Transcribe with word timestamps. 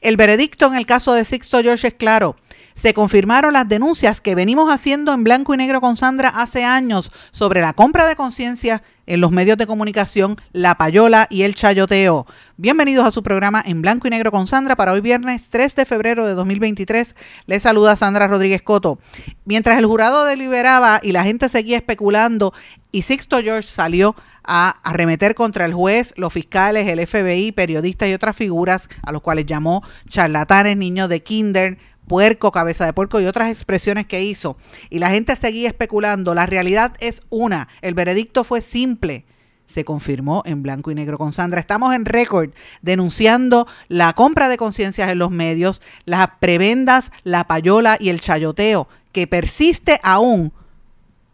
El 0.00 0.16
veredicto 0.16 0.66
en 0.66 0.76
el 0.76 0.86
caso 0.86 1.12
de 1.12 1.24
Sixto 1.24 1.60
George 1.60 1.88
es 1.88 1.94
claro. 1.94 2.36
Se 2.80 2.94
confirmaron 2.94 3.52
las 3.52 3.68
denuncias 3.68 4.22
que 4.22 4.34
venimos 4.34 4.72
haciendo 4.72 5.12
en 5.12 5.22
blanco 5.22 5.52
y 5.52 5.58
negro 5.58 5.82
con 5.82 5.98
Sandra 5.98 6.30
hace 6.30 6.64
años 6.64 7.12
sobre 7.30 7.60
la 7.60 7.74
compra 7.74 8.06
de 8.06 8.16
conciencia 8.16 8.82
en 9.04 9.20
los 9.20 9.32
medios 9.32 9.58
de 9.58 9.66
comunicación, 9.66 10.36
la 10.52 10.76
payola 10.76 11.26
y 11.28 11.42
el 11.42 11.54
chayoteo. 11.54 12.24
Bienvenidos 12.56 13.06
a 13.06 13.10
su 13.10 13.22
programa 13.22 13.62
en 13.66 13.82
blanco 13.82 14.06
y 14.06 14.10
negro 14.10 14.30
con 14.30 14.46
Sandra 14.46 14.76
para 14.76 14.92
hoy 14.92 15.02
viernes 15.02 15.50
3 15.50 15.76
de 15.76 15.84
febrero 15.84 16.26
de 16.26 16.32
2023. 16.32 17.16
Les 17.44 17.62
saluda 17.62 17.96
Sandra 17.96 18.28
Rodríguez 18.28 18.62
Coto. 18.62 18.98
Mientras 19.44 19.76
el 19.76 19.84
jurado 19.84 20.24
deliberaba 20.24 21.00
y 21.02 21.12
la 21.12 21.24
gente 21.24 21.50
seguía 21.50 21.76
especulando 21.76 22.54
y 22.92 23.02
Sixto 23.02 23.42
George 23.42 23.68
salió 23.68 24.16
a 24.42 24.70
arremeter 24.82 25.34
contra 25.34 25.66
el 25.66 25.74
juez, 25.74 26.14
los 26.16 26.32
fiscales, 26.32 26.88
el 26.88 27.06
FBI, 27.06 27.52
periodistas 27.52 28.08
y 28.08 28.14
otras 28.14 28.34
figuras 28.34 28.88
a 29.02 29.12
los 29.12 29.20
cuales 29.20 29.44
llamó 29.44 29.82
charlatanes, 30.08 30.78
niños 30.78 31.10
de 31.10 31.22
kinder, 31.22 31.78
puerco, 32.10 32.50
cabeza 32.50 32.86
de 32.86 32.92
puerco 32.92 33.20
y 33.20 33.26
otras 33.26 33.52
expresiones 33.52 34.04
que 34.04 34.24
hizo. 34.24 34.56
Y 34.90 34.98
la 34.98 35.10
gente 35.10 35.36
seguía 35.36 35.68
especulando. 35.68 36.34
La 36.34 36.44
realidad 36.44 36.96
es 36.98 37.20
una. 37.30 37.68
El 37.82 37.94
veredicto 37.94 38.42
fue 38.42 38.60
simple 38.62 39.24
se 39.66 39.84
confirmó 39.84 40.42
en 40.46 40.64
blanco 40.64 40.90
y 40.90 40.96
negro 40.96 41.16
con 41.16 41.32
Sandra. 41.32 41.60
Estamos 41.60 41.94
en 41.94 42.04
récord 42.04 42.50
denunciando 42.82 43.68
la 43.86 44.12
compra 44.14 44.48
de 44.48 44.56
conciencias 44.56 45.08
en 45.08 45.20
los 45.20 45.30
medios, 45.30 45.80
las 46.06 46.26
prebendas, 46.40 47.12
la 47.22 47.44
payola 47.44 47.96
y 48.00 48.08
el 48.08 48.18
chayoteo 48.18 48.88
que 49.12 49.28
persiste 49.28 50.00
aún 50.02 50.52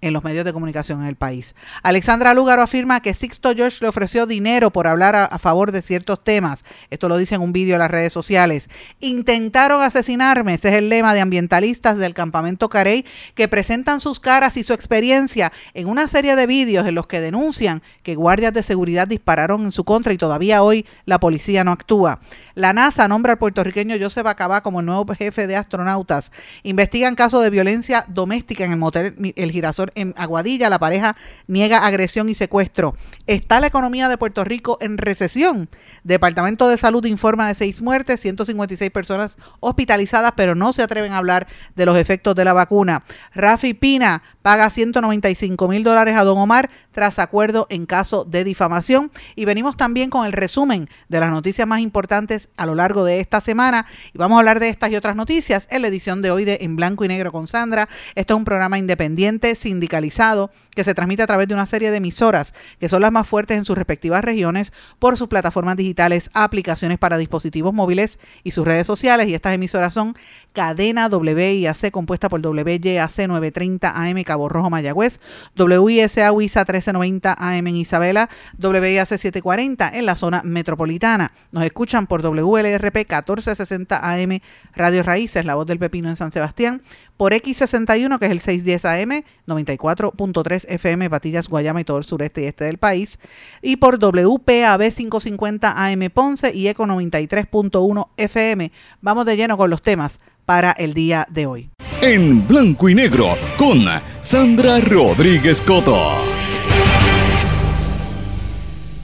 en 0.07 0.13
los 0.13 0.25
medios 0.25 0.45
de 0.45 0.53
comunicación 0.53 1.03
en 1.03 1.09
el 1.09 1.17
país. 1.17 1.55
Alexandra 1.83 2.35
Lúgaro 2.35 2.63
afirma 2.63 3.01
que 3.01 3.15
Sixto 3.15 3.55
George 3.55 3.79
le 3.81 3.89
ofreció 3.89 4.27
dinero 4.27 4.71
por 4.71 4.87
hablar 4.87 5.17
a, 5.17 5.39
favor 5.39 5.73
de 5.73 5.83
ciertos 5.83 6.23
temas. 6.23 6.65
Esto 6.91 7.09
lo 7.09 7.17
dice 7.17 7.35
en 7.35 7.43
un 7.43 7.53
vídeo 7.53 7.75
en 7.75 7.81
las 7.81 7.91
redes 7.91 8.13
sociales. 8.13 8.69
Intentaron 9.01 9.83
asesinarme. 9.83 10.55
Ese 10.55 10.69
es 10.69 10.75
el 10.75 10.89
lema 10.89 11.15
de 11.15 11.21
ambientalistas 11.21 11.99
del 11.99 12.15
campamento 12.15 12.69
Carey 12.69 13.05
que 13.35 13.49
presentan 13.49 14.01
sus 14.01 14.21
caras 14.21 14.57
y 14.57 14.65
su 14.65 14.73
experiencia 14.73 15.53
en 15.75 15.89
una 15.89 16.09
serie 16.09 16.37
de 16.37 16.47
vídeos 16.47 16.87
en 16.87 16.95
los 16.95 17.07
que 17.07 17.21
denuncian 17.21 17.83
que 18.03 18.15
guardias 18.15 18.53
de 18.53 18.63
seguridad 18.63 19.09
dispararon 19.09 19.65
en 19.65 19.73
su 19.73 19.85
contra 19.85 20.13
y 20.13 20.19
todavía 20.19 20.63
hoy 20.63 20.87
la 21.05 21.21
policía 21.21 21.65
no 21.65 21.73
actúa. 21.73 22.21
La 22.55 22.73
NASA 22.73 23.09
nombra 23.09 23.33
al 23.33 23.39
puertorriqueño 23.39 23.97
Joseph 24.01 24.27
Acabá 24.27 24.63
como 24.63 24.81
el 24.81 24.87
nuevo 24.87 25.07
jefe 25.15 25.47
de 25.47 25.57
astronautas. 25.57 26.33
Investigan 26.63 27.15
casos 27.15 27.43
de 27.43 27.51
violencia 27.51 28.05
doméstica 28.09 28.65
en 28.65 28.73
el 28.73 28.79
motel 28.79 29.33
El 29.37 29.51
Girasol 29.51 29.91
en 29.97 30.15
Aguadilla. 30.17 30.71
La 30.71 30.79
pareja 30.79 31.17
niega 31.49 31.85
agresión 31.85 32.29
y 32.29 32.37
secuestro. 32.37 32.95
¿Está 33.27 33.59
la 33.59 33.67
economía 33.67 34.09
de 34.09 34.19
Puerto 34.19 34.45
Rico 34.45 34.79
en 34.81 34.99
recesión? 34.99 35.69
Departamento 36.05 36.69
de 36.69 36.79
Salud 36.79 37.05
informa 37.07 37.49
de 37.49 37.55
seis 37.55 37.83
muertes, 37.83 38.21
156 38.21 38.91
personas 38.93 39.37
hospitalizadas, 39.59 40.33
pero 40.37 40.55
no 40.55 40.73
se 40.73 40.83
atreven 40.83 41.13
a 41.13 41.19
hablar 41.19 41.49
de 41.75 41.87
los 41.87 41.99
efectos 41.99 42.37
de 42.37 42.45
la 42.45 42.53
vacuna. 42.53 43.03
Rafi 43.35 43.75
Pina 43.75 44.23
paga 44.47 44.71
195 44.71 45.67
mil 45.67 45.83
dólares 45.83 46.15
a 46.17 46.23
Don 46.23 46.39
Omar 46.39 46.71
tras 46.93 47.19
acuerdo 47.19 47.67
en 47.69 47.85
caso 47.85 48.25
de 48.25 48.45
difamación. 48.45 49.11
Y 49.35 49.45
venimos 49.45 49.77
también 49.77 50.09
con 50.09 50.25
el 50.25 50.31
resumen 50.31 50.89
de 51.09 51.19
las 51.19 51.33
noticias 51.33 51.67
más 51.67 51.81
importantes 51.81 52.49
a 52.57 52.65
lo 52.65 52.77
largo 52.77 53.03
de 53.03 53.19
esta 53.19 53.41
semana. 53.41 53.87
Y 54.15 54.19
vamos 54.19 54.37
a 54.37 54.39
hablar 54.39 54.61
de 54.61 54.69
estas 54.69 54.93
y 54.93 54.95
otras 54.95 55.17
noticias 55.17 55.67
en 55.73 55.83
la 55.83 55.89
edición 55.89 56.23
de 56.23 56.31
hoy 56.31 56.45
de 56.45 56.59
En 56.61 56.77
Blanco 56.77 57.05
y 57.05 57.09
Negro 57.09 57.33
con 57.33 57.49
Sandra. 57.49 57.89
Esto 58.15 58.35
es 58.35 58.39
un 58.39 58.45
programa 58.45 58.79
independiente, 58.79 59.57
sin 59.57 59.81
que 59.81 60.85
se 60.85 60.95
transmite 60.95 61.25
a 61.25 61.27
través 61.27 61.49
de 61.49 61.55
una 61.55 61.67
serie 61.67 61.91
de 61.91 61.97
emisoras 61.97 62.55
que 62.79 62.89
son 62.89 63.03
las 63.03 63.11
más 63.11 63.27
fuertes 63.27 63.59
en 63.59 63.65
sus 63.65 63.77
respectivas 63.77 64.23
regiones 64.23 64.73
por 65.01 65.17
sus 65.17 65.27
plataformas 65.27 65.77
digitales, 65.77 66.31
aplicaciones 66.35 67.01
para 67.01 67.19
dispositivos 67.19 67.75
móviles 67.75 68.21
y 68.45 68.53
sus 68.53 68.65
redes 68.65 68.87
sociales. 68.87 69.27
Y 69.27 69.35
estas 69.35 69.57
emisoras 69.57 69.93
son 69.93 70.15
Cadena 70.57 71.09
WIAC 71.09 71.91
compuesta 71.91 72.31
por 72.31 72.41
WYAC 72.41 73.29
930 73.29 73.93
AM 73.95 74.23
Cabo 74.23 74.49
Rojo 74.49 74.71
Mayagüez, 74.71 75.21
WISA 75.55 76.33
WISA 76.33 76.61
1390 76.61 77.37
AM 77.39 77.67
en 77.67 77.77
Isabela, 77.77 78.31
WIAC 78.59 79.07
740 79.07 79.91
en 79.91 80.07
la 80.07 80.17
zona 80.17 80.41
metropolitana. 80.45 81.33
Nos 81.53 81.63
escuchan 81.63 82.07
por 82.07 82.23
WLRP 82.23 82.97
1460 82.97 84.01
AM 84.01 84.41
Radio 84.75 85.03
Raíces, 85.03 85.45
La 85.45 85.57
Voz 85.57 85.67
del 85.67 85.79
Pepino 85.79 86.09
en 86.09 86.17
San 86.17 86.33
Sebastián, 86.33 86.81
por 87.19 87.35
X61 87.35 88.19
que 88.19 88.25
es 88.25 88.31
el 88.31 88.41
610 88.41 88.85
AM 88.87 89.25
94.3 89.47 90.65
FM 90.71 91.11
Patillas, 91.11 91.49
Guayama 91.49 91.83
y 91.83 91.85
todo 91.85 91.99
el 91.99 92.05
sureste 92.05 92.45
y 92.45 92.47
este 92.47 92.65
del 92.65 92.79
país, 92.79 93.19
y 93.61 93.77
por 93.77 93.99
WPAB 93.99 94.91
550 94.91 95.85
AM 95.85 96.11
Ponce 96.15 96.55
y 96.55 96.69
Eco 96.69 96.87
93.1 96.87 98.09
FM. 98.17 98.73
Vamos 99.03 99.27
de 99.27 99.37
lleno 99.37 99.59
con 99.59 99.69
los 99.69 99.83
temas 99.83 100.19
para 100.47 100.71
el 100.73 100.95
día 100.95 101.27
de 101.29 101.47
hoy. 101.47 101.71
En 102.01 102.47
blanco 102.47 102.89
y 102.89 102.95
negro 102.95 103.37
con 103.59 103.85
Sandra 104.21 104.81
Rodríguez 104.81 105.61
Coto. 105.61 106.13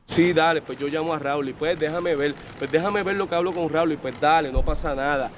Sí, 0.06 0.32
dale, 0.32 0.62
pues 0.62 0.78
yo 0.78 0.88
llamo 0.88 1.14
a 1.14 1.18
Raúl 1.18 1.48
y 1.48 1.52
pues 1.54 1.78
déjame 1.78 2.14
ver, 2.14 2.34
pues 2.58 2.70
déjame 2.70 3.02
ver 3.02 3.16
lo 3.16 3.28
que 3.28 3.34
hablo 3.34 3.52
con 3.52 3.68
Raúl 3.68 3.92
y 3.92 3.96
pues 3.96 4.20
dale, 4.20 4.52
no 4.52 4.62
pasa 4.62 4.94
nada. 4.94 5.30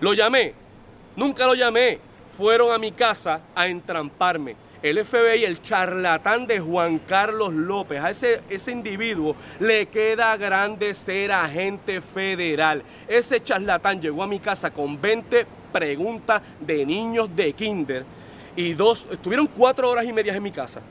Lo 0.00 0.14
llamé, 0.14 0.54
nunca 1.14 1.46
lo 1.46 1.54
llamé, 1.54 1.98
fueron 2.36 2.72
a 2.72 2.78
mi 2.78 2.90
casa 2.90 3.40
a 3.54 3.68
entramparme. 3.68 4.56
El 4.84 5.02
FBI, 5.02 5.44
el 5.44 5.62
charlatán 5.62 6.46
de 6.46 6.60
Juan 6.60 6.98
Carlos 6.98 7.54
López, 7.54 8.02
a 8.02 8.10
ese, 8.10 8.42
ese 8.50 8.70
individuo 8.70 9.34
le 9.58 9.86
queda 9.86 10.36
grande 10.36 10.92
ser 10.92 11.32
agente 11.32 12.02
federal. 12.02 12.82
Ese 13.08 13.42
charlatán 13.42 14.02
llegó 14.02 14.22
a 14.22 14.26
mi 14.26 14.40
casa 14.40 14.70
con 14.70 15.00
20 15.00 15.46
preguntas 15.72 16.42
de 16.60 16.84
niños 16.84 17.34
de 17.34 17.54
kinder 17.54 18.04
y 18.56 18.74
dos, 18.74 19.06
estuvieron 19.10 19.46
cuatro 19.46 19.88
horas 19.88 20.04
y 20.04 20.12
media 20.12 20.36
en 20.36 20.42
mi 20.42 20.52
casa. 20.52 20.82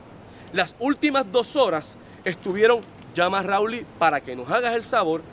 Las 0.52 0.74
últimas 0.80 1.30
dos 1.30 1.54
horas 1.54 1.96
estuvieron, 2.24 2.80
llama 3.14 3.38
a 3.38 3.42
Raúl 3.44 3.86
para 4.00 4.20
que 4.20 4.34
nos 4.34 4.50
hagas 4.50 4.74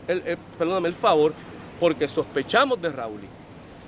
el 0.07 0.37
perdóname, 0.59 0.89
el 0.89 0.93
favor, 0.93 1.33
porque 1.79 2.07
sospechamos 2.07 2.79
de 2.79 2.91
Raúl. 2.91 3.21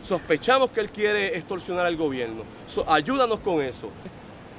Sospechamos 0.01 0.71
que 0.71 0.79
él 0.79 0.89
quiere 0.89 1.37
extorsionar 1.37 1.85
al 1.85 1.95
gobierno. 1.95 2.41
ayúdanos 2.87 3.39
con 3.39 3.61
eso. 3.61 3.91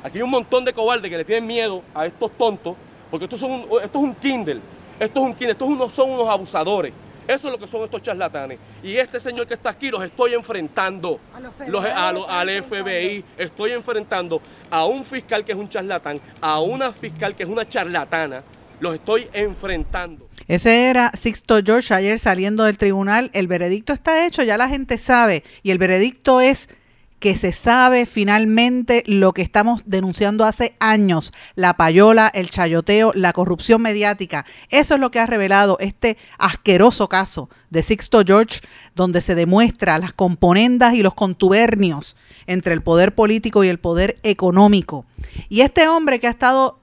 Aquí 0.04 0.18
hay 0.18 0.22
un 0.22 0.30
montón 0.30 0.66
de 0.66 0.72
cobardes 0.74 1.10
que 1.10 1.16
le 1.16 1.24
tienen 1.24 1.46
miedo 1.46 1.82
a 1.94 2.04
estos 2.04 2.30
tontos, 2.36 2.76
porque 3.10 3.24
esto, 3.24 3.38
son 3.38 3.62
esto 3.82 3.98
es 3.98 4.04
un 4.04 4.14
Kindle, 4.14 4.60
esto 5.00 5.20
es 5.20 5.26
un 5.26 5.32
Kindle, 5.32 5.52
estos 5.52 5.66
unos, 5.66 5.92
son 5.94 6.10
unos 6.10 6.28
abusadores. 6.28 6.92
Eso 7.26 7.48
es 7.48 7.52
lo 7.52 7.58
que 7.58 7.66
son 7.66 7.82
estos 7.84 8.02
charlatanes. 8.02 8.58
Y 8.82 8.96
este 8.96 9.18
señor 9.18 9.46
que 9.46 9.54
está 9.54 9.70
aquí 9.70 9.90
los 9.90 10.04
estoy 10.04 10.34
enfrentando. 10.34 11.18
A 11.32 12.12
los 12.12 12.26
al 12.28 12.50
FBI. 12.64 13.24
Estoy 13.38 13.70
enfrentando 13.70 14.42
a 14.70 14.84
un 14.84 15.04
fiscal 15.04 15.42
que 15.42 15.52
es 15.52 15.58
un 15.58 15.70
charlatán, 15.70 16.20
a 16.42 16.60
una 16.60 16.92
fiscal 16.92 17.34
que 17.34 17.44
es 17.44 17.48
una 17.48 17.66
charlatana. 17.66 18.42
Los 18.80 18.96
estoy 18.96 19.26
enfrentando. 19.32 20.28
Ese 20.46 20.90
era 20.90 21.12
Sixto 21.14 21.60
George 21.64 21.94
ayer 21.94 22.18
saliendo 22.18 22.64
del 22.64 22.76
tribunal. 22.76 23.30
El 23.32 23.46
veredicto 23.46 23.94
está 23.94 24.26
hecho, 24.26 24.42
ya 24.42 24.58
la 24.58 24.68
gente 24.68 24.98
sabe. 24.98 25.44
Y 25.62 25.70
el 25.70 25.78
veredicto 25.78 26.42
es 26.42 26.68
que 27.24 27.38
se 27.38 27.54
sabe 27.54 28.04
finalmente 28.04 29.02
lo 29.06 29.32
que 29.32 29.40
estamos 29.40 29.80
denunciando 29.86 30.44
hace 30.44 30.76
años, 30.78 31.32
la 31.54 31.72
payola, 31.78 32.30
el 32.34 32.50
chayoteo, 32.50 33.12
la 33.14 33.32
corrupción 33.32 33.80
mediática. 33.80 34.44
Eso 34.68 34.96
es 34.96 35.00
lo 35.00 35.10
que 35.10 35.20
ha 35.20 35.24
revelado 35.24 35.78
este 35.80 36.18
asqueroso 36.36 37.08
caso 37.08 37.48
de 37.70 37.82
Sixto 37.82 38.24
George, 38.26 38.60
donde 38.94 39.22
se 39.22 39.34
demuestra 39.34 39.96
las 39.96 40.12
componendas 40.12 40.92
y 40.92 41.02
los 41.02 41.14
contubernios 41.14 42.14
entre 42.46 42.74
el 42.74 42.82
poder 42.82 43.14
político 43.14 43.64
y 43.64 43.68
el 43.68 43.80
poder 43.80 44.16
económico. 44.22 45.06
Y 45.48 45.62
este 45.62 45.88
hombre 45.88 46.20
que 46.20 46.26
ha 46.26 46.30
estado 46.30 46.78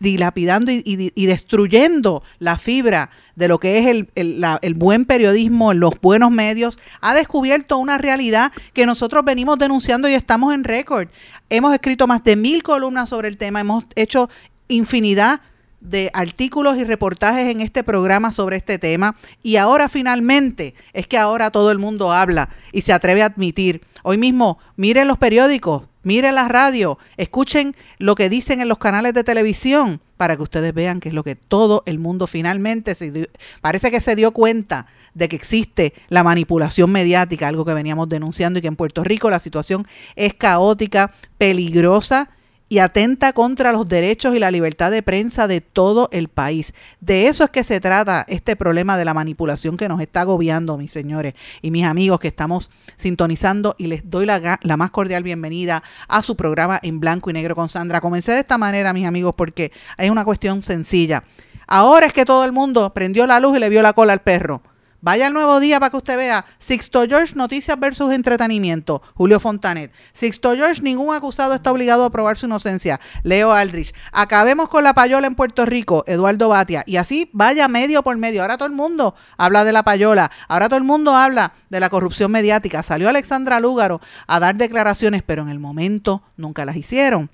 dilapidando 0.00 0.72
y, 0.72 1.26
destruyendo 1.26 2.22
la 2.38 2.58
fibra 2.58 3.10
de 3.36 3.48
lo 3.48 3.58
que 3.58 3.78
es 3.78 3.86
el, 3.86 4.08
el, 4.14 4.74
buen 4.74 5.04
periodismo, 5.04 5.72
los 5.74 6.00
buenos 6.00 6.30
medios, 6.30 6.78
ha 7.00 7.14
descubierto 7.14 7.78
una 7.78 7.98
realidad 7.98 8.52
que 8.72 8.86
nosotros 8.86 9.24
venimos 9.24 9.58
denunciando 9.58 10.08
y 10.08 10.14
estamos 10.14 10.54
en 10.54 10.64
récord. 10.64 11.08
Hemos 11.50 11.72
escrito 11.74 12.06
más 12.06 12.24
de 12.24 12.36
mil 12.36 12.62
columnas 12.62 13.08
sobre 13.08 13.28
el 13.28 13.36
tema, 13.36 13.60
hemos 13.60 13.84
hecho 13.94 14.28
infinidad 14.68 15.40
de 15.84 16.10
artículos 16.14 16.78
y 16.78 16.84
reportajes 16.84 17.50
en 17.50 17.60
este 17.60 17.84
programa 17.84 18.32
sobre 18.32 18.56
este 18.56 18.78
tema 18.78 19.16
y 19.42 19.56
ahora 19.56 19.88
finalmente 19.90 20.74
es 20.94 21.06
que 21.06 21.18
ahora 21.18 21.50
todo 21.50 21.70
el 21.70 21.78
mundo 21.78 22.10
habla 22.10 22.48
y 22.72 22.80
se 22.80 22.92
atreve 22.92 23.22
a 23.22 23.26
admitir. 23.26 23.82
Hoy 24.02 24.16
mismo 24.16 24.58
miren 24.76 25.08
los 25.08 25.18
periódicos, 25.18 25.82
miren 26.04 26.36
la 26.36 26.48
radio, 26.48 26.98
escuchen 27.16 27.74
lo 27.98 28.14
que 28.14 28.28
dicen 28.28 28.60
en 28.60 28.68
los 28.68 28.78
canales 28.78 29.14
de 29.14 29.24
televisión 29.24 30.00
para 30.16 30.36
que 30.36 30.42
ustedes 30.42 30.72
vean 30.72 31.00
que 31.00 31.08
es 31.08 31.14
lo 31.14 31.24
que 31.24 31.34
todo 31.34 31.82
el 31.86 31.98
mundo 31.98 32.26
finalmente 32.26 32.94
se 32.94 33.28
parece 33.60 33.90
que 33.90 34.00
se 34.00 34.14
dio 34.14 34.32
cuenta 34.32 34.86
de 35.14 35.28
que 35.28 35.36
existe 35.36 35.92
la 36.08 36.22
manipulación 36.22 36.90
mediática, 36.92 37.48
algo 37.48 37.64
que 37.64 37.74
veníamos 37.74 38.08
denunciando 38.08 38.58
y 38.58 38.62
que 38.62 38.68
en 38.68 38.76
Puerto 38.76 39.02
Rico 39.04 39.30
la 39.30 39.40
situación 39.40 39.86
es 40.16 40.34
caótica, 40.34 41.12
peligrosa 41.38 42.30
y 42.68 42.78
atenta 42.78 43.32
contra 43.32 43.72
los 43.72 43.88
derechos 43.88 44.34
y 44.34 44.38
la 44.38 44.50
libertad 44.50 44.90
de 44.90 45.02
prensa 45.02 45.46
de 45.46 45.60
todo 45.60 46.08
el 46.12 46.28
país. 46.28 46.72
De 47.00 47.26
eso 47.28 47.44
es 47.44 47.50
que 47.50 47.62
se 47.62 47.80
trata 47.80 48.24
este 48.28 48.56
problema 48.56 48.96
de 48.96 49.04
la 49.04 49.14
manipulación 49.14 49.76
que 49.76 49.88
nos 49.88 50.00
está 50.00 50.22
agobiando, 50.22 50.78
mis 50.78 50.92
señores 50.92 51.34
y 51.62 51.70
mis 51.70 51.84
amigos 51.84 52.20
que 52.20 52.28
estamos 52.28 52.70
sintonizando 52.96 53.74
y 53.78 53.86
les 53.86 54.08
doy 54.08 54.26
la, 54.26 54.58
más 54.76 54.90
cordial 54.90 55.22
bienvenida 55.22 55.82
a 56.08 56.22
su 56.22 56.36
programa 56.36 56.80
en 56.82 57.00
blanco 57.00 57.30
y 57.30 57.32
negro 57.34 57.54
con 57.54 57.68
Sandra. 57.68 58.00
Comencé 58.00 58.32
de 58.32 58.40
esta 58.40 58.58
manera, 58.58 58.92
mis 58.92 59.06
amigos, 59.06 59.34
porque 59.36 59.72
es 59.98 60.10
una 60.10 60.24
cuestión 60.24 60.62
sencilla. 60.62 61.24
Ahora 61.66 62.06
es 62.06 62.12
que 62.12 62.24
todo 62.24 62.44
el 62.44 62.52
mundo 62.52 62.92
prendió 62.92 63.26
la 63.26 63.40
luz 63.40 63.56
y 63.56 63.60
le 63.60 63.68
vio 63.68 63.82
la 63.82 63.92
cola 63.92 64.12
al 64.12 64.20
perro. 64.20 64.62
Vaya 65.04 65.26
al 65.26 65.34
nuevo 65.34 65.60
día 65.60 65.78
para 65.80 65.90
que 65.90 65.98
usted 65.98 66.16
vea. 66.16 66.46
Sixto 66.56 67.04
George, 67.06 67.34
noticias 67.34 67.78
versus 67.78 68.10
entretenimiento. 68.10 69.02
Julio 69.12 69.38
Fontanet. 69.38 69.92
Sixto 70.14 70.54
George, 70.54 70.80
ningún 70.80 71.14
acusado 71.14 71.52
está 71.52 71.70
obligado 71.72 72.06
a 72.06 72.10
probar 72.10 72.38
su 72.38 72.46
inocencia. 72.46 72.98
Leo 73.22 73.52
Aldrich. 73.52 73.94
Acabemos 74.12 74.70
con 74.70 74.82
la 74.82 74.94
payola 74.94 75.26
en 75.26 75.34
Puerto 75.34 75.66
Rico. 75.66 76.04
Eduardo 76.06 76.48
Batia. 76.48 76.84
Y 76.86 76.96
así 76.96 77.28
vaya 77.34 77.68
medio 77.68 78.02
por 78.02 78.16
medio. 78.16 78.40
Ahora 78.40 78.56
todo 78.56 78.68
el 78.68 78.74
mundo 78.74 79.14
habla 79.36 79.64
de 79.64 79.72
la 79.72 79.82
payola. 79.82 80.30
Ahora 80.48 80.70
todo 80.70 80.78
el 80.78 80.84
mundo 80.84 81.14
habla 81.14 81.52
de 81.68 81.80
la 81.80 81.90
corrupción 81.90 82.32
mediática. 82.32 82.82
Salió 82.82 83.10
Alexandra 83.10 83.60
Lúgaro 83.60 84.00
a 84.26 84.40
dar 84.40 84.56
declaraciones, 84.56 85.22
pero 85.22 85.42
en 85.42 85.50
el 85.50 85.58
momento 85.58 86.22
nunca 86.38 86.64
las 86.64 86.76
hicieron 86.76 87.28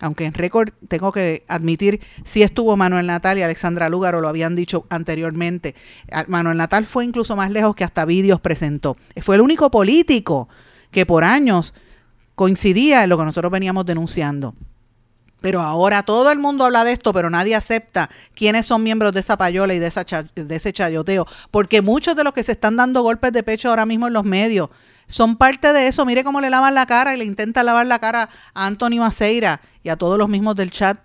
aunque 0.00 0.24
en 0.24 0.34
récord 0.34 0.70
tengo 0.88 1.12
que 1.12 1.44
admitir, 1.46 2.00
sí 2.24 2.42
estuvo 2.42 2.76
Manuel 2.76 3.06
Natal 3.06 3.38
y 3.38 3.42
Alexandra 3.42 3.88
Lúgaro, 3.88 4.20
lo 4.20 4.28
habían 4.28 4.56
dicho 4.56 4.86
anteriormente. 4.88 5.74
Manuel 6.26 6.56
Natal 6.56 6.86
fue 6.86 7.04
incluso 7.04 7.36
más 7.36 7.50
lejos 7.50 7.74
que 7.74 7.84
hasta 7.84 8.04
vídeos 8.04 8.40
presentó. 8.40 8.96
Fue 9.20 9.36
el 9.36 9.42
único 9.42 9.70
político 9.70 10.48
que 10.90 11.06
por 11.06 11.22
años 11.22 11.74
coincidía 12.34 13.04
en 13.04 13.10
lo 13.10 13.18
que 13.18 13.24
nosotros 13.24 13.52
veníamos 13.52 13.84
denunciando. 13.84 14.54
Pero 15.40 15.60
ahora 15.60 16.02
todo 16.02 16.30
el 16.32 16.38
mundo 16.38 16.64
habla 16.64 16.84
de 16.84 16.92
esto, 16.92 17.12
pero 17.12 17.30
nadie 17.30 17.54
acepta 17.54 18.10
quiénes 18.34 18.66
son 18.66 18.82
miembros 18.82 19.12
de 19.12 19.20
esa 19.20 19.38
payola 19.38 19.74
y 19.74 19.78
de, 19.78 19.90
de 20.34 20.56
ese 20.56 20.72
chayoteo. 20.72 21.26
Porque 21.50 21.80
muchos 21.80 22.14
de 22.16 22.24
los 22.24 22.32
que 22.32 22.42
se 22.42 22.52
están 22.52 22.76
dando 22.76 23.02
golpes 23.02 23.32
de 23.32 23.42
pecho 23.42 23.70
ahora 23.70 23.86
mismo 23.86 24.06
en 24.06 24.12
los 24.12 24.24
medios 24.24 24.70
son 25.10 25.36
parte 25.36 25.72
de 25.72 25.88
eso. 25.88 26.06
Mire 26.06 26.24
cómo 26.24 26.40
le 26.40 26.50
lavan 26.50 26.74
la 26.74 26.86
cara 26.86 27.14
y 27.14 27.18
le 27.18 27.24
intenta 27.24 27.62
lavar 27.62 27.86
la 27.86 27.98
cara 27.98 28.30
a 28.54 28.66
Anthony 28.66 28.98
Maceira 28.98 29.60
y 29.82 29.88
a 29.88 29.96
todos 29.96 30.16
los 30.16 30.28
mismos 30.28 30.54
del 30.56 30.70
chat. 30.70 30.98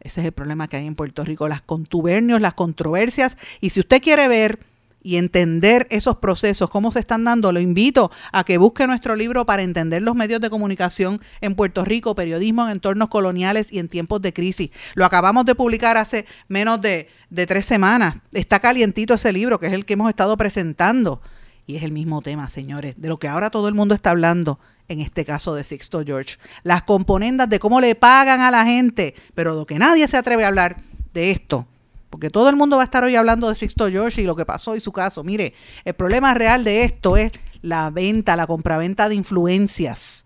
Ese 0.00 0.20
es 0.20 0.26
el 0.26 0.32
problema 0.32 0.66
que 0.66 0.76
hay 0.76 0.86
en 0.86 0.94
Puerto 0.94 1.24
Rico, 1.24 1.48
las 1.48 1.62
contubernios, 1.62 2.40
las 2.40 2.54
controversias. 2.54 3.36
Y 3.60 3.70
si 3.70 3.80
usted 3.80 4.02
quiere 4.02 4.28
ver 4.28 4.60
y 5.02 5.16
entender 5.16 5.86
esos 5.90 6.16
procesos, 6.16 6.70
cómo 6.70 6.90
se 6.90 6.98
están 6.98 7.24
dando, 7.24 7.52
lo 7.52 7.60
invito 7.60 8.10
a 8.32 8.44
que 8.44 8.56
busque 8.56 8.86
nuestro 8.86 9.16
libro 9.16 9.44
para 9.44 9.62
entender 9.62 10.00
los 10.02 10.14
medios 10.14 10.40
de 10.40 10.48
comunicación 10.50 11.20
en 11.42 11.54
Puerto 11.54 11.84
Rico, 11.84 12.14
periodismo 12.14 12.64
en 12.64 12.72
entornos 12.72 13.08
coloniales 13.08 13.70
y 13.70 13.78
en 13.78 13.88
tiempos 13.88 14.22
de 14.22 14.32
crisis. 14.32 14.70
Lo 14.94 15.04
acabamos 15.04 15.44
de 15.44 15.54
publicar 15.54 15.98
hace 15.98 16.26
menos 16.48 16.80
de, 16.80 17.08
de 17.28 17.46
tres 17.46 17.66
semanas. 17.66 18.16
Está 18.32 18.60
calientito 18.60 19.14
ese 19.14 19.32
libro, 19.32 19.60
que 19.60 19.66
es 19.66 19.72
el 19.74 19.84
que 19.84 19.92
hemos 19.92 20.08
estado 20.08 20.36
presentando. 20.38 21.20
Y 21.66 21.76
es 21.76 21.82
el 21.82 21.92
mismo 21.92 22.20
tema, 22.20 22.48
señores, 22.48 22.94
de 22.98 23.08
lo 23.08 23.18
que 23.18 23.28
ahora 23.28 23.50
todo 23.50 23.68
el 23.68 23.74
mundo 23.74 23.94
está 23.94 24.10
hablando, 24.10 24.58
en 24.88 25.00
este 25.00 25.24
caso 25.24 25.54
de 25.54 25.64
Sixto 25.64 26.02
George. 26.04 26.36
Las 26.62 26.82
componendas 26.82 27.48
de 27.48 27.58
cómo 27.58 27.80
le 27.80 27.94
pagan 27.94 28.40
a 28.40 28.50
la 28.50 28.64
gente, 28.66 29.14
pero 29.34 29.54
lo 29.54 29.66
que 29.66 29.78
nadie 29.78 30.06
se 30.08 30.16
atreve 30.16 30.44
a 30.44 30.48
hablar 30.48 30.82
de 31.14 31.30
esto, 31.30 31.66
porque 32.10 32.30
todo 32.30 32.48
el 32.48 32.56
mundo 32.56 32.76
va 32.76 32.82
a 32.82 32.84
estar 32.84 33.02
hoy 33.02 33.16
hablando 33.16 33.48
de 33.48 33.54
Sixto 33.54 33.88
George 33.88 34.20
y 34.20 34.24
lo 34.26 34.36
que 34.36 34.44
pasó 34.44 34.76
y 34.76 34.80
su 34.80 34.92
caso. 34.92 35.24
Mire, 35.24 35.54
el 35.84 35.94
problema 35.94 36.34
real 36.34 36.64
de 36.64 36.84
esto 36.84 37.16
es 37.16 37.32
la 37.62 37.90
venta, 37.90 38.36
la 38.36 38.46
compraventa 38.46 39.08
de 39.08 39.14
influencias 39.14 40.24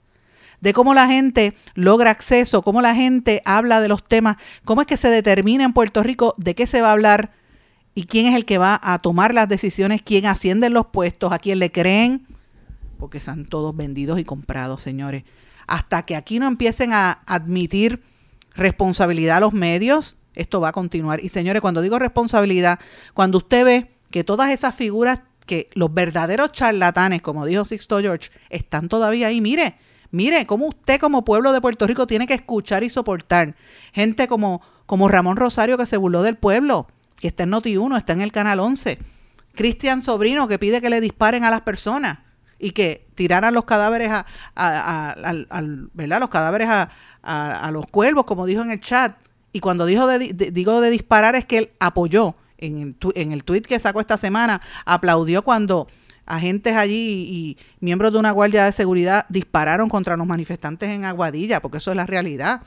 de 0.61 0.73
cómo 0.73 0.94
la 0.94 1.06
gente 1.06 1.56
logra 1.75 2.11
acceso, 2.11 2.62
cómo 2.62 2.82
la 2.82 2.94
gente 2.94 3.43
habla 3.44 3.81
de 3.81 3.88
los 3.88 4.02
temas, 4.02 4.37
cómo 4.64 4.81
es 4.81 4.87
que 4.87 4.96
se 4.96 5.08
determina 5.08 5.64
en 5.64 5.73
Puerto 5.73 6.02
Rico 6.02 6.34
de 6.37 6.55
qué 6.55 6.67
se 6.67 6.81
va 6.81 6.88
a 6.88 6.93
hablar, 6.93 7.31
y 7.99 8.05
quién 8.05 8.27
es 8.27 8.37
el 8.37 8.45
que 8.45 8.59
va 8.59 8.79
a 8.81 9.00
tomar 9.00 9.35
las 9.35 9.49
decisiones, 9.49 10.03
quién 10.03 10.27
asciende 10.27 10.69
en 10.69 10.73
los 10.73 10.87
puestos, 10.87 11.33
a 11.33 11.41
quién 11.41 11.59
le 11.59 11.73
creen, 11.73 12.29
porque 12.97 13.19
están 13.19 13.45
todos 13.45 13.77
vendidos 13.77 14.21
y 14.21 14.25
comprados, 14.25 14.83
señores. 14.83 15.25
Hasta 15.67 16.05
que 16.05 16.15
aquí 16.15 16.39
no 16.39 16.47
empiecen 16.47 16.93
a 16.93 17.23
admitir 17.27 18.05
responsabilidad 18.55 19.39
a 19.39 19.41
los 19.41 19.53
medios, 19.53 20.17
esto 20.37 20.61
va 20.61 20.69
a 20.69 20.73
continuar. 20.73 21.25
Y 21.25 21.29
señores, 21.29 21.61
cuando 21.61 21.81
digo 21.81 21.99
responsabilidad, 21.99 22.79
cuando 23.15 23.39
usted 23.39 23.65
ve 23.65 23.91
que 24.12 24.23
todas 24.23 24.53
esas 24.53 24.77
figuras, 24.77 25.23
que 25.44 25.69
los 25.75 25.93
verdaderos 25.93 26.53
charlatanes, 26.53 27.21
como 27.21 27.47
dijo 27.47 27.65
Sixto 27.65 27.99
George, 27.99 28.31
están 28.49 28.89
todavía 28.89 29.27
ahí, 29.27 29.41
mire, 29.41 29.75
mire 30.12 30.47
cómo 30.47 30.69
usted 30.69 31.01
como 31.01 31.25
pueblo 31.25 31.51
de 31.51 31.61
Puerto 31.61 31.85
Rico 31.85 32.06
tiene 32.06 32.29
que 32.29 32.35
escuchar 32.35 32.85
y 32.85 32.91
soportar 32.91 33.56
gente 33.93 34.29
como, 34.29 34.62
como 34.87 35.09
Ramón 35.09 35.37
Rosario 35.37 35.77
que 35.77 35.85
se 35.85 35.97
burló 35.97 36.23
del 36.23 36.37
pueblo 36.37 36.87
que 37.19 37.29
está 37.29 37.43
en 37.43 37.50
Noti1, 37.50 37.99
está 37.99 38.12
en 38.12 38.20
el 38.20 38.32
Canal 38.32 38.61
11. 38.61 38.99
Cristian 39.55 40.03
Sobrino, 40.03 40.49
que 40.49 40.59
pide 40.59 40.81
que 40.81 40.88
le 40.88 41.00
disparen 41.00 41.44
a 41.44 41.50
las 41.50 41.62
personas 41.62 42.20
y 42.59 42.70
que 42.70 43.06
tiraran 43.15 43.55
los 43.55 43.65
cadáveres 43.65 44.11
a, 44.11 45.15
¿verdad? 45.94 46.20
Los 46.20 46.29
cadáveres 46.29 46.69
a, 46.70 47.70
los 47.73 47.87
cuervos, 47.87 48.25
como 48.25 48.47
dijo 48.47 48.62
en 48.62 48.70
el 48.70 48.81
chat. 48.81 49.17
Y 49.53 49.61
cuando 49.61 49.87
dijo 49.87 50.06
de, 50.06 50.19
digo 50.53 50.81
de 50.81 50.91
disparar 50.91 51.35
es 51.35 51.44
que 51.44 51.59
él 51.59 51.70
apoyó 51.81 52.37
en 52.59 52.79
el, 52.79 52.97
en 53.15 53.32
el 53.32 53.44
tuit 53.44 53.67
que 53.67 53.79
sacó 53.79 54.00
esta 54.00 54.17
semana, 54.17 54.61
aplaudió 54.85 55.43
cuando 55.43 55.88
agentes 56.26 56.76
allí 56.76 57.26
y 57.29 57.59
miembros 57.81 58.12
de 58.12 58.19
una 58.19 58.31
guardia 58.31 58.65
de 58.65 58.73
seguridad 58.73 59.26
dispararon 59.29 59.88
contra 59.88 60.17
los 60.17 60.26
manifestantes 60.26 60.91
en 60.91 61.05
Aguadilla, 61.05 61.61
porque 61.61 61.79
eso 61.79 61.91
es 61.91 61.97
la 61.97 62.06
realidad. 62.06 62.62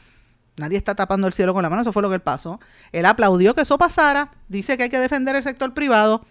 Nadie 0.62 0.78
está 0.78 0.96
tapando 0.96 1.28
el 1.28 1.34
cielo 1.34 1.54
con 1.54 1.64
la 1.64 1.70
mano, 1.70 1.82
eso 1.82 1.92
fue 1.92 2.02
lo 2.02 2.10
que 2.10 2.16
él 2.16 2.22
pasó. 2.22 2.60
Él 2.92 3.06
aplaudió 3.06 3.54
que 3.54 3.62
eso 3.62 3.78
pasara, 3.78 4.32
dice 4.48 4.78
que 4.78 4.84
hay 4.84 4.90
que 4.90 5.00
defender 5.00 5.36
el 5.36 5.44
sector 5.44 5.74
privado 5.74 6.24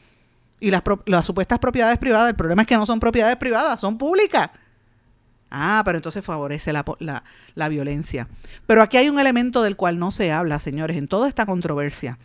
y 0.60 0.70
las, 0.70 0.82
supuestas 1.24 1.58
propiedades 1.58 1.98
privadas. 1.98 2.30
El 2.30 2.36
problema 2.36 2.62
es 2.62 2.68
que 2.68 2.76
no 2.76 2.86
son 2.86 3.00
propiedades 3.00 3.36
privadas, 3.36 3.80
son 3.80 3.98
públicas. 3.98 4.50
Ah, 5.50 5.82
pero 5.84 5.98
entonces 5.98 6.24
favorece 6.24 6.72
la, 6.72 6.84
la, 7.00 7.24
la, 7.56 7.68
violencia. 7.68 8.28
Pero 8.66 8.82
aquí 8.82 8.96
hay 8.98 9.08
un 9.08 9.18
elemento 9.18 9.62
del 9.62 9.76
cual 9.76 9.98
no 9.98 10.12
se 10.12 10.30
habla, 10.30 10.60
señores, 10.60 10.96
en 10.96 11.08
toda 11.08 11.28
esta 11.28 11.44
controversia. 11.44 12.18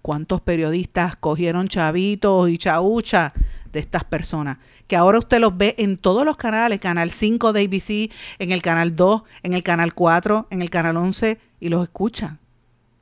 ¿Cuántos 0.00 0.40
periodistas 0.40 1.16
cogieron 1.16 1.68
chavitos 1.68 2.48
y 2.48 2.56
chaucha 2.56 3.34
de 3.70 3.80
estas 3.80 4.04
personas? 4.04 4.56
Que 4.86 4.96
ahora 4.96 5.18
usted 5.18 5.40
los 5.40 5.56
ve 5.56 5.74
en 5.78 5.98
todos 5.98 6.24
los 6.24 6.38
canales, 6.38 6.80
Canal 6.80 7.10
5 7.10 7.52
de 7.52 7.60
ABC, 7.60 8.10
en 8.38 8.50
el 8.50 8.62
Canal 8.62 8.96
2, 8.96 9.22
en 9.42 9.52
el 9.52 9.62
Canal 9.62 9.92
4, 9.92 10.48
en 10.50 10.62
el 10.62 10.70
Canal 10.70 10.96
11, 10.96 11.38
y 11.60 11.68
los 11.68 11.82
escucha. 11.82 12.38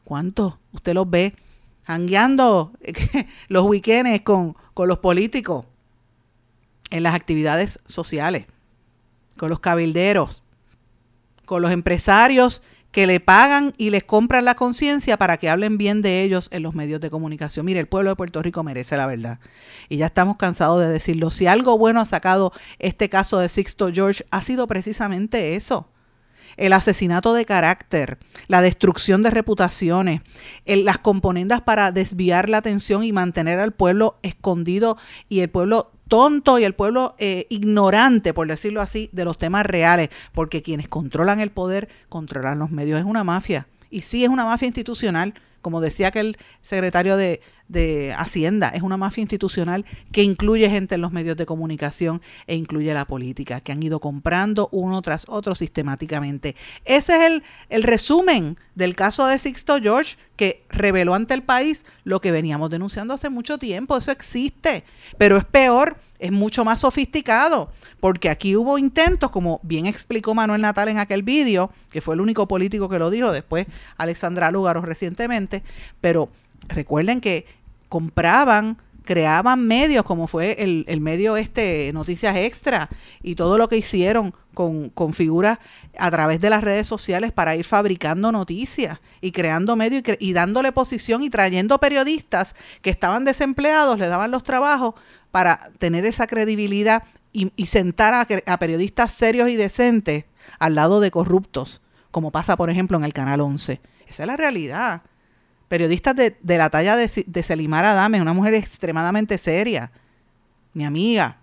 ¿Cuántos? 0.05 0.59
Usted 0.73 0.95
los 0.95 1.09
ve 1.09 1.35
jangueando 1.85 2.73
los 3.49 3.65
weekends 3.65 4.21
con, 4.21 4.57
con 4.75 4.89
los 4.89 4.99
políticos 4.99 5.65
en 6.91 7.03
las 7.03 7.15
actividades 7.15 7.79
sociales, 7.87 8.47
con 9.37 9.49
los 9.49 9.61
cabilderos, 9.61 10.43
con 11.47 11.63
los 11.63 11.71
empresarios 11.71 12.63
que 12.91 13.07
le 13.07 13.21
pagan 13.21 13.75
y 13.77 13.91
les 13.91 14.03
compran 14.03 14.45
la 14.45 14.55
conciencia 14.55 15.19
para 15.19 15.37
que 15.37 15.51
hablen 15.51 15.77
bien 15.77 16.01
de 16.01 16.23
ellos 16.23 16.49
en 16.53 16.63
los 16.63 16.75
medios 16.75 17.01
de 17.01 17.11
comunicación. 17.11 17.67
Mire, 17.67 17.81
el 17.81 17.89
pueblo 17.89 18.11
de 18.11 18.17
Puerto 18.17 18.43
Rico 18.43 18.63
merece 18.63 18.97
la 18.97 19.07
verdad. 19.07 19.39
Y 19.91 19.99
ya 19.99 20.07
estamos 20.07 20.37
cansados 20.39 20.81
de 20.81 20.89
decirlo. 20.89 21.31
Si 21.31 21.47
algo 21.47 21.77
bueno 21.77 22.01
ha 22.01 22.07
sacado 22.07 22.53
este 22.79 23.11
caso 23.11 23.39
de 23.39 23.51
Sixto 23.51 23.93
George, 23.93 24.25
ha 24.31 24.41
sido 24.41 24.67
precisamente 24.67 25.55
eso 25.55 25.87
el 26.59 26.73
asesinato 26.75 27.33
de 27.33 27.47
carácter, 27.47 28.19
la 28.49 28.61
destrucción 28.61 29.23
de 29.23 29.31
reputaciones, 29.31 30.21
las 30.67 30.99
componendas 30.99 31.63
para 31.63 31.93
desviar 31.93 32.49
la 32.49 32.59
atención 32.59 33.05
y 33.05 33.13
mantener 33.13 33.61
al 33.61 33.73
pueblo 33.73 34.19
escondido 34.23 34.99
y 35.29 35.41
el 35.41 35.49
pueblo 35.49 35.93
tonto 36.09 36.59
y 36.59 36.65
el 36.65 36.75
pueblo 36.75 37.15
eh, 37.19 37.47
ignorante, 37.51 38.35
por 38.35 38.49
decirlo 38.49 38.81
así, 38.81 39.09
de 39.13 39.25
los 39.25 39.39
temas 39.39 39.65
reales, 39.65 40.11
porque 40.33 40.63
quienes 40.63 40.89
controlan 40.89 41.41
el 41.41 41.51
poder 41.51 41.89
controlan 42.09 42.59
los 42.59 42.71
medios. 42.71 42.99
Es 42.99 43.05
una 43.05 43.25
mafia. 43.25 43.69
Y 43.91 44.03
sí 44.03 44.25
es 44.25 44.31
una 44.31 44.45
mafia 44.45 44.67
institucional, 44.67 45.35
como 45.63 45.81
decía 45.81 46.09
aquel 46.09 46.37
secretario 46.63 47.17
de, 47.17 47.41
de 47.69 48.15
Hacienda, 48.17 48.71
es 48.71 48.83
una 48.83 48.97
mafia 48.97 49.23
institucional 49.23 49.85
que 50.13 50.23
incluye 50.23 50.69
gente 50.71 50.95
en 50.95 51.01
los 51.01 51.13
medios 51.13 51.37
de 51.37 51.47
comunicación 51.47 52.23
e 52.47 52.55
incluye 52.55 52.93
la 52.95 53.05
política, 53.05 53.61
que 53.61 53.73
han 53.73 53.83
ido 53.83 54.01
comprando 54.01 54.69
uno 54.73 55.03
tras 55.03 55.25
otro 55.29 55.55
sistemáticamente. 55.55 56.57
Ese 56.85 57.17
es 57.17 57.23
el, 57.31 57.43
el 57.69 57.83
resumen 57.83 58.57
del 58.75 58.97
caso 58.97 59.27
de 59.27 59.39
Sixto 59.39 59.79
George, 59.81 60.17
que 60.37 60.65
reveló 60.69 61.15
ante 61.15 61.35
el 61.35 61.43
país 61.43 61.85
lo 62.05 62.21
que 62.21 62.31
veníamos 62.31 62.71
denunciando 62.71 63.15
hace 63.15 63.29
mucho 63.29 63.59
tiempo. 63.59 63.97
Eso 63.97 64.13
existe, 64.13 64.85
pero 65.19 65.37
es 65.37 65.45
peor 65.45 65.97
es 66.19 66.33
mucho 66.33 66.65
más 66.65 66.81
sofisticado, 66.81 67.71
porque 68.01 68.31
aquí 68.31 68.57
hubo 68.57 68.79
intentos, 68.79 69.31
como 69.31 69.61
bien 69.63 69.87
explicó 69.87 70.35
Manuel 70.35 70.61
Natal 70.61 70.89
en 70.89 70.99
aquel 70.99 71.23
vídeo, 71.23 71.71
que 71.91 72.01
fue 72.01 72.15
el 72.15 72.21
único 72.21 72.49
político 72.49 72.89
que 72.89 72.99
lo 72.99 73.11
dijo, 73.11 73.33
después 73.33 73.67
Alexandra 73.97 74.51
Lúgaro 74.51 74.83
recientemente, 74.83 75.63
pero 76.01 76.29
recuerden 76.69 77.21
que 77.21 77.47
compraban, 77.89 78.79
creaban 79.09 79.67
medios, 79.67 80.05
como 80.05 80.27
fue 80.27 80.53
el, 80.59 80.85
el, 80.87 81.01
medio 81.01 81.39
este 81.39 81.91
Noticias 81.95 82.37
Extra, 82.37 82.91
y 83.23 83.37
todo 83.37 83.57
lo 83.57 83.67
que 83.67 83.79
hicieron 83.79 84.35
con, 84.53 84.91
con, 84.91 85.15
figuras 85.15 85.61
a 85.97 86.11
través 86.11 86.43
de 86.43 86.51
las 86.51 86.63
redes 86.63 86.87
sociales 86.87 87.33
para 87.33 87.57
ir 87.57 87.65
fabricando 87.65 88.31
noticias 88.33 89.01
y 89.23 89.33
creando 89.33 89.77
medios 89.77 90.03
y, 90.21 90.29
y 90.29 90.33
dándole 90.35 90.73
posición 90.73 91.23
y 91.23 91.31
trayendo 91.31 91.79
periodistas 91.79 92.55
que 92.83 92.91
estaban 92.91 93.25
desempleados, 93.25 93.99
le 93.99 94.09
daban 94.09 94.31
los 94.31 94.45
trabajos 94.45 94.93
para 95.31 95.71
tener 95.79 96.05
esa 96.05 96.27
credibilidad 96.27 97.05
y, 97.33 97.51
y 97.57 97.65
sentar 97.65 98.13
a, 98.13 98.27
a 98.45 98.59
periodistas 98.59 99.11
serios 99.11 99.49
y 99.49 99.57
decentes 99.57 100.27
al 100.59 100.75
lado 100.75 101.01
de 101.01 101.11
corruptos, 101.11 101.81
como 102.11 102.31
pasa 102.31 102.59
por 102.59 102.69
ejemplo 102.69 102.99
en 102.99 103.05
el 103.05 103.15
Canal 103.15 103.41
11. 103.41 103.81
Esa 104.07 104.23
es 104.23 104.27
la 104.27 104.37
realidad 104.37 105.01
periodistas 105.69 106.17
de, 106.17 106.37
de 106.41 106.59
la 106.59 106.71
talla 106.71 106.97
de, 106.97 107.25
de 107.27 107.43
Selimar 107.43 107.85
Adame, 107.85 108.21
una 108.21 108.33
mujer 108.33 108.55
extremadamente 108.55 109.39
seria, 109.39 109.91
mi 110.73 110.85
amiga. 110.85 111.39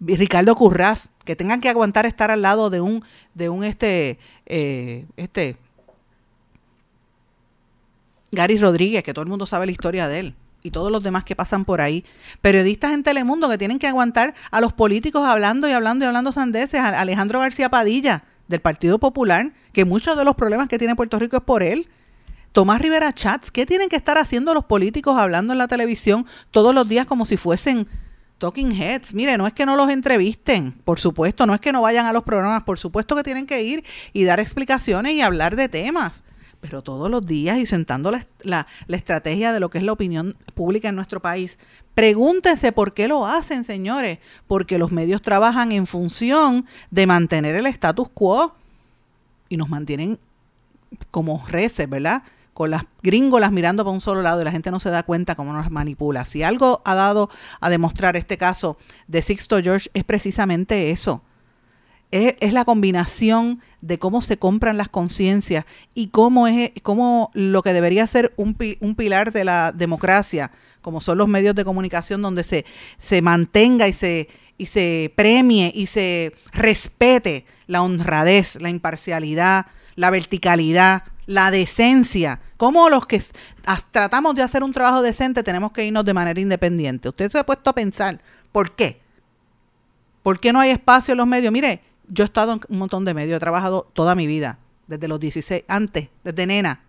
Ricardo 0.00 0.54
Curraz, 0.56 1.08
que 1.24 1.36
tengan 1.36 1.60
que 1.60 1.68
aguantar 1.68 2.06
estar 2.06 2.30
al 2.30 2.42
lado 2.42 2.70
de 2.70 2.80
un, 2.80 3.04
de 3.34 3.48
un 3.48 3.62
este, 3.64 4.18
eh, 4.46 5.06
este, 5.16 5.56
Gary 8.32 8.58
Rodríguez, 8.58 9.04
que 9.04 9.14
todo 9.14 9.22
el 9.22 9.28
mundo 9.28 9.46
sabe 9.46 9.66
la 9.66 9.72
historia 9.72 10.08
de 10.08 10.18
él, 10.18 10.34
y 10.62 10.72
todos 10.72 10.90
los 10.90 11.02
demás 11.02 11.24
que 11.24 11.36
pasan 11.36 11.64
por 11.64 11.80
ahí. 11.80 12.04
Periodistas 12.40 12.92
en 12.92 13.04
Telemundo 13.04 13.48
que 13.48 13.58
tienen 13.58 13.78
que 13.78 13.86
aguantar 13.86 14.34
a 14.50 14.60
los 14.60 14.72
políticos 14.72 15.24
hablando 15.24 15.68
y 15.68 15.72
hablando 15.72 16.04
y 16.04 16.08
hablando 16.08 16.32
sandeces, 16.32 16.80
a 16.80 17.00
Alejandro 17.00 17.40
García 17.40 17.68
Padilla, 17.68 18.24
del 18.48 18.60
Partido 18.60 18.98
Popular, 18.98 19.52
que 19.72 19.84
muchos 19.84 20.16
de 20.16 20.24
los 20.24 20.34
problemas 20.34 20.68
que 20.68 20.78
tiene 20.78 20.96
Puerto 20.96 21.18
Rico 21.18 21.36
es 21.36 21.42
por 21.42 21.62
él. 21.62 21.88
Tomás 22.52 22.82
Rivera 22.82 23.12
Chats, 23.14 23.50
¿qué 23.50 23.64
tienen 23.64 23.88
que 23.88 23.96
estar 23.96 24.18
haciendo 24.18 24.52
los 24.52 24.66
políticos 24.66 25.18
hablando 25.18 25.54
en 25.54 25.58
la 25.58 25.68
televisión 25.68 26.26
todos 26.50 26.74
los 26.74 26.86
días 26.86 27.06
como 27.06 27.24
si 27.24 27.38
fuesen 27.38 27.88
talking 28.36 28.72
heads? 28.72 29.14
Mire, 29.14 29.38
no 29.38 29.46
es 29.46 29.54
que 29.54 29.64
no 29.64 29.74
los 29.74 29.88
entrevisten, 29.88 30.72
por 30.84 31.00
supuesto, 31.00 31.46
no 31.46 31.54
es 31.54 31.60
que 31.60 31.72
no 31.72 31.80
vayan 31.80 32.04
a 32.04 32.12
los 32.12 32.24
programas, 32.24 32.64
por 32.64 32.78
supuesto 32.78 33.16
que 33.16 33.22
tienen 33.22 33.46
que 33.46 33.62
ir 33.62 33.84
y 34.12 34.24
dar 34.24 34.38
explicaciones 34.38 35.14
y 35.14 35.22
hablar 35.22 35.56
de 35.56 35.70
temas, 35.70 36.24
pero 36.60 36.82
todos 36.82 37.10
los 37.10 37.24
días 37.24 37.56
y 37.56 37.64
sentando 37.64 38.10
la, 38.10 38.26
la, 38.42 38.66
la 38.86 38.96
estrategia 38.98 39.54
de 39.54 39.60
lo 39.60 39.70
que 39.70 39.78
es 39.78 39.84
la 39.84 39.92
opinión 39.92 40.36
pública 40.52 40.90
en 40.90 40.96
nuestro 40.96 41.22
país. 41.22 41.58
Pregúntense 41.94 42.72
por 42.72 42.92
qué 42.92 43.08
lo 43.08 43.26
hacen, 43.26 43.64
señores, 43.64 44.18
porque 44.46 44.76
los 44.76 44.92
medios 44.92 45.22
trabajan 45.22 45.72
en 45.72 45.86
función 45.86 46.66
de 46.90 47.06
mantener 47.06 47.54
el 47.54 47.66
status 47.66 48.10
quo 48.10 48.54
y 49.52 49.58
nos 49.58 49.68
mantienen 49.68 50.18
como 51.10 51.44
reces, 51.46 51.88
¿verdad? 51.88 52.22
Con 52.54 52.70
las 52.70 52.84
gringolas 53.02 53.52
mirando 53.52 53.84
para 53.84 53.92
un 53.92 54.00
solo 54.00 54.22
lado 54.22 54.40
y 54.40 54.44
la 54.44 54.50
gente 54.50 54.70
no 54.70 54.80
se 54.80 54.88
da 54.88 55.02
cuenta 55.02 55.34
cómo 55.34 55.52
nos 55.52 55.70
manipula. 55.70 56.24
Si 56.24 56.42
algo 56.42 56.80
ha 56.86 56.94
dado 56.94 57.28
a 57.60 57.68
demostrar 57.68 58.16
este 58.16 58.38
caso 58.38 58.78
de 59.08 59.20
Sixto 59.20 59.60
George 59.62 59.90
es 59.92 60.04
precisamente 60.04 60.90
eso. 60.90 61.22
Es, 62.10 62.52
la 62.52 62.64
combinación 62.64 63.60
de 63.82 63.98
cómo 63.98 64.22
se 64.22 64.38
compran 64.38 64.78
las 64.78 64.88
conciencias 64.88 65.66
y 65.94 66.08
cómo 66.08 66.46
es 66.46 66.70
cómo 66.82 67.30
lo 67.34 67.62
que 67.62 67.74
debería 67.74 68.06
ser 68.06 68.32
un, 68.36 68.56
un 68.80 68.94
pilar 68.94 69.32
de 69.32 69.44
la 69.44 69.72
democracia, 69.72 70.50
como 70.80 71.02
son 71.02 71.18
los 71.18 71.28
medios 71.28 71.54
de 71.54 71.64
comunicación, 71.64 72.22
donde 72.22 72.44
se, 72.44 72.64
se 72.96 73.20
mantenga 73.20 73.86
y 73.86 73.92
se, 73.92 74.28
y 74.56 74.66
se 74.66 75.12
premie 75.14 75.72
y 75.74 75.86
se 75.86 76.32
respete 76.52 77.44
la 77.72 77.82
honradez, 77.82 78.60
la 78.60 78.68
imparcialidad, 78.68 79.66
la 79.96 80.10
verticalidad, 80.10 81.04
la 81.26 81.50
decencia. 81.50 82.40
Como 82.56 82.88
los 82.90 83.06
que 83.06 83.20
tratamos 83.90 84.34
de 84.34 84.42
hacer 84.42 84.62
un 84.62 84.72
trabajo 84.72 85.02
decente 85.02 85.42
tenemos 85.42 85.72
que 85.72 85.86
irnos 85.86 86.04
de 86.04 86.14
manera 86.14 86.38
independiente? 86.38 87.08
Usted 87.08 87.30
se 87.30 87.38
ha 87.38 87.44
puesto 87.44 87.70
a 87.70 87.74
pensar, 87.74 88.20
¿por 88.52 88.76
qué? 88.76 89.00
¿Por 90.22 90.38
qué 90.38 90.52
no 90.52 90.60
hay 90.60 90.70
espacio 90.70 91.12
en 91.12 91.18
los 91.18 91.26
medios? 91.26 91.52
Mire, 91.52 91.80
yo 92.08 92.24
he 92.24 92.26
estado 92.26 92.52
en 92.52 92.60
un 92.68 92.78
montón 92.78 93.04
de 93.06 93.14
medios, 93.14 93.38
he 93.38 93.40
trabajado 93.40 93.88
toda 93.94 94.14
mi 94.14 94.26
vida, 94.26 94.58
desde 94.86 95.08
los 95.08 95.18
16, 95.18 95.64
antes, 95.66 96.10
desde 96.22 96.46
nena. 96.46 96.82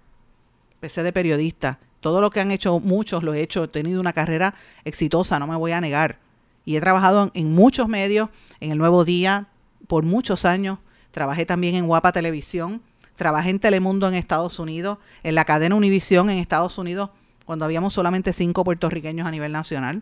Empecé 0.75 1.01
de 1.01 1.13
periodista. 1.13 1.79
Todo 2.01 2.19
lo 2.19 2.29
que 2.29 2.41
han 2.41 2.51
hecho 2.51 2.81
muchos 2.81 3.23
lo 3.23 3.33
he 3.33 3.41
hecho, 3.41 3.63
he 3.63 3.67
tenido 3.69 4.01
una 4.01 4.11
carrera 4.11 4.53
exitosa, 4.83 5.39
no 5.39 5.47
me 5.47 5.55
voy 5.55 5.71
a 5.71 5.79
negar. 5.79 6.19
Y 6.65 6.75
he 6.75 6.81
trabajado 6.81 7.23
en, 7.23 7.31
en 7.33 7.53
muchos 7.53 7.87
medios, 7.87 8.29
en 8.59 8.71
el 8.71 8.77
Nuevo 8.77 9.05
Día, 9.05 9.47
por 9.87 10.03
muchos 10.03 10.45
años. 10.45 10.79
Trabajé 11.11 11.45
también 11.45 11.75
en 11.75 11.87
Guapa 11.87 12.11
Televisión. 12.11 12.81
Trabajé 13.15 13.51
en 13.51 13.59
Telemundo 13.59 14.07
en 14.07 14.15
Estados 14.15 14.57
Unidos, 14.59 14.97
en 15.21 15.35
la 15.35 15.45
cadena 15.45 15.75
Univisión 15.75 16.29
en 16.29 16.39
Estados 16.39 16.77
Unidos, 16.77 17.11
cuando 17.45 17.63
habíamos 17.65 17.93
solamente 17.93 18.33
cinco 18.33 18.63
puertorriqueños 18.63 19.27
a 19.27 19.31
nivel 19.31 19.51
nacional. 19.51 20.01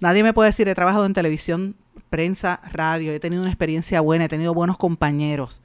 Nadie 0.00 0.22
me 0.22 0.32
puede 0.32 0.50
decir, 0.50 0.68
he 0.68 0.74
trabajado 0.74 1.04
en 1.04 1.12
televisión, 1.12 1.76
prensa, 2.08 2.60
radio, 2.72 3.12
he 3.12 3.20
tenido 3.20 3.42
una 3.42 3.50
experiencia 3.50 4.00
buena, 4.00 4.24
he 4.24 4.28
tenido 4.28 4.54
buenos 4.54 4.78
compañeros. 4.78 5.62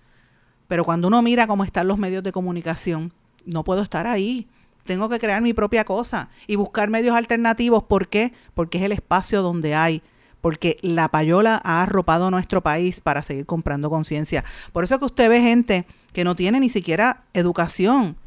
Pero 0.67 0.85
cuando 0.85 1.07
uno 1.07 1.21
mira 1.21 1.47
cómo 1.47 1.63
están 1.63 1.87
los 1.87 1.97
medios 1.97 2.23
de 2.23 2.31
comunicación, 2.31 3.13
no 3.45 3.63
puedo 3.63 3.81
estar 3.81 4.07
ahí. 4.07 4.47
Tengo 4.83 5.09
que 5.09 5.19
crear 5.19 5.41
mi 5.41 5.53
propia 5.53 5.85
cosa 5.85 6.29
y 6.47 6.55
buscar 6.55 6.89
medios 6.89 7.15
alternativos. 7.15 7.83
¿Por 7.83 8.07
qué? 8.07 8.33
Porque 8.53 8.79
es 8.79 8.83
el 8.83 8.91
espacio 8.91 9.41
donde 9.41 9.75
hay 9.75 10.01
porque 10.41 10.77
la 10.81 11.07
payola 11.09 11.61
ha 11.63 11.83
arropado 11.83 12.31
nuestro 12.31 12.61
país 12.61 12.99
para 12.99 13.21
seguir 13.21 13.45
comprando 13.45 13.89
conciencia. 13.89 14.43
Por 14.73 14.83
eso 14.83 14.99
que 14.99 15.05
usted 15.05 15.29
ve 15.29 15.41
gente 15.41 15.85
que 16.13 16.23
no 16.23 16.35
tiene 16.35 16.59
ni 16.59 16.69
siquiera 16.69 17.23
educación, 17.33 18.17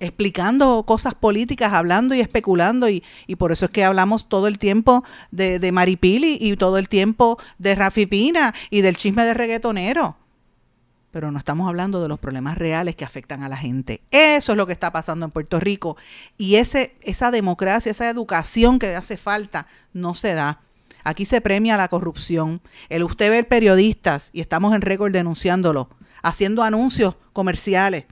explicando 0.00 0.84
cosas 0.84 1.14
políticas, 1.14 1.72
hablando 1.72 2.14
y 2.14 2.20
especulando, 2.20 2.88
y, 2.88 3.02
por 3.38 3.52
eso 3.52 3.66
es 3.66 3.70
que 3.70 3.84
hablamos 3.84 4.28
todo 4.28 4.48
el 4.48 4.58
tiempo 4.58 5.04
de, 5.30 5.58
de 5.58 5.72
Maripili 5.72 6.36
y 6.40 6.56
todo 6.56 6.78
el 6.78 6.88
tiempo 6.88 7.38
de 7.58 7.74
Rafi 7.74 8.06
Pina 8.06 8.54
y 8.70 8.82
del 8.82 8.96
chisme 8.96 9.24
de 9.24 9.34
reggaetonero. 9.34 10.16
Pero 11.10 11.30
no 11.30 11.38
estamos 11.38 11.68
hablando 11.68 12.02
de 12.02 12.08
los 12.08 12.18
problemas 12.18 12.58
reales 12.58 12.96
que 12.96 13.04
afectan 13.04 13.44
a 13.44 13.48
la 13.48 13.56
gente. 13.56 14.02
Eso 14.10 14.52
es 14.52 14.58
lo 14.58 14.66
que 14.66 14.72
está 14.72 14.90
pasando 14.90 15.24
en 15.24 15.30
Puerto 15.30 15.60
Rico. 15.60 15.96
Y 16.36 16.56
esa 16.56 17.30
democracia, 17.30 17.92
esa 17.92 18.10
educación 18.10 18.80
que 18.80 18.96
hace 18.96 19.16
falta, 19.16 19.68
no 19.92 20.16
se 20.16 20.34
da. 20.34 20.60
Aquí 21.04 21.26
se 21.26 21.42
premia 21.42 21.76
la 21.76 21.88
corrupción. 21.88 22.62
El 22.88 23.04
usted 23.04 23.30
ver 23.30 23.46
periodistas, 23.46 24.30
y 24.32 24.40
estamos 24.40 24.74
en 24.74 24.80
récord 24.80 25.12
denunciándolo, 25.12 25.90
haciendo 26.22 26.62
anuncios 26.62 27.16
comerciales 27.34 28.06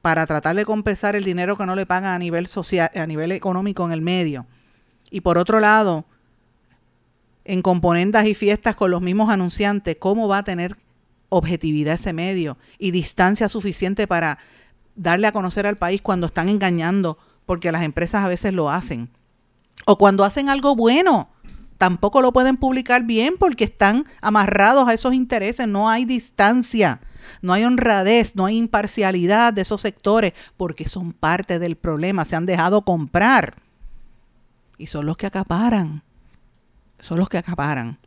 para 0.00 0.26
tratar 0.26 0.56
de 0.56 0.64
compensar 0.64 1.14
el 1.14 1.24
dinero 1.24 1.56
que 1.56 1.66
no 1.66 1.76
le 1.76 1.86
pagan 1.86 2.12
a 2.12 2.18
nivel 2.18 2.46
social, 2.46 2.90
a 2.94 3.06
nivel 3.06 3.32
económico 3.32 3.84
en 3.84 3.92
el 3.92 4.00
medio. 4.00 4.46
Y 5.10 5.20
por 5.20 5.38
otro 5.38 5.60
lado, 5.60 6.06
en 7.44 7.62
componendas 7.62 8.26
y 8.26 8.34
fiestas 8.34 8.76
con 8.76 8.90
los 8.90 9.02
mismos 9.02 9.30
anunciantes, 9.30 9.96
¿cómo 9.98 10.26
va 10.26 10.38
a 10.38 10.44
tener 10.44 10.76
objetividad 11.28 11.94
ese 11.94 12.12
medio 12.12 12.56
y 12.78 12.90
distancia 12.90 13.48
suficiente 13.48 14.06
para 14.06 14.38
darle 14.94 15.26
a 15.26 15.32
conocer 15.32 15.66
al 15.66 15.76
país 15.76 16.00
cuando 16.00 16.26
están 16.26 16.48
engañando, 16.48 17.18
porque 17.44 17.72
las 17.72 17.82
empresas 17.82 18.24
a 18.24 18.28
veces 18.28 18.54
lo 18.54 18.70
hacen? 18.70 19.10
O 19.86 19.98
cuando 19.98 20.24
hacen 20.24 20.48
algo 20.48 20.74
bueno, 20.74 21.28
tampoco 21.84 22.22
lo 22.22 22.32
pueden 22.32 22.56
publicar 22.56 23.02
bien 23.02 23.34
porque 23.38 23.64
están 23.64 24.06
amarrados 24.22 24.88
a 24.88 24.94
esos 24.94 25.12
intereses, 25.12 25.68
no 25.68 25.90
hay 25.90 26.06
distancia, 26.06 27.02
no 27.42 27.52
hay 27.52 27.64
honradez, 27.64 28.36
no 28.36 28.46
hay 28.46 28.56
imparcialidad 28.56 29.52
de 29.52 29.60
esos 29.60 29.82
sectores 29.82 30.32
porque 30.56 30.88
son 30.88 31.12
parte 31.12 31.58
del 31.58 31.76
problema, 31.76 32.24
se 32.24 32.36
han 32.36 32.46
dejado 32.46 32.86
comprar 32.86 33.56
y 34.78 34.86
son 34.86 35.04
los 35.04 35.18
que 35.18 35.26
acaparan, 35.26 36.02
son 37.00 37.18
los 37.18 37.28
que 37.28 37.36
acaparan. 37.36 37.98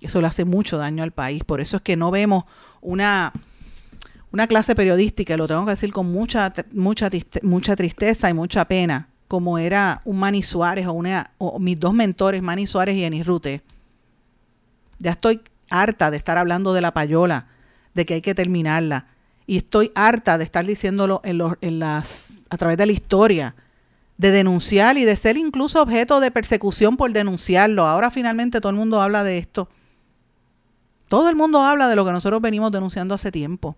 Eso 0.00 0.20
le 0.20 0.28
hace 0.28 0.44
mucho 0.44 0.78
daño 0.78 1.02
al 1.02 1.10
país, 1.10 1.42
por 1.42 1.60
eso 1.60 1.78
es 1.78 1.82
que 1.82 1.96
no 1.96 2.12
vemos 2.12 2.44
una 2.82 3.32
una 4.30 4.46
clase 4.46 4.76
periodística, 4.76 5.36
lo 5.36 5.48
tengo 5.48 5.64
que 5.64 5.72
decir 5.72 5.92
con 5.92 6.12
mucha 6.12 6.52
mucha 6.70 7.10
mucha 7.42 7.74
tristeza 7.74 8.30
y 8.30 8.34
mucha 8.34 8.64
pena, 8.66 9.08
como 9.28 9.58
era 9.58 10.02
un 10.04 10.18
Manny 10.18 10.42
Suárez 10.42 10.86
o, 10.86 10.92
una, 10.92 11.32
o 11.38 11.58
mis 11.58 11.78
dos 11.78 11.94
mentores, 11.94 12.42
Manny 12.42 12.66
Suárez 12.66 12.96
y 12.96 13.04
Eni 13.04 13.22
Rute. 13.22 13.62
Ya 14.98 15.12
estoy 15.12 15.40
harta 15.70 16.10
de 16.10 16.16
estar 16.16 16.38
hablando 16.38 16.72
de 16.72 16.80
la 16.80 16.92
payola, 16.92 17.46
de 17.94 18.06
que 18.06 18.14
hay 18.14 18.22
que 18.22 18.34
terminarla. 18.34 19.06
y 19.46 19.58
estoy 19.58 19.92
harta 19.94 20.38
de 20.38 20.44
estar 20.44 20.64
diciéndolo 20.64 21.20
en, 21.24 21.40
en 21.60 21.78
las, 21.78 22.42
a 22.48 22.56
través 22.56 22.78
de 22.78 22.86
la 22.86 22.92
historia, 22.92 23.54
de 24.16 24.30
denunciar 24.30 24.96
y 24.96 25.04
de 25.04 25.16
ser 25.16 25.36
incluso 25.36 25.82
objeto 25.82 26.20
de 26.20 26.30
persecución 26.30 26.96
por 26.96 27.12
denunciarlo. 27.12 27.84
Ahora 27.84 28.10
finalmente 28.10 28.60
todo 28.60 28.70
el 28.70 28.76
mundo 28.76 29.02
habla 29.02 29.24
de 29.24 29.38
esto. 29.38 29.68
Todo 31.08 31.28
el 31.28 31.36
mundo 31.36 31.60
habla 31.62 31.88
de 31.88 31.96
lo 31.96 32.04
que 32.04 32.12
nosotros 32.12 32.40
venimos 32.40 32.70
denunciando 32.72 33.14
hace 33.14 33.32
tiempo. 33.32 33.76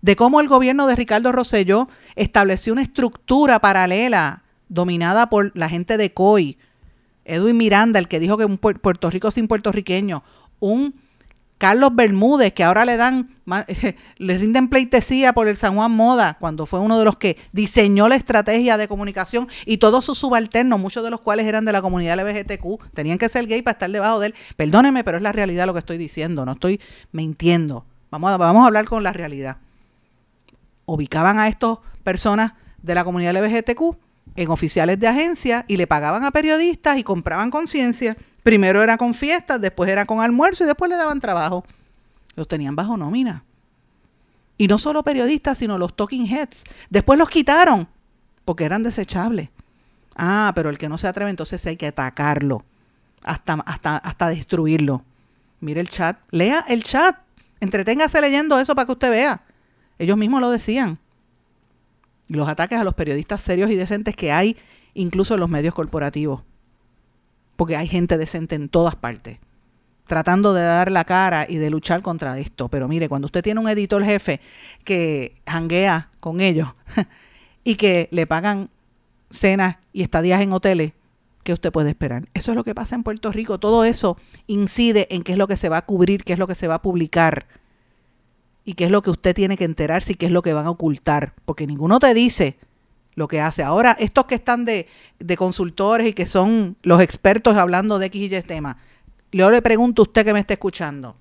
De 0.00 0.16
cómo 0.16 0.40
el 0.40 0.48
gobierno 0.48 0.86
de 0.86 0.96
Ricardo 0.96 1.32
Rosselló 1.32 1.88
estableció 2.14 2.72
una 2.72 2.82
estructura 2.82 3.58
paralela 3.58 4.43
dominada 4.68 5.28
por 5.28 5.52
la 5.54 5.68
gente 5.68 5.96
de 5.96 6.12
COI. 6.12 6.58
Edwin 7.24 7.56
Miranda, 7.56 7.98
el 7.98 8.08
que 8.08 8.20
dijo 8.20 8.36
que 8.36 8.44
un 8.44 8.58
Puerto 8.58 9.10
Rico 9.10 9.30
sin 9.30 9.48
puertorriqueño, 9.48 10.22
un 10.60 10.94
Carlos 11.58 11.94
Bermúdez, 11.94 12.52
que 12.52 12.64
ahora 12.64 12.84
le 12.84 12.96
dan, 12.96 13.34
le 14.18 14.38
rinden 14.38 14.68
pleitesía 14.68 15.32
por 15.32 15.48
el 15.48 15.56
San 15.56 15.76
Juan 15.76 15.92
Moda, 15.92 16.36
cuando 16.38 16.66
fue 16.66 16.80
uno 16.80 16.98
de 16.98 17.04
los 17.04 17.16
que 17.16 17.38
diseñó 17.52 18.08
la 18.08 18.16
estrategia 18.16 18.76
de 18.76 18.88
comunicación 18.88 19.48
y 19.64 19.78
todos 19.78 20.04
sus 20.04 20.18
subalternos, 20.18 20.78
muchos 20.78 21.04
de 21.04 21.10
los 21.10 21.20
cuales 21.20 21.46
eran 21.46 21.64
de 21.64 21.72
la 21.72 21.80
comunidad 21.80 22.18
LGBTQ, 22.18 22.92
tenían 22.92 23.18
que 23.18 23.28
ser 23.28 23.46
gay 23.46 23.62
para 23.62 23.72
estar 23.72 23.90
debajo 23.90 24.18
de 24.18 24.28
él. 24.28 24.34
Perdóneme, 24.56 25.04
pero 25.04 25.16
es 25.16 25.22
la 25.22 25.32
realidad 25.32 25.66
lo 25.66 25.72
que 25.72 25.78
estoy 25.78 25.96
diciendo, 25.96 26.44
no 26.44 26.52
estoy 26.52 26.80
mintiendo. 27.12 27.86
Vamos 28.10 28.30
a, 28.30 28.36
vamos 28.36 28.64
a 28.64 28.66
hablar 28.66 28.84
con 28.84 29.02
la 29.02 29.12
realidad. 29.12 29.58
Ubicaban 30.86 31.38
a 31.38 31.48
estas 31.48 31.78
personas 32.02 32.52
de 32.82 32.94
la 32.94 33.04
comunidad 33.04 33.32
LGBTQ 33.32 34.03
en 34.36 34.50
oficiales 34.50 34.98
de 34.98 35.08
agencia 35.08 35.64
y 35.68 35.76
le 35.76 35.86
pagaban 35.86 36.24
a 36.24 36.30
periodistas 36.30 36.98
y 36.98 37.04
compraban 37.04 37.50
conciencia. 37.50 38.16
Primero 38.42 38.82
era 38.82 38.96
con 38.96 39.14
fiestas, 39.14 39.60
después 39.60 39.90
era 39.90 40.04
con 40.04 40.20
almuerzo 40.20 40.64
y 40.64 40.66
después 40.66 40.90
le 40.90 40.96
daban 40.96 41.20
trabajo. 41.20 41.64
Los 42.36 42.48
tenían 42.48 42.76
bajo 42.76 42.96
nómina. 42.96 43.44
Y 44.58 44.68
no 44.68 44.78
solo 44.78 45.02
periodistas, 45.02 45.58
sino 45.58 45.78
los 45.78 45.94
talking 45.94 46.26
heads. 46.26 46.64
Después 46.90 47.18
los 47.18 47.28
quitaron 47.28 47.88
porque 48.44 48.64
eran 48.64 48.82
desechables. 48.82 49.50
Ah, 50.16 50.52
pero 50.54 50.70
el 50.70 50.78
que 50.78 50.88
no 50.88 50.98
se 50.98 51.08
atreve, 51.08 51.30
entonces 51.30 51.64
hay 51.66 51.76
que 51.76 51.88
atacarlo 51.88 52.64
hasta, 53.22 53.54
hasta, 53.54 53.96
hasta 53.96 54.28
destruirlo. 54.28 55.04
Mire 55.60 55.80
el 55.80 55.88
chat, 55.88 56.18
lea 56.30 56.64
el 56.68 56.84
chat, 56.84 57.16
entreténgase 57.60 58.20
leyendo 58.20 58.58
eso 58.58 58.74
para 58.74 58.86
que 58.86 58.92
usted 58.92 59.10
vea. 59.10 59.42
Ellos 59.98 60.16
mismos 60.16 60.40
lo 60.40 60.50
decían. 60.50 60.98
Los 62.28 62.48
ataques 62.48 62.78
a 62.78 62.84
los 62.84 62.94
periodistas 62.94 63.42
serios 63.42 63.70
y 63.70 63.76
decentes 63.76 64.16
que 64.16 64.32
hay 64.32 64.56
incluso 64.94 65.34
en 65.34 65.40
los 65.40 65.48
medios 65.48 65.74
corporativos 65.74 66.42
porque 67.56 67.76
hay 67.76 67.88
gente 67.88 68.18
decente 68.18 68.54
en 68.54 68.68
todas 68.68 68.96
partes, 68.96 69.38
tratando 70.06 70.54
de 70.54 70.62
dar 70.62 70.90
la 70.90 71.04
cara 71.04 71.46
y 71.48 71.56
de 71.56 71.70
luchar 71.70 72.02
contra 72.02 72.38
esto. 72.38 72.68
Pero 72.68 72.88
mire, 72.88 73.08
cuando 73.08 73.26
usted 73.26 73.42
tiene 73.42 73.60
un 73.60 73.68
editor 73.68 74.04
jefe 74.04 74.40
que 74.84 75.34
janguea 75.46 76.10
con 76.20 76.40
ellos 76.40 76.68
y 77.64 77.76
que 77.76 78.08
le 78.10 78.26
pagan 78.26 78.70
cenas 79.30 79.76
y 79.92 80.02
estadías 80.02 80.40
en 80.40 80.52
hoteles, 80.52 80.92
¿qué 81.42 81.52
usted 81.52 81.72
puede 81.72 81.90
esperar? 81.90 82.24
Eso 82.34 82.52
es 82.52 82.56
lo 82.56 82.64
que 82.64 82.74
pasa 82.74 82.94
en 82.94 83.02
Puerto 83.02 83.30
Rico. 83.32 83.58
Todo 83.58 83.84
eso 83.84 84.16
incide 84.46 85.06
en 85.10 85.22
qué 85.22 85.32
es 85.32 85.38
lo 85.38 85.48
que 85.48 85.56
se 85.56 85.68
va 85.68 85.78
a 85.78 85.86
cubrir, 85.86 86.24
qué 86.24 86.32
es 86.32 86.38
lo 86.38 86.46
que 86.46 86.54
se 86.54 86.68
va 86.68 86.76
a 86.76 86.82
publicar 86.82 87.46
y 88.64 88.74
qué 88.74 88.84
es 88.84 88.90
lo 88.90 89.02
que 89.02 89.10
usted 89.10 89.34
tiene 89.34 89.56
que 89.56 89.64
enterarse 89.64 90.12
y 90.12 90.14
qué 90.14 90.26
es 90.26 90.32
lo 90.32 90.42
que 90.42 90.52
van 90.52 90.66
a 90.66 90.70
ocultar. 90.70 91.34
Porque 91.44 91.66
ninguno 91.66 91.98
te 91.98 92.14
dice 92.14 92.56
lo 93.14 93.28
que 93.28 93.40
hace. 93.40 93.62
Ahora, 93.62 93.96
estos 93.98 94.24
que 94.24 94.34
están 94.34 94.64
de, 94.64 94.88
consultores 95.36 96.06
y 96.06 96.12
que 96.12 96.26
son 96.26 96.76
los 96.82 97.00
expertos 97.00 97.56
hablando 97.56 97.98
de 97.98 98.06
X 98.06 98.22
y 98.22 98.34
Y 98.34 98.42
tema, 98.42 98.78
yo 99.32 99.50
le 99.50 99.62
pregunto 99.62 100.02
a 100.02 100.04
usted 100.04 100.24
que 100.24 100.32
me 100.32 100.40
está 100.40 100.54
escuchando, 100.54 101.16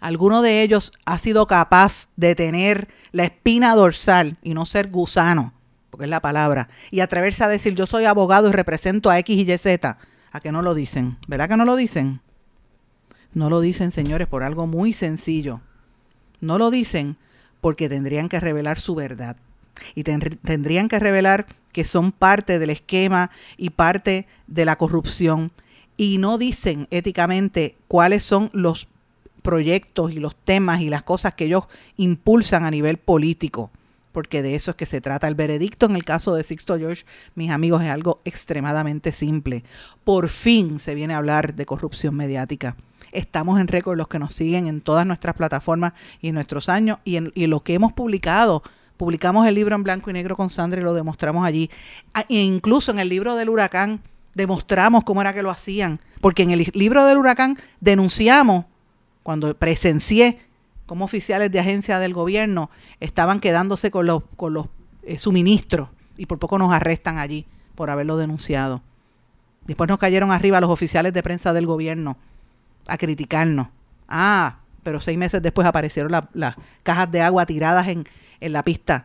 ¿alguno 0.00 0.42
de 0.42 0.62
ellos 0.62 0.92
ha 1.04 1.18
sido 1.18 1.46
capaz 1.46 2.08
de 2.16 2.34
tener 2.34 2.88
la 3.12 3.24
espina 3.24 3.74
dorsal 3.74 4.38
y 4.42 4.54
no 4.54 4.66
ser 4.66 4.90
gusano, 4.90 5.52
porque 5.90 6.04
es 6.04 6.10
la 6.10 6.20
palabra, 6.20 6.68
y 6.90 7.00
atreverse 7.00 7.44
a 7.44 7.48
decir 7.48 7.74
yo 7.74 7.86
soy 7.86 8.04
abogado 8.04 8.48
y 8.48 8.52
represento 8.52 9.10
a 9.10 9.18
X 9.18 9.36
y 9.36 9.50
Y 9.50 9.58
Z? 9.58 9.98
¿A 10.30 10.40
que 10.40 10.52
no 10.52 10.62
lo 10.62 10.74
dicen? 10.74 11.18
¿Verdad 11.26 11.48
que 11.48 11.56
no 11.56 11.64
lo 11.64 11.76
dicen? 11.76 12.20
No 13.32 13.50
lo 13.50 13.60
dicen, 13.60 13.92
señores, 13.92 14.26
por 14.26 14.42
algo 14.42 14.66
muy 14.66 14.92
sencillo. 14.92 15.60
No 16.40 16.58
lo 16.58 16.70
dicen 16.70 17.16
porque 17.60 17.88
tendrían 17.88 18.28
que 18.28 18.40
revelar 18.40 18.78
su 18.78 18.94
verdad 18.94 19.36
y 19.94 20.04
tendrían 20.04 20.88
que 20.88 20.98
revelar 20.98 21.46
que 21.72 21.84
son 21.84 22.12
parte 22.12 22.58
del 22.58 22.70
esquema 22.70 23.30
y 23.56 23.70
parte 23.70 24.26
de 24.46 24.64
la 24.64 24.76
corrupción 24.76 25.52
y 25.96 26.18
no 26.18 26.38
dicen 26.38 26.86
éticamente 26.90 27.76
cuáles 27.88 28.22
son 28.22 28.50
los 28.52 28.88
proyectos 29.42 30.12
y 30.12 30.20
los 30.20 30.36
temas 30.36 30.80
y 30.80 30.88
las 30.88 31.02
cosas 31.02 31.34
que 31.34 31.46
ellos 31.46 31.64
impulsan 31.96 32.64
a 32.64 32.70
nivel 32.70 32.98
político, 32.98 33.70
porque 34.12 34.42
de 34.42 34.54
eso 34.54 34.70
es 34.72 34.76
que 34.76 34.86
se 34.86 35.00
trata. 35.00 35.26
El 35.26 35.34
veredicto 35.34 35.86
en 35.86 35.96
el 35.96 36.04
caso 36.04 36.34
de 36.34 36.44
Sixto 36.44 36.78
George, 36.78 37.04
mis 37.34 37.50
amigos, 37.50 37.82
es 37.82 37.90
algo 37.90 38.20
extremadamente 38.24 39.10
simple. 39.12 39.64
Por 40.04 40.28
fin 40.28 40.78
se 40.78 40.94
viene 40.94 41.14
a 41.14 41.18
hablar 41.18 41.54
de 41.54 41.66
corrupción 41.66 42.14
mediática. 42.14 42.76
Estamos 43.12 43.60
en 43.60 43.68
récord 43.68 43.96
los 43.96 44.08
que 44.08 44.18
nos 44.18 44.32
siguen 44.32 44.66
en 44.66 44.80
todas 44.80 45.06
nuestras 45.06 45.34
plataformas 45.34 45.92
y 46.20 46.28
en 46.28 46.34
nuestros 46.34 46.68
años 46.68 46.98
y 47.04 47.16
en, 47.16 47.32
lo 47.34 47.60
que 47.60 47.74
hemos 47.74 47.92
publicado 47.92 48.62
Publicamos 48.98 49.46
el 49.46 49.54
libro 49.54 49.76
en 49.76 49.84
blanco 49.84 50.10
y 50.10 50.12
negro 50.12 50.36
con 50.36 50.50
Sandra 50.50 50.80
y 50.80 50.84
lo 50.84 50.92
demostramos 50.92 51.46
allí. 51.46 51.70
Ah, 52.14 52.24
e 52.28 52.42
incluso 52.42 52.90
en 52.90 52.98
el 52.98 53.08
libro 53.08 53.36
del 53.36 53.48
huracán 53.48 54.00
demostramos 54.34 55.04
cómo 55.04 55.20
era 55.20 55.32
que 55.32 55.40
lo 55.40 55.50
hacían. 55.50 56.00
Porque 56.20 56.42
en 56.42 56.50
el 56.50 56.68
libro 56.74 57.04
del 57.04 57.16
huracán 57.16 57.56
denunciamos, 57.80 58.64
cuando 59.22 59.56
presencié 59.56 60.40
cómo 60.84 61.04
oficiales 61.04 61.52
de 61.52 61.60
agencia 61.60 62.00
del 62.00 62.12
gobierno 62.12 62.70
estaban 62.98 63.38
quedándose 63.38 63.92
con 63.92 64.06
los, 64.06 64.24
con 64.36 64.52
los 64.52 64.66
eh, 65.04 65.20
suministros 65.20 65.90
y 66.16 66.26
por 66.26 66.40
poco 66.40 66.58
nos 66.58 66.72
arrestan 66.72 67.18
allí 67.18 67.46
por 67.76 67.90
haberlo 67.90 68.16
denunciado. 68.16 68.82
Después 69.66 69.86
nos 69.86 69.98
cayeron 69.98 70.32
arriba 70.32 70.60
los 70.60 70.70
oficiales 70.70 71.12
de 71.12 71.22
prensa 71.22 71.52
del 71.52 71.66
gobierno 71.66 72.16
a 72.88 72.98
criticarnos. 72.98 73.68
Ah, 74.08 74.58
pero 74.82 75.00
seis 75.00 75.16
meses 75.16 75.40
después 75.42 75.68
aparecieron 75.68 76.12
las 76.32 76.56
cajas 76.82 77.10
de 77.12 77.20
agua 77.20 77.46
tiradas 77.46 77.88
en, 77.88 78.04
en 78.40 78.52
la 78.52 78.64
pista 78.64 79.04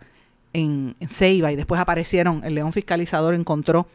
en, 0.54 0.96
Ceiba 1.10 1.52
y 1.52 1.56
después 1.56 1.82
aparecieron, 1.82 2.42
el 2.44 2.56
león 2.56 2.72
fiscalizador 2.72 3.34
encontró 3.34 3.88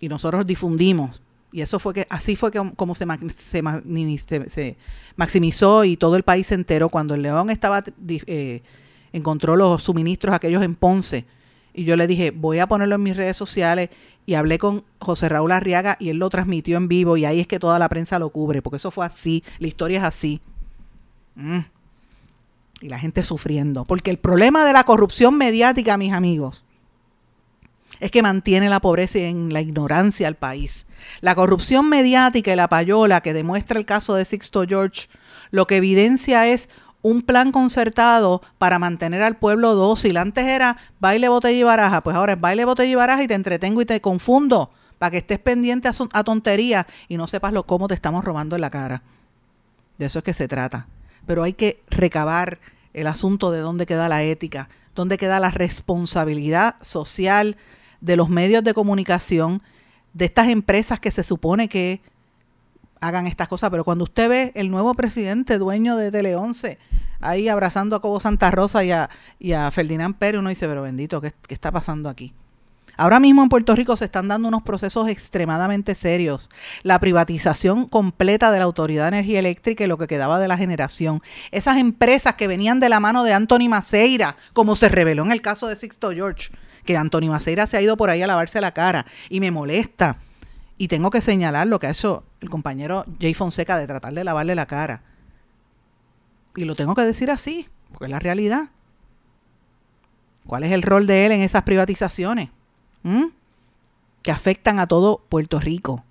y 0.00 0.08
nosotros 0.08 0.46
difundimos. 0.46 1.22
Y 1.52 1.60
eso 1.60 1.78
fue 1.78 1.92
que, 1.92 2.06
así 2.08 2.34
fue 2.34 2.50
que, 2.50 2.72
como 2.76 2.94
se, 2.94 3.06
se, 3.36 4.76
maximizó 5.16 5.84
y 5.84 5.98
todo 5.98 6.16
el 6.16 6.22
país 6.22 6.46
se 6.46 6.54
enteró 6.54 6.88
cuando 6.88 7.14
el 7.14 7.22
león 7.22 7.50
estaba, 7.50 7.84
eh, 8.08 8.62
encontró 9.12 9.54
los 9.54 9.82
suministros 9.82 10.34
aquellos 10.34 10.62
en 10.62 10.74
Ponce. 10.74 11.26
Y 11.74 11.84
yo 11.84 11.96
le 11.96 12.06
dije, 12.06 12.30
voy 12.30 12.58
a 12.58 12.66
ponerlo 12.66 12.94
en 12.94 13.02
mis 13.02 13.16
redes 13.16 13.36
sociales 13.36 13.90
y 14.26 14.34
hablé 14.34 14.58
con 14.58 14.84
José 14.98 15.28
Raúl 15.28 15.52
Arriaga 15.52 15.96
y 15.98 16.10
él 16.10 16.18
lo 16.18 16.30
transmitió 16.30 16.76
en 16.76 16.88
vivo 16.88 17.16
y 17.16 17.24
ahí 17.24 17.40
es 17.40 17.46
que 17.46 17.58
toda 17.58 17.78
la 17.78 17.88
prensa 17.88 18.18
lo 18.18 18.30
cubre, 18.30 18.62
porque 18.62 18.76
eso 18.76 18.90
fue 18.90 19.04
así, 19.04 19.42
la 19.58 19.68
historia 19.68 19.98
es 19.98 20.04
así. 20.04 20.40
Mm 21.34 21.60
y 22.82 22.88
la 22.88 22.98
gente 22.98 23.22
sufriendo. 23.22 23.84
Porque 23.84 24.10
el 24.10 24.18
problema 24.18 24.64
de 24.64 24.72
la 24.72 24.84
corrupción 24.84 25.38
mediática, 25.38 25.96
mis 25.96 26.12
amigos, 26.12 26.64
es 28.00 28.10
que 28.10 28.22
mantiene 28.22 28.68
la 28.68 28.80
pobreza 28.80 29.20
y 29.20 29.24
en 29.24 29.52
la 29.52 29.60
ignorancia 29.60 30.26
al 30.26 30.34
país. 30.34 30.86
La 31.20 31.34
corrupción 31.34 31.88
mediática 31.88 32.52
y 32.52 32.56
la 32.56 32.68
payola 32.68 33.20
que 33.20 33.32
demuestra 33.32 33.78
el 33.78 33.86
caso 33.86 34.14
de 34.14 34.24
Sixto 34.24 34.64
George, 34.66 35.06
lo 35.52 35.66
que 35.66 35.76
evidencia 35.76 36.48
es 36.48 36.68
un 37.02 37.22
plan 37.22 37.52
concertado 37.52 38.42
para 38.58 38.78
mantener 38.78 39.22
al 39.22 39.36
pueblo 39.36 39.74
dócil. 39.74 40.16
Antes 40.16 40.46
era 40.46 40.78
baile, 41.00 41.28
botella 41.28 41.58
y 41.58 41.62
baraja, 41.62 42.00
pues 42.00 42.16
ahora 42.16 42.34
es 42.34 42.40
baile, 42.40 42.64
botella 42.64 42.90
y 42.90 42.94
baraja 42.94 43.22
y 43.22 43.28
te 43.28 43.34
entretengo 43.34 43.82
y 43.82 43.86
te 43.86 44.00
confundo 44.00 44.70
para 44.98 45.10
que 45.10 45.18
estés 45.18 45.38
pendiente 45.38 45.88
a, 45.88 45.92
a 46.12 46.24
tonterías 46.24 46.86
y 47.08 47.16
no 47.16 47.26
sepas 47.26 47.52
lo 47.52 47.66
cómo 47.66 47.88
te 47.88 47.94
estamos 47.94 48.24
robando 48.24 48.56
en 48.56 48.62
la 48.62 48.70
cara. 48.70 49.02
De 49.98 50.06
eso 50.06 50.20
es 50.20 50.24
que 50.24 50.32
se 50.32 50.48
trata 50.48 50.86
pero 51.26 51.42
hay 51.42 51.52
que 51.52 51.82
recabar 51.88 52.58
el 52.94 53.06
asunto 53.06 53.50
de 53.50 53.60
dónde 53.60 53.86
queda 53.86 54.08
la 54.08 54.22
ética, 54.22 54.68
dónde 54.94 55.18
queda 55.18 55.40
la 55.40 55.50
responsabilidad 55.50 56.76
social 56.82 57.56
de 58.00 58.16
los 58.16 58.28
medios 58.28 58.64
de 58.64 58.74
comunicación, 58.74 59.62
de 60.12 60.26
estas 60.26 60.48
empresas 60.48 61.00
que 61.00 61.10
se 61.10 61.22
supone 61.22 61.68
que 61.68 62.00
hagan 63.02 63.26
estas 63.26 63.48
cosas. 63.48 63.68
Pero 63.70 63.84
cuando 63.84 64.04
usted 64.04 64.28
ve 64.30 64.52
el 64.54 64.70
nuevo 64.70 64.94
presidente, 64.94 65.58
dueño 65.58 65.96
de 65.96 66.10
Tele 66.10 66.36
11, 66.36 66.78
ahí 67.20 67.48
abrazando 67.48 67.96
a 67.96 68.00
Cobo 68.00 68.20
Santa 68.20 68.50
Rosa 68.50 68.82
y 68.84 68.92
a, 68.92 69.10
y 69.38 69.52
a 69.52 69.70
Ferdinand 69.70 70.16
Pérez, 70.16 70.38
uno 70.38 70.48
dice, 70.48 70.66
pero 70.66 70.82
bendito, 70.82 71.20
¿qué, 71.20 71.32
¿qué 71.46 71.52
está 71.52 71.70
pasando 71.70 72.08
aquí? 72.08 72.32
Ahora 72.98 73.20
mismo 73.20 73.42
en 73.42 73.48
Puerto 73.48 73.74
Rico 73.74 73.96
se 73.96 74.04
están 74.04 74.28
dando 74.28 74.48
unos 74.48 74.62
procesos 74.62 75.08
extremadamente 75.08 75.94
serios. 75.94 76.50
La 76.82 76.98
privatización 76.98 77.86
completa 77.86 78.52
de 78.52 78.58
la 78.58 78.64
Autoridad 78.64 79.04
de 79.04 79.16
Energía 79.16 79.38
Eléctrica 79.38 79.82
y 79.82 79.86
lo 79.86 79.98
que 79.98 80.06
quedaba 80.06 80.38
de 80.38 80.46
la 80.46 80.58
generación. 80.58 81.22
Esas 81.50 81.78
empresas 81.78 82.34
que 82.34 82.46
venían 82.46 82.80
de 82.80 82.90
la 82.90 83.00
mano 83.00 83.24
de 83.24 83.32
Anthony 83.32 83.68
Maceira, 83.68 84.36
como 84.52 84.76
se 84.76 84.88
reveló 84.88 85.24
en 85.24 85.32
el 85.32 85.40
caso 85.40 85.68
de 85.68 85.76
Sixto 85.76 86.12
George, 86.12 86.50
que 86.84 86.96
Anthony 86.96 87.28
Maceira 87.28 87.66
se 87.66 87.78
ha 87.78 87.82
ido 87.82 87.96
por 87.96 88.10
ahí 88.10 88.22
a 88.22 88.26
lavarse 88.26 88.60
la 88.60 88.72
cara 88.72 89.06
y 89.30 89.40
me 89.40 89.50
molesta. 89.50 90.18
Y 90.76 90.88
tengo 90.88 91.10
que 91.10 91.20
señalar 91.20 91.66
lo 91.66 91.78
que 91.78 91.86
ha 91.86 91.90
hecho 91.90 92.24
el 92.42 92.50
compañero 92.50 93.04
Jay 93.20 93.34
Fonseca 93.34 93.78
de 93.78 93.86
tratar 93.86 94.12
de 94.12 94.24
lavarle 94.24 94.54
la 94.54 94.66
cara. 94.66 95.02
Y 96.56 96.64
lo 96.64 96.74
tengo 96.74 96.94
que 96.94 97.02
decir 97.02 97.30
así, 97.30 97.68
porque 97.90 98.06
es 98.06 98.10
la 98.10 98.18
realidad. 98.18 98.70
¿Cuál 100.46 100.64
es 100.64 100.72
el 100.72 100.82
rol 100.82 101.06
de 101.06 101.26
él 101.26 101.32
en 101.32 101.40
esas 101.40 101.62
privatizaciones? 101.62 102.50
¿Mm? 103.02 103.26
Que 104.22 104.30
afectan 104.30 104.78
a 104.78 104.86
todo 104.86 105.24
Puerto 105.28 105.58
Rico. 105.58 106.04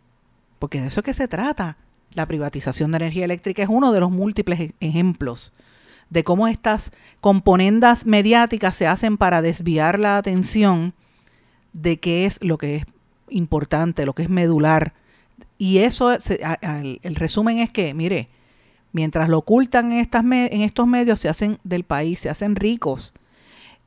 Porque 0.57 0.81
de 0.81 0.87
eso 0.87 1.03
que 1.03 1.13
se 1.13 1.27
trata. 1.27 1.77
La 2.13 2.25
privatización 2.25 2.91
de 2.91 2.97
energía 2.97 3.25
eléctrica 3.25 3.63
es 3.63 3.69
uno 3.69 3.91
de 3.91 3.99
los 3.99 4.11
múltiples 4.11 4.59
e-, 4.59 4.75
ejemplos 4.79 5.53
de 6.09 6.25
cómo 6.25 6.49
estas 6.49 6.91
componendas 7.21 8.05
mediáticas 8.05 8.75
se 8.75 8.85
hacen 8.85 9.17
para 9.17 9.41
desviar 9.41 9.97
la 9.97 10.17
atención 10.17 10.93
de 11.71 12.01
qué 12.01 12.25
es 12.25 12.43
lo 12.43 12.57
que 12.57 12.75
es 12.75 12.85
importante, 13.29 14.05
lo 14.05 14.13
que 14.13 14.23
es 14.23 14.29
medular. 14.29 14.93
Y 15.61 15.77
eso, 15.77 16.11
el 16.11 17.15
resumen 17.15 17.59
es 17.59 17.69
que, 17.69 17.93
mire, 17.93 18.29
mientras 18.93 19.29
lo 19.29 19.37
ocultan 19.37 19.91
en, 19.91 19.99
estas, 19.99 20.23
en 20.23 20.61
estos 20.63 20.87
medios, 20.87 21.19
se 21.19 21.29
hacen 21.29 21.59
del 21.63 21.83
país, 21.83 22.19
se 22.19 22.31
hacen 22.31 22.55
ricos 22.55 23.13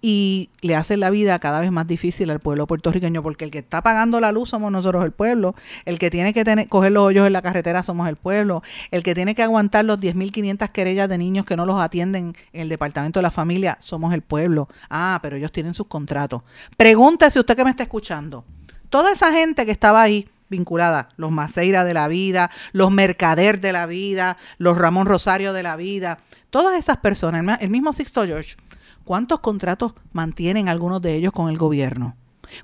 y 0.01 0.51
le 0.61 0.77
hacen 0.77 1.01
la 1.01 1.11
vida 1.11 1.37
cada 1.41 1.59
vez 1.59 1.73
más 1.73 1.89
difícil 1.89 2.31
al 2.31 2.39
pueblo 2.39 2.69
puertorriqueño, 2.69 3.25
porque 3.25 3.45
el 3.45 3.51
que 3.51 3.59
está 3.59 3.83
pagando 3.83 4.21
la 4.21 4.31
luz 4.31 4.51
somos 4.51 4.71
nosotros 4.71 5.05
el 5.05 5.11
pueblo, 5.11 5.57
el 5.85 5.99
que 5.99 6.13
tiene 6.13 6.33
que 6.33 6.45
tener, 6.45 6.69
coger 6.69 6.93
los 6.93 7.03
hoyos 7.03 7.27
en 7.27 7.33
la 7.33 7.43
carretera 7.43 7.83
somos 7.83 8.09
el 8.09 8.15
pueblo, 8.15 8.63
el 8.93 9.03
que 9.03 9.17
tiene 9.17 9.35
que 9.35 9.43
aguantar 9.43 9.85
los 9.85 9.99
10.500 9.99 10.71
querellas 10.71 11.09
de 11.09 11.19
niños 11.19 11.45
que 11.45 11.57
no 11.57 11.67
los 11.67 11.81
atienden 11.81 12.37
en 12.53 12.61
el 12.61 12.69
departamento 12.69 13.19
de 13.19 13.25
la 13.25 13.33
familia 13.33 13.79
somos 13.81 14.15
el 14.15 14.23
pueblo. 14.23 14.69
Ah, 14.91 15.19
pero 15.23 15.35
ellos 15.35 15.51
tienen 15.51 15.75
sus 15.75 15.89
contratos. 15.89 16.45
Pregúntese 16.77 17.41
usted 17.41 17.57
que 17.57 17.65
me 17.65 17.71
está 17.71 17.83
escuchando. 17.83 18.45
Toda 18.91 19.11
esa 19.11 19.33
gente 19.33 19.67
que 19.67 19.73
estaba 19.73 20.01
ahí 20.01 20.29
vinculada, 20.49 21.09
los 21.17 21.31
Maceira 21.31 21.85
de 21.85 21.95
la 21.95 22.09
vida, 22.09 22.51
los 22.73 22.91
Mercader 22.91 23.61
de 23.61 23.73
la 23.73 23.87
vida, 23.87 24.37
los 24.59 24.77
Ramón 24.77 25.07
Rosario 25.07 25.53
de 25.53 25.63
la 25.63 25.77
vida, 25.77 26.19
todas 26.51 26.79
esas 26.79 26.99
personas, 26.99 27.61
el 27.61 27.71
mismo 27.71 27.93
Sixto 27.93 28.25
George, 28.25 28.57
¿Cuántos 29.05 29.41
contratos 29.41 29.95
mantienen 30.13 30.69
algunos 30.69 31.01
de 31.03 31.15
ellos 31.15 31.33
con 31.33 31.51
el 31.51 31.59
gobierno? 31.59 32.17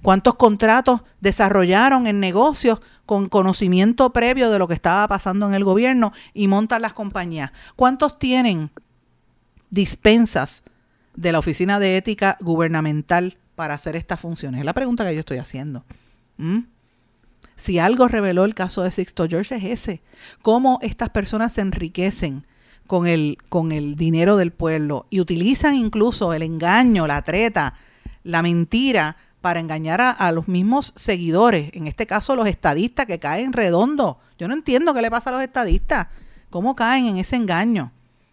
¿Cuántos 0.03 0.35
contratos 0.37 1.03
desarrollaron 1.21 2.07
en 2.07 2.21
negocios 2.21 2.81
con 3.07 3.29
conocimiento 3.29 4.13
previo 4.13 4.51
de 4.51 4.59
lo 4.59 4.69
que 4.69 4.75
estaba 4.75 5.07
pasando 5.09 5.47
en 5.47 5.55
el 5.55 5.65
gobierno 5.65 6.13
y 6.33 6.49
montan 6.49 6.83
las 6.83 6.95
compañías? 6.95 7.53
¿Cuántos 7.77 8.19
tienen 8.19 8.71
dispensas 9.71 10.65
de 11.15 11.33
la 11.33 11.39
Oficina 11.39 11.79
de 11.79 11.97
Ética 11.97 12.39
Gubernamental 12.41 13.39
para 13.55 13.75
hacer 13.75 13.97
estas 13.97 14.21
funciones? 14.21 14.61
Es 14.61 14.67
la 14.67 14.75
pregunta 14.75 15.05
que 15.05 15.15
yo 15.15 15.21
estoy 15.21 15.39
haciendo. 15.39 15.85
¿Mm? 16.39 16.61
Si 17.61 17.79
algo 17.79 18.09
reveló 18.09 18.47
el 18.47 18.55
caso 18.55 18.83
de 18.83 18.91
Sixto 18.91 19.29
George 19.29 19.55
es 19.57 19.65
ese, 19.65 20.03
cómo 20.41 20.79
estas 20.81 21.11
personas 21.11 21.53
se 21.53 21.61
enriquecen 21.61 22.47
con 22.87 23.07
el, 23.07 23.37
con 23.51 23.71
el 23.71 23.97
dinero 23.97 24.39
del 24.39 24.51
pueblo 24.51 25.07
y 25.11 25.21
utilizan 25.21 25.75
incluso 25.75 26.33
el 26.33 26.41
engaño, 26.41 27.07
la 27.07 27.21
treta, 27.21 27.75
la 28.25 28.41
mentira 28.41 29.19
para 29.43 29.61
engañar 29.61 30.01
a, 30.01 30.33
los 30.33 30.49
mismos 30.49 30.95
seguidores, 30.97 31.71
en 31.75 31.87
este 31.87 32.07
caso 32.07 32.35
los 32.35 32.49
estadistas 32.49 33.05
que 33.05 33.19
caen 33.19 33.53
redondo. 33.53 34.19
Yo 34.39 34.49
no 34.49 34.55
entiendo 34.55 34.95
qué 34.95 35.03
le 35.03 35.11
pasa 35.11 35.29
a 35.29 35.35
los 35.35 35.43
estadistas, 35.43 36.09
cómo 36.49 36.75
caen 36.75 37.09
en 37.09 37.19
ese 37.19 37.37
engaño 37.37 37.93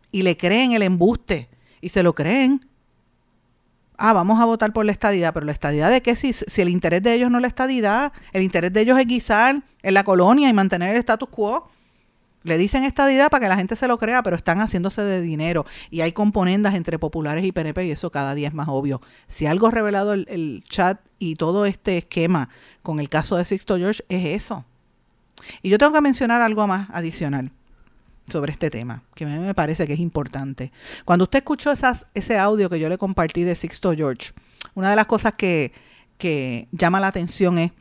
y 0.10 0.22
le 0.22 0.38
creen 0.38 0.72
el 0.72 0.84
embuste 0.84 1.50
y 1.82 1.90
se 1.90 2.02
lo 2.02 2.16
creen. 2.16 2.66
Ah, 3.98 4.14
vamos 4.14 4.40
a 4.40 4.46
votar 4.46 4.74
por 4.74 4.86
la 4.86 4.92
estadidad, 4.92 5.34
pero 5.34 5.46
la 5.46 5.52
estadidad 5.52 5.90
de 5.90 6.02
qué 6.02 6.16
si, 6.16 6.32
si 6.32 6.62
el 6.62 6.70
interés 6.70 7.02
de 7.02 7.14
ellos 7.16 7.32
no 7.32 7.40
es 7.40 7.42
la 7.42 7.48
estadidad, 7.48 8.14
el 8.32 8.44
interés 8.44 8.72
de 8.72 8.82
ellos 8.82 9.00
es 9.00 9.08
guisar 9.08 9.64
en 9.82 9.94
la 9.96 10.04
colonia 10.04 10.48
y 10.48 10.54
mantener 10.54 10.92
el 10.92 10.98
status 10.98 11.30
quo. 11.30 11.68
Le 12.44 12.60
dicen 12.60 12.84
estadidad 12.84 13.30
para 13.32 13.42
que 13.42 13.50
la 13.50 13.56
gente 13.58 13.76
se 13.76 13.88
lo 13.88 13.98
crea, 13.98 14.22
pero 14.22 14.36
están 14.36 14.60
haciéndose 14.60 15.02
de 15.02 15.22
dinero. 15.22 15.66
Y 15.90 16.02
hay 16.02 16.12
componendas 16.12 16.76
entre 16.76 17.00
populares 17.00 17.44
y 17.44 17.52
PNP 17.52 17.88
y 17.88 17.92
eso 17.92 18.12
cada 18.12 18.36
día 18.36 18.48
es 18.48 18.54
más 18.54 18.68
obvio. 18.70 19.02
Si 19.26 19.48
algo 19.48 19.68
ha 19.68 19.72
revelado 19.72 20.14
el, 20.14 20.64
chat 20.70 21.00
y 21.18 21.34
todo 21.34 21.66
este 21.66 21.98
esquema 21.98 22.50
con 22.84 23.00
el 23.00 23.10
caso 23.10 23.36
de 23.36 23.46
Sixto 23.46 23.78
George 23.78 24.04
es 24.10 24.44
eso. 24.44 24.64
Y 25.62 25.70
yo 25.70 25.78
tengo 25.80 25.92
que 25.92 26.02
mencionar 26.02 26.42
algo 26.42 26.68
más 26.68 26.90
adicional 26.92 27.52
sobre 28.30 28.52
este 28.52 28.70
tema, 28.70 29.04
que 29.16 29.24
a 29.24 29.28
mí 29.28 29.40
me 29.40 29.54
parece 29.54 29.88
que 29.88 29.94
es 29.94 30.00
importante. 30.00 30.72
Cuando 31.06 31.24
usted 31.24 31.40
escuchó 31.40 31.72
ese 32.13 32.38
audio 32.38 32.70
que 32.70 32.80
yo 32.80 32.90
le 32.90 32.98
compartí 32.98 33.44
de 33.44 33.56
Sixto 33.56 33.94
George, 33.94 34.32
una 34.76 34.90
de 34.90 34.96
las 34.96 35.06
cosas 35.06 35.34
que, 35.34 35.72
que 36.18 36.68
llama 36.72 37.00
la 37.00 37.08
atención 37.08 37.58
es 37.58 37.72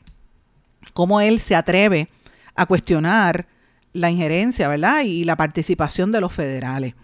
cómo 0.93 1.21
él 1.21 1.41
se 1.41 1.57
atreve 1.57 2.09
a 2.55 2.67
cuestionar 2.67 3.47
la 3.93 4.11
injerencia, 4.11 4.69
¿verdad? 4.69 5.03
Y 5.03 5.25
la 5.25 5.37
participación 5.37 6.13
de 6.13 6.21
los 6.21 6.33
federales. 6.33 6.95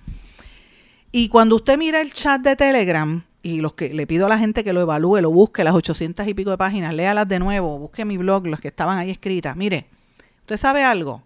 Y 1.11 1.29
cuando 1.29 1.57
usted 1.57 1.77
mira 1.79 2.01
el 2.01 2.13
chat 2.13 2.41
de 2.41 2.57
Telegram, 2.57 3.25
y 3.43 3.61
los 3.61 3.75
que 3.75 3.93
le 3.93 4.07
pido 4.07 4.27
a 4.27 4.29
la 4.29 4.39
gente 4.39 4.63
que 4.63 4.73
lo 4.73 4.81
evalúe, 4.81 5.21
lo 5.21 5.31
busque, 5.31 5.65
las 5.65 5.75
800 5.75 6.27
y 6.29 6.35
pico 6.35 6.51
de 6.51 6.59
páginas, 6.59 6.95
léalas 6.95 7.27
de 7.27 7.39
nuevo, 7.39 7.79
busque 7.79 8.05
mi 8.05 8.17
blog, 8.17 8.47
las 8.47 8.61
que 8.61 8.69
estaban 8.69 8.99
ahí 8.99 9.11
escritas. 9.11 9.57
Mire, 9.57 9.87
¿usted 10.41 10.57
sabe 10.57 10.85
algo? 10.85 11.23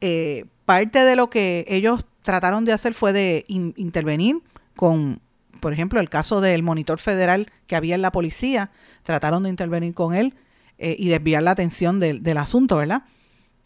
Eh, 0.00 0.44
parte 0.64 1.04
de 1.04 1.16
lo 1.16 1.30
que 1.30 1.64
ellos 1.68 2.04
trataron 2.22 2.64
de 2.64 2.72
hacer 2.72 2.94
fue 2.94 3.12
de 3.12 3.44
intervenir 3.48 4.40
con, 4.76 5.20
por 5.60 5.72
ejemplo, 5.72 6.00
el 6.00 6.08
caso 6.08 6.40
del 6.40 6.62
monitor 6.62 6.98
federal 6.98 7.50
que 7.66 7.76
había 7.76 7.94
en 7.94 8.02
la 8.02 8.12
policía, 8.12 8.70
trataron 9.02 9.44
de 9.44 9.50
intervenir 9.50 9.94
con 9.94 10.14
él 10.14 10.34
eh, 10.78 10.96
y 10.98 11.08
desviar 11.08 11.42
la 11.42 11.52
atención 11.52 12.00
del, 12.00 12.22
del 12.22 12.38
asunto, 12.38 12.76
¿verdad? 12.76 13.02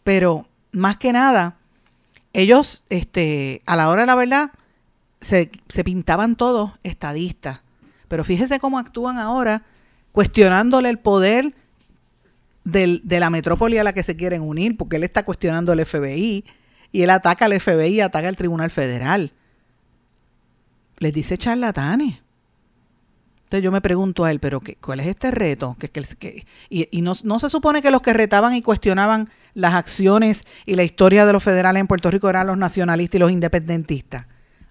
Pero 0.03 0.47
más 0.71 0.97
que 0.97 1.13
nada, 1.13 1.57
ellos, 2.33 2.83
este, 2.89 3.61
a 3.65 3.75
la 3.75 3.89
hora 3.89 4.01
de 4.01 4.07
la 4.07 4.15
verdad, 4.15 4.51
se, 5.21 5.51
se 5.67 5.83
pintaban 5.83 6.35
todos 6.35 6.71
estadistas. 6.83 7.61
Pero 8.07 8.23
fíjese 8.23 8.59
cómo 8.59 8.77
actúan 8.77 9.17
ahora, 9.17 9.63
cuestionándole 10.11 10.89
el 10.89 10.99
poder 10.99 11.53
de 12.63 13.19
la 13.19 13.29
metrópoli 13.29 13.77
a 13.77 13.83
la 13.83 13.93
que 13.93 14.03
se 14.03 14.15
quieren 14.15 14.41
unir, 14.41 14.77
porque 14.77 14.97
él 14.97 15.03
está 15.03 15.23
cuestionando 15.23 15.73
el 15.73 15.85
FBI 15.85 16.43
y 16.91 17.03
él 17.03 17.09
ataca 17.09 17.45
al 17.45 17.59
FBI, 17.59 18.01
ataca 18.01 18.27
al 18.27 18.35
Tribunal 18.35 18.69
Federal. 18.69 19.31
Les 20.97 21.13
dice 21.13 21.37
charlatanes. 21.37 22.21
Entonces 23.49 23.63
yo 23.63 23.71
me 23.71 23.81
pregunto 23.81 24.25
a 24.25 24.31
él, 24.31 24.39
pero 24.39 24.59
qué, 24.59 24.75
¿cuál 24.75 24.99
es 24.99 25.07
este 25.07 25.31
reto? 25.31 25.75
Y, 26.69 26.87
y 26.91 27.01
no, 27.01 27.13
no, 27.23 27.39
se 27.39 27.49
supone 27.49 27.81
que 27.81 27.89
los 27.89 28.01
que 28.01 28.13
retaban 28.13 28.53
y 28.53 28.61
cuestionaban 28.61 29.29
las 29.55 29.73
acciones 29.73 30.45
y 30.67 30.75
la 30.75 30.83
historia 30.83 31.25
de 31.25 31.33
los 31.33 31.43
federales 31.43 31.81
en 31.81 31.87
Puerto 31.87 32.11
Rico 32.11 32.29
eran 32.29 32.45
los 32.45 32.57
nacionalistas 32.57 33.15
y 33.15 33.19
los 33.19 33.31
independentistas. 33.31 34.27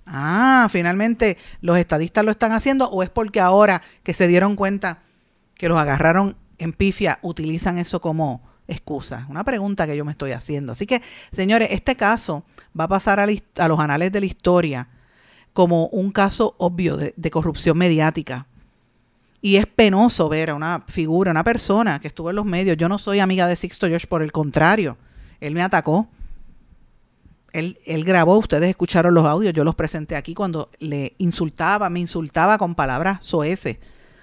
Ah, 0.06 0.68
finalmente 0.70 1.36
los 1.60 1.76
estadistas 1.76 2.24
lo 2.24 2.30
están 2.30 2.52
haciendo 2.52 2.88
o 2.88 3.02
es 3.02 3.10
porque 3.10 3.40
ahora 3.40 3.82
que 4.04 4.14
se 4.14 4.28
dieron 4.28 4.56
cuenta 4.56 5.02
que 5.54 5.68
los 5.68 5.78
agarraron 5.78 6.36
en 6.58 6.72
pifia 6.72 7.18
utilizan 7.22 7.78
eso 7.78 8.00
como 8.00 8.47
excusa. 8.68 9.26
Una 9.28 9.42
pregunta 9.42 9.86
que 9.86 9.96
yo 9.96 10.04
me 10.04 10.12
estoy 10.12 10.32
haciendo. 10.32 10.72
Así 10.72 10.86
que, 10.86 11.02
señores, 11.32 11.68
este 11.72 11.96
caso 11.96 12.44
va 12.78 12.84
a 12.84 12.88
pasar 12.88 13.18
a, 13.18 13.26
los 13.26 13.80
anales 13.80 14.12
de 14.12 14.20
la 14.20 14.26
historia 14.26 14.88
como 15.52 15.86
un 15.88 16.12
caso 16.12 16.54
obvio 16.58 16.96
de, 16.96 17.14
de 17.16 17.30
corrupción 17.30 17.76
mediática 17.76 18.46
y 19.40 19.56
es 19.56 19.66
penoso 19.66 20.28
ver 20.28 20.50
a 20.50 20.54
una 20.54 20.84
figura, 20.88 21.30
una 21.30 21.44
persona 21.44 22.00
que 22.00 22.08
estuvo 22.08 22.30
en 22.30 22.36
los 22.36 22.44
medios. 22.44 22.76
Yo 22.76 22.88
no 22.88 22.98
soy 22.98 23.20
amiga 23.20 23.46
de 23.46 23.56
Sixto 23.56 23.86
George, 23.88 24.06
por 24.06 24.22
el 24.22 24.32
contrario, 24.32 24.96
él 25.40 25.54
me 25.54 25.62
atacó. 25.62 26.08
Él, 27.52 27.78
él 27.86 28.04
grabó, 28.04 28.36
ustedes 28.36 28.68
escucharon 28.68 29.14
los 29.14 29.24
audios, 29.24 29.54
yo 29.54 29.64
los 29.64 29.74
presenté 29.74 30.16
aquí 30.16 30.34
cuando 30.34 30.70
le 30.80 31.14
insultaba, 31.16 31.88
me 31.88 31.98
insultaba 31.98 32.58
con 32.58 32.74
palabras 32.74 33.24
soeces 33.24 33.78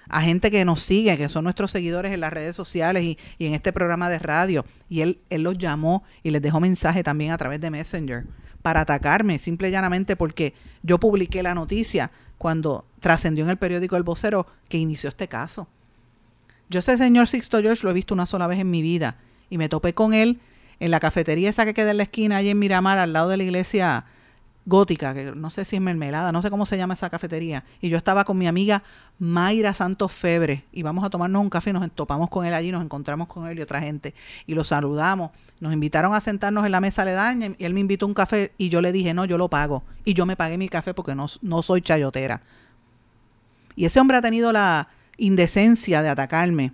a 0.09 0.21
gente 0.21 0.51
que 0.51 0.65
nos 0.65 0.81
sigue, 0.81 1.17
que 1.17 1.29
son 1.29 1.43
nuestros 1.43 1.71
seguidores 1.71 2.11
en 2.13 2.19
las 2.19 2.31
redes 2.31 2.55
sociales 2.55 3.03
y, 3.03 3.17
en 3.39 3.53
este 3.53 3.73
programa 3.73 4.09
de 4.09 4.19
radio. 4.19 4.65
Y 4.89 5.01
él, 5.01 5.19
él 5.29 5.43
los 5.43 5.57
llamó 5.57 6.03
y 6.23 6.31
les 6.31 6.41
dejó 6.41 6.59
mensaje 6.59 7.03
también 7.03 7.31
a 7.31 7.37
través 7.37 7.59
de 7.61 7.71
Messenger 7.71 8.25
para 8.61 8.81
atacarme, 8.81 9.37
simple 9.37 9.69
y 9.69 9.71
llanamente 9.71 10.15
porque 10.15 10.53
yo 10.81 10.99
publiqué 10.99 11.43
la 11.43 11.53
noticia 11.53 12.09
cuando 12.37 12.85
trascendió 12.99 13.43
en 13.43 13.51
el 13.51 13.57
periódico 13.57 13.95
El 13.95 14.01
Vocero 14.03 14.47
que 14.69 14.77
inició 14.77 15.09
este 15.09 15.27
caso. 15.27 15.67
Yo 16.69 16.79
ese 16.79 16.97
señor 16.97 17.27
Sixto 17.27 17.61
George 17.61 17.83
lo 17.83 17.91
he 17.91 17.93
visto 17.93 18.15
una 18.15 18.25
sola 18.25 18.47
vez 18.47 18.59
en 18.59 18.71
mi 18.71 18.81
vida 18.81 19.17
y 19.51 19.59
me 19.59 19.69
topé 19.69 19.93
con 19.93 20.13
él 20.13 20.39
en 20.79 20.91
la 20.91 20.99
cafetería 20.99 21.49
esa 21.49 21.65
que 21.65 21.73
queda 21.73 21.91
en 21.91 21.97
la 21.97 22.03
esquina 22.03 22.37
allí 22.37 22.49
en 22.49 22.59
Miramar 22.59 22.97
al 22.97 23.13
lado 23.13 23.29
de 23.29 23.37
la 23.37 23.43
iglesia 23.43 24.05
gótica, 24.65 25.13
que 25.13 25.31
no 25.35 25.49
sé 25.49 25.63
si 25.63 25.75
es 25.75 25.81
mermelada, 25.81 26.31
no 26.31 26.41
sé 26.41 26.49
cómo 26.49 26.65
se 26.65 26.77
llama 26.77 26.95
esa 26.95 27.09
cafetería. 27.09 27.63
Y 27.81 27.89
yo 27.89 27.97
estaba 27.97 28.23
con 28.23 28.37
mi 28.37 28.47
amiga 28.47 28.83
Mayra 29.19 29.73
Santos 29.73 30.11
Febre 30.11 30.65
y 30.71 30.81
vamos 30.81 31.05
a 31.05 31.09
tomarnos 31.09 31.41
un 31.41 31.49
café, 31.49 31.71
nos 31.71 31.89
topamos 31.91 32.29
con 32.29 32.45
él 32.45 32.53
allí, 32.53 32.71
nos 32.71 32.83
encontramos 32.83 33.27
con 33.27 33.47
él 33.47 33.59
y 33.59 33.61
otra 33.61 33.79
gente 33.79 34.13
y 34.47 34.55
lo 34.55 34.63
saludamos. 34.63 35.31
Nos 35.59 35.71
invitaron 35.71 36.13
a 36.13 36.19
sentarnos 36.19 36.65
en 36.65 36.71
la 36.71 36.81
mesa 36.81 37.03
aledaña 37.03 37.51
y 37.57 37.63
él 37.63 37.73
me 37.73 37.79
invitó 37.79 38.07
un 38.07 38.13
café 38.13 38.53
y 38.57 38.69
yo 38.69 38.81
le 38.81 38.91
dije, 38.91 39.13
no, 39.13 39.25
yo 39.25 39.37
lo 39.37 39.49
pago. 39.49 39.83
Y 40.03 40.13
yo 40.13 40.25
me 40.25 40.35
pagué 40.35 40.57
mi 40.57 40.67
café 40.67 40.93
porque 40.93 41.13
no, 41.13 41.27
no 41.41 41.61
soy 41.61 41.81
chayotera. 41.81 42.41
Y 43.75 43.85
ese 43.85 43.99
hombre 43.99 44.17
ha 44.17 44.21
tenido 44.21 44.51
la 44.51 44.89
indecencia 45.17 46.01
de 46.01 46.09
atacarme. 46.09 46.73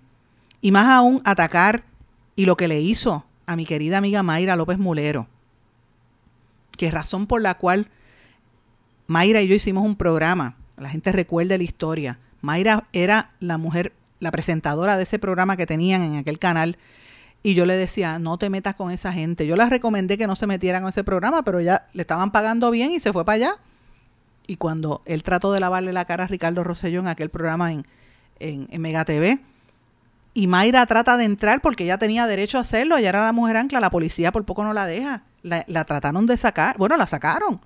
Y 0.62 0.72
más 0.72 0.88
aún 0.88 1.22
atacar 1.26 1.84
y 2.36 2.46
lo 2.46 2.56
que 2.56 2.68
le 2.68 2.80
hizo 2.80 3.26
a 3.48 3.56
mi 3.56 3.66
querida 3.66 3.98
amiga 3.98 4.24
Mayra 4.24 4.56
López 4.56 4.78
Mulero 4.78 5.28
que 6.82 6.90
razón 6.90 7.28
por 7.28 7.44
la 7.44 7.54
cual 7.54 7.90
Mayra 9.06 9.40
y 9.44 9.48
yo 9.48 9.54
hicimos 9.54 9.86
un 9.86 9.96
programa, 9.96 10.56
la 10.78 10.90
gente 10.90 11.12
recuerda 11.12 11.56
la 11.56 11.64
historia, 11.64 12.18
Mayra 12.42 12.88
era 12.92 13.34
la 13.40 13.60
mujer, 13.60 13.94
la 14.20 14.32
presentadora 14.32 14.98
de 14.98 15.04
ese 15.04 15.20
programa 15.20 15.58
que 15.58 15.68
tenían 15.68 16.02
en 16.02 16.16
aquel 16.16 16.40
canal. 16.40 16.80
Y 17.44 17.54
yo 17.54 17.68
le 17.68 17.76
decía, 17.76 18.18
no 18.18 18.40
te 18.40 18.50
metas 18.50 18.74
con 18.74 18.90
esa 18.90 19.14
gente. 19.14 19.46
Yo 19.46 19.56
les 19.58 19.70
recomendé 19.70 20.18
que 20.18 20.26
no 20.26 20.36
se 20.36 20.48
metieran 20.48 20.82
con 20.82 20.90
ese 20.90 21.04
programa, 21.04 21.44
pero 21.44 21.62
ya 21.62 21.88
le 21.94 22.02
estaban 22.02 22.32
pagando 22.32 22.72
bien 22.72 22.90
y 22.90 23.00
se 23.00 23.14
fue 23.14 23.26
para 23.26 23.36
allá. 23.36 23.56
Y 24.48 24.56
cuando 24.56 25.04
él 25.06 25.22
trató 25.22 25.54
de 25.54 25.60
lavarle 25.60 25.94
la 25.94 26.06
cara 26.06 26.24
a 26.24 26.28
Ricardo 26.28 26.64
Rosselló 26.64 27.02
en 27.02 27.10
aquel 27.10 27.30
programa 27.30 27.72
en, 27.74 27.86
en, 28.40 28.82
Mega 28.82 29.06
TV, 29.06 29.40
y 30.34 30.48
Mayra 30.48 30.86
trata 30.86 31.18
de 31.18 31.26
entrar 31.26 31.62
porque 31.62 31.84
ella 31.84 31.98
tenía 31.98 32.28
derecho 32.28 32.58
a 32.58 32.62
hacerlo, 32.62 32.98
ella 32.98 33.10
era 33.10 33.26
la 33.26 33.34
mujer 33.34 33.58
ancla, 33.58 33.80
la 33.80 33.90
policía 33.90 34.32
por 34.32 34.46
poco 34.46 34.64
no 34.64 34.74
la 34.74 34.86
deja. 34.86 35.24
La, 35.44 35.86
trataron 35.86 36.28
de 36.28 36.38
sacar, 36.38 36.78
bueno, 36.78 36.96
la 36.98 37.08
sacaron 37.08 37.60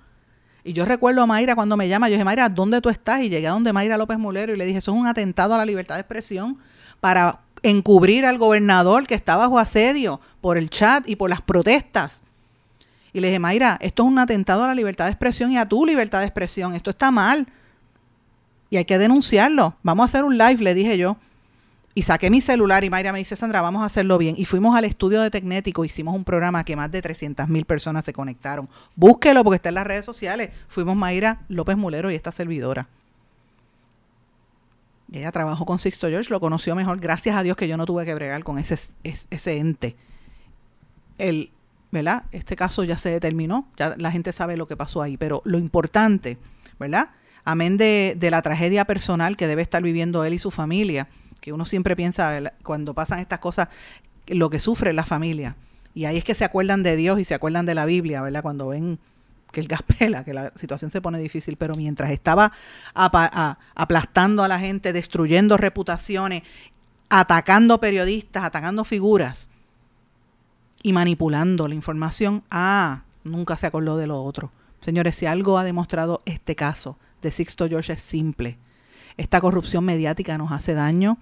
y 0.65 0.73
yo 0.73 0.83
recuerdo 0.83 1.21
a 1.21 1.27
Mayra 1.27 1.53
cuando 1.53 1.77
me 1.77 1.87
llama, 1.87 2.09
yo 2.09 2.13
dije, 2.13 2.23
Mayra, 2.23 2.49
¿dónde 2.49 2.81
tú 2.81 2.89
estás? 2.89 3.21
Y 3.21 3.29
llegué 3.29 3.47
a 3.47 3.51
donde 3.51 3.71
Mayra 3.71 3.97
López 3.97 4.17
Mulero 4.17 4.51
y 4.51 4.57
le 4.57 4.65
dije, 4.65 4.79
eso 4.79 4.91
es 4.93 4.97
un 4.97 5.05
atentado 5.05 5.53
a 5.53 5.57
la 5.57 5.65
libertad 5.65 5.93
de 5.93 6.01
expresión 6.01 6.57
para 6.99 7.41
encubrir 7.61 8.25
al 8.25 8.39
gobernador 8.39 9.05
que 9.05 9.13
está 9.13 9.35
bajo 9.35 9.59
asedio 9.59 10.19
por 10.41 10.57
el 10.57 10.71
chat 10.71 11.07
y 11.07 11.17
por 11.17 11.29
las 11.29 11.43
protestas. 11.43 12.23
Y 13.13 13.19
le 13.19 13.27
dije, 13.27 13.37
Mayra, 13.37 13.77
esto 13.79 14.03
es 14.03 14.09
un 14.09 14.17
atentado 14.17 14.63
a 14.63 14.67
la 14.67 14.73
libertad 14.73 15.05
de 15.05 15.11
expresión 15.11 15.51
y 15.51 15.59
a 15.59 15.67
tu 15.67 15.85
libertad 15.85 16.21
de 16.21 16.25
expresión. 16.25 16.73
Esto 16.73 16.89
está 16.89 17.11
mal. 17.11 17.47
Y 18.71 18.77
hay 18.77 18.85
que 18.85 18.97
denunciarlo. 18.97 19.75
Vamos 19.83 20.03
a 20.03 20.05
hacer 20.05 20.23
un 20.23 20.35
live, 20.35 20.63
le 20.63 20.73
dije 20.73 20.97
yo. 20.97 21.17
Y 21.97 22.03
saqué 22.03 22.29
mi 22.29 22.41
celular 22.41 22.83
y 22.83 22.89
Mayra 22.89 23.13
me 23.13 23.19
dice, 23.19 23.37
Sandra, 23.37 23.61
vamos 23.61 23.81
a 23.81 23.85
hacerlo 23.85 24.17
bien. 24.17 24.35
Y 24.37 24.43
fuimos 24.43 24.75
al 24.75 24.83
estudio 24.83 25.21
de 25.21 25.31
Tecnético, 25.31 25.85
hicimos 25.85 26.13
un 26.13 26.25
programa 26.25 26.65
que 26.65 26.75
más 26.75 26.91
de 26.91 27.01
300 27.01 27.47
mil 27.47 27.63
personas 27.63 28.03
se 28.03 28.11
conectaron. 28.11 28.67
Búsquelo 28.97 29.45
porque 29.45 29.55
está 29.55 29.69
en 29.69 29.75
las 29.75 29.87
redes 29.87 30.03
sociales. 30.03 30.51
Fuimos 30.67 30.97
Mayra 30.97 31.45
López 31.47 31.77
Mulero 31.77 32.11
y 32.11 32.15
esta 32.15 32.33
servidora. 32.33 32.89
Ella 35.09 35.31
trabajó 35.31 35.65
con 35.65 35.79
Sixto 35.79 36.09
George, 36.09 36.29
lo 36.31 36.41
conoció 36.41 36.75
mejor. 36.75 36.99
Gracias 36.99 37.33
a 37.37 37.43
Dios 37.43 37.55
que 37.55 37.69
yo 37.69 37.77
no 37.77 37.85
tuve 37.85 38.03
que 38.03 38.13
bregar 38.13 38.43
con 38.43 38.59
ese, 38.59 38.77
ese 39.03 39.57
ente. 39.57 39.95
El, 41.17 41.53
¿verdad? 41.91 42.23
Este 42.33 42.57
caso 42.57 42.83
ya 42.83 42.97
se 42.97 43.09
determinó, 43.09 43.69
ya 43.77 43.95
la 43.97 44.11
gente 44.11 44.33
sabe 44.33 44.57
lo 44.57 44.67
que 44.67 44.75
pasó 44.75 45.01
ahí. 45.01 45.15
Pero 45.15 45.41
lo 45.45 45.59
importante, 45.59 46.39
¿verdad? 46.77 47.11
Amén 47.45 47.77
de, 47.77 48.17
de 48.19 48.31
la 48.31 48.41
tragedia 48.41 48.83
personal 48.83 49.37
que 49.37 49.47
debe 49.47 49.61
estar 49.61 49.81
viviendo 49.81 50.25
él 50.25 50.33
y 50.33 50.39
su 50.39 50.51
familia 50.51 51.07
que 51.45 51.53
uno 51.53 51.63
siempre 51.65 51.95
piensa 51.95 52.41
cuando 52.63 52.95
pasan 52.95 53.19
estas 53.19 53.37
cosas, 53.37 53.67
lo 54.25 54.49
que 54.49 54.57
sufre 54.57 54.93
la 54.93 55.05
familia. 55.05 55.55
Y 55.93 56.05
ahí 56.05 56.17
es 56.17 56.23
que 56.23 56.33
se 56.33 56.43
acuerdan 56.43 56.81
de 56.81 56.95
Dios 56.95 57.19
y 57.19 57.23
se 57.23 57.35
acuerdan 57.35 57.67
de 57.67 57.75
la 57.75 57.85
Biblia, 57.85 58.23
¿verdad? 58.23 58.41
Cuando 58.41 58.69
ven 58.69 58.97
que 59.51 59.59
el 59.59 59.67
gas 59.67 59.83
pela, 59.99 60.23
que 60.23 60.33
la 60.33 60.51
situación 60.55 60.89
se 60.89 61.01
pone 61.01 61.19
difícil, 61.19 61.55
pero 61.55 61.75
mientras 61.75 62.09
estaba 62.09 62.51
aplastando 62.95 64.43
a 64.43 64.47
la 64.47 64.57
gente, 64.57 64.91
destruyendo 64.91 65.55
reputaciones, 65.55 66.41
atacando 67.09 67.79
periodistas, 67.79 68.43
atacando 68.43 68.83
figuras 68.83 69.51
y 70.81 70.93
manipulando 70.93 71.67
la 71.67 71.75
información, 71.75 72.43
ah, 72.49 73.03
nunca 73.23 73.55
se 73.55 73.67
acordó 73.67 73.97
de 73.97 74.07
lo 74.07 74.23
otro. 74.23 74.51
Señores, 74.81 75.13
si 75.13 75.27
algo 75.27 75.59
ha 75.59 75.63
demostrado 75.63 76.23
este 76.25 76.55
caso 76.55 76.97
de 77.21 77.29
Sixto 77.29 77.69
George 77.69 77.93
es 77.93 78.01
simple. 78.01 78.57
Esta 79.17 79.39
corrupción 79.39 79.85
mediática 79.85 80.39
nos 80.39 80.51
hace 80.51 80.73
daño, 80.73 81.17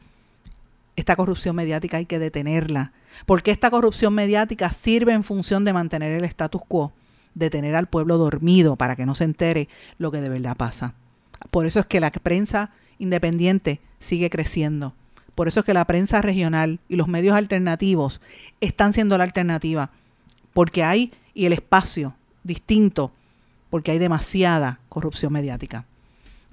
esta 0.96 1.16
corrupción 1.16 1.56
mediática 1.56 1.98
hay 1.98 2.06
que 2.06 2.20
detenerla, 2.20 2.92
porque 3.26 3.52
esta 3.52 3.72
corrupción 3.72 4.14
mediática 4.14 4.72
sirve 4.72 5.14
en 5.14 5.24
función 5.24 5.66
de 5.66 5.74
mantener 5.74 6.12
el 6.14 6.26
status 6.26 6.62
quo, 6.68 6.94
de 7.36 7.50
tener 7.50 7.76
al 7.76 7.88
pueblo 7.88 8.18
dormido 8.18 8.76
para 8.76 8.96
que 8.96 9.06
no 9.06 9.16
se 9.16 9.24
entere 9.24 9.70
lo 9.98 10.12
que 10.12 10.22
de 10.22 10.30
verdad 10.30 10.56
pasa. 10.56 10.94
Por 11.50 11.66
eso 11.66 11.80
es 11.80 11.86
que 11.86 12.00
la 12.00 12.12
prensa 12.12 12.72
independiente 13.00 13.82
sigue 14.00 14.30
creciendo. 14.30 14.94
Por 15.36 15.48
eso 15.48 15.62
es 15.62 15.66
que 15.66 15.74
la 15.74 15.86
prensa 15.86 16.22
regional 16.22 16.80
y 16.90 16.96
los 16.96 17.08
medios 17.08 17.36
alternativos 17.36 18.22
están 18.62 18.94
siendo 18.94 19.18
la 19.18 19.24
alternativa, 19.24 19.90
porque 20.54 20.84
hay 20.84 21.12
y 21.34 21.46
el 21.46 21.54
espacio 21.54 22.16
distinto, 22.44 23.12
porque 23.72 23.92
hay 23.92 23.98
demasiada 23.98 24.80
corrupción 24.90 25.34
mediática. 25.34 25.86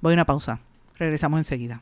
Voy 0.01 0.13
a 0.13 0.15
una 0.15 0.25
pausa. 0.25 0.59
Regresamos 0.97 1.39
enseguida. 1.39 1.81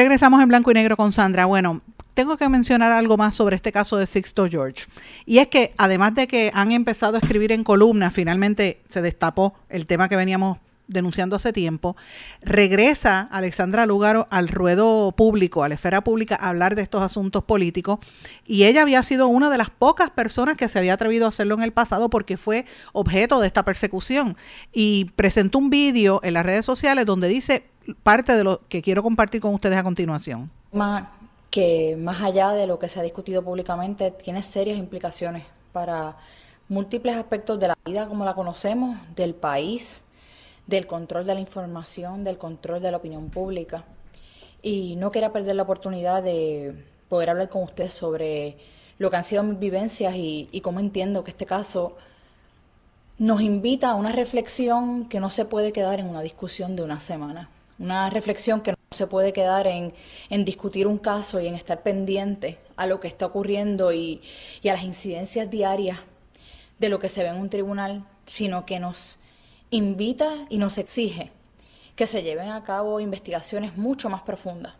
Regresamos 0.00 0.42
en 0.42 0.48
blanco 0.48 0.70
y 0.70 0.74
negro 0.74 0.96
con 0.96 1.12
Sandra. 1.12 1.44
Bueno, 1.44 1.82
tengo 2.14 2.38
que 2.38 2.48
mencionar 2.48 2.90
algo 2.90 3.18
más 3.18 3.34
sobre 3.34 3.56
este 3.56 3.70
caso 3.70 3.98
de 3.98 4.06
Sixto 4.06 4.48
George. 4.48 4.86
Y 5.26 5.40
es 5.40 5.48
que 5.48 5.74
además 5.76 6.14
de 6.14 6.26
que 6.26 6.50
han 6.54 6.72
empezado 6.72 7.16
a 7.16 7.18
escribir 7.18 7.52
en 7.52 7.64
columnas, 7.64 8.14
finalmente 8.14 8.80
se 8.88 9.02
destapó 9.02 9.52
el 9.68 9.86
tema 9.86 10.08
que 10.08 10.16
veníamos 10.16 10.56
denunciando 10.90 11.36
hace 11.36 11.52
tiempo, 11.52 11.96
regresa 12.42 13.28
Alexandra 13.30 13.86
Lúgaro 13.86 14.26
al 14.30 14.48
ruedo 14.48 15.12
público, 15.12 15.62
a 15.64 15.68
la 15.68 15.74
esfera 15.74 16.02
pública, 16.02 16.36
a 16.40 16.48
hablar 16.48 16.74
de 16.74 16.82
estos 16.82 17.02
asuntos 17.02 17.44
políticos. 17.44 17.98
Y 18.46 18.64
ella 18.64 18.82
había 18.82 19.02
sido 19.02 19.28
una 19.28 19.48
de 19.50 19.58
las 19.58 19.70
pocas 19.70 20.10
personas 20.10 20.56
que 20.56 20.68
se 20.68 20.78
había 20.78 20.94
atrevido 20.94 21.26
a 21.26 21.28
hacerlo 21.28 21.54
en 21.54 21.62
el 21.62 21.72
pasado 21.72 22.10
porque 22.10 22.36
fue 22.36 22.66
objeto 22.92 23.40
de 23.40 23.46
esta 23.46 23.64
persecución. 23.64 24.36
Y 24.72 25.06
presentó 25.16 25.58
un 25.58 25.70
vídeo 25.70 26.20
en 26.22 26.34
las 26.34 26.44
redes 26.44 26.64
sociales 26.64 27.06
donde 27.06 27.28
dice 27.28 27.64
parte 28.02 28.36
de 28.36 28.44
lo 28.44 28.60
que 28.68 28.82
quiero 28.82 29.02
compartir 29.02 29.40
con 29.40 29.54
ustedes 29.54 29.78
a 29.78 29.82
continuación. 29.82 30.50
Que 31.50 31.96
más 31.98 32.22
allá 32.22 32.50
de 32.52 32.66
lo 32.66 32.78
que 32.78 32.88
se 32.88 33.00
ha 33.00 33.02
discutido 33.02 33.42
públicamente, 33.42 34.10
tiene 34.12 34.42
serias 34.42 34.78
implicaciones 34.78 35.44
para 35.72 36.16
múltiples 36.68 37.16
aspectos 37.16 37.58
de 37.58 37.68
la 37.68 37.76
vida 37.84 38.06
como 38.06 38.24
la 38.24 38.34
conocemos, 38.34 38.96
del 39.16 39.34
país, 39.34 40.02
del 40.70 40.86
control 40.86 41.26
de 41.26 41.34
la 41.34 41.40
información, 41.40 42.24
del 42.24 42.38
control 42.38 42.80
de 42.80 42.92
la 42.92 42.96
opinión 42.96 43.28
pública. 43.28 43.84
Y 44.62 44.94
no 44.96 45.10
quería 45.10 45.32
perder 45.32 45.56
la 45.56 45.64
oportunidad 45.64 46.22
de 46.22 46.84
poder 47.08 47.30
hablar 47.30 47.48
con 47.48 47.64
ustedes 47.64 47.92
sobre 47.92 48.56
lo 48.98 49.10
que 49.10 49.16
han 49.16 49.24
sido 49.24 49.42
mis 49.42 49.58
vivencias 49.58 50.14
y, 50.16 50.60
cómo 50.62 50.78
entiendo 50.78 51.24
que 51.24 51.32
este 51.32 51.44
caso 51.44 51.96
nos 53.18 53.40
invita 53.42 53.90
a 53.90 53.94
una 53.96 54.12
reflexión 54.12 55.08
que 55.08 55.20
no 55.20 55.28
se 55.28 55.44
puede 55.44 55.72
quedar 55.72 55.98
en 55.98 56.06
una 56.06 56.22
discusión 56.22 56.76
de 56.76 56.82
una 56.82 57.00
semana. 57.00 57.50
Una 57.78 58.08
reflexión 58.08 58.60
que 58.60 58.72
no 58.72 58.76
se 58.92 59.06
puede 59.06 59.32
quedar 59.32 59.66
en, 59.66 59.92
discutir 60.44 60.86
un 60.86 60.98
caso 60.98 61.40
y 61.40 61.48
en 61.48 61.54
estar 61.54 61.82
pendiente 61.82 62.58
a 62.76 62.86
lo 62.86 63.00
que 63.00 63.08
está 63.08 63.26
ocurriendo 63.26 63.92
y 63.92 64.20
a 64.64 64.72
las 64.74 64.84
incidencias 64.84 65.50
diarias 65.50 65.98
de 66.78 66.88
lo 66.88 67.00
que 67.00 67.08
se 67.08 67.24
ve 67.24 67.30
en 67.30 67.36
un 67.36 67.50
tribunal, 67.50 68.04
sino 68.26 68.64
que 68.64 68.78
nos 68.78 69.19
invita 69.70 70.46
y 70.48 70.58
nos 70.58 70.78
exige 70.78 71.30
que 71.96 72.06
se 72.06 72.22
lleven 72.22 72.50
a 72.50 72.64
cabo 72.64 73.00
investigaciones 73.00 73.76
mucho 73.76 74.08
más 74.08 74.22
profundas 74.22 74.74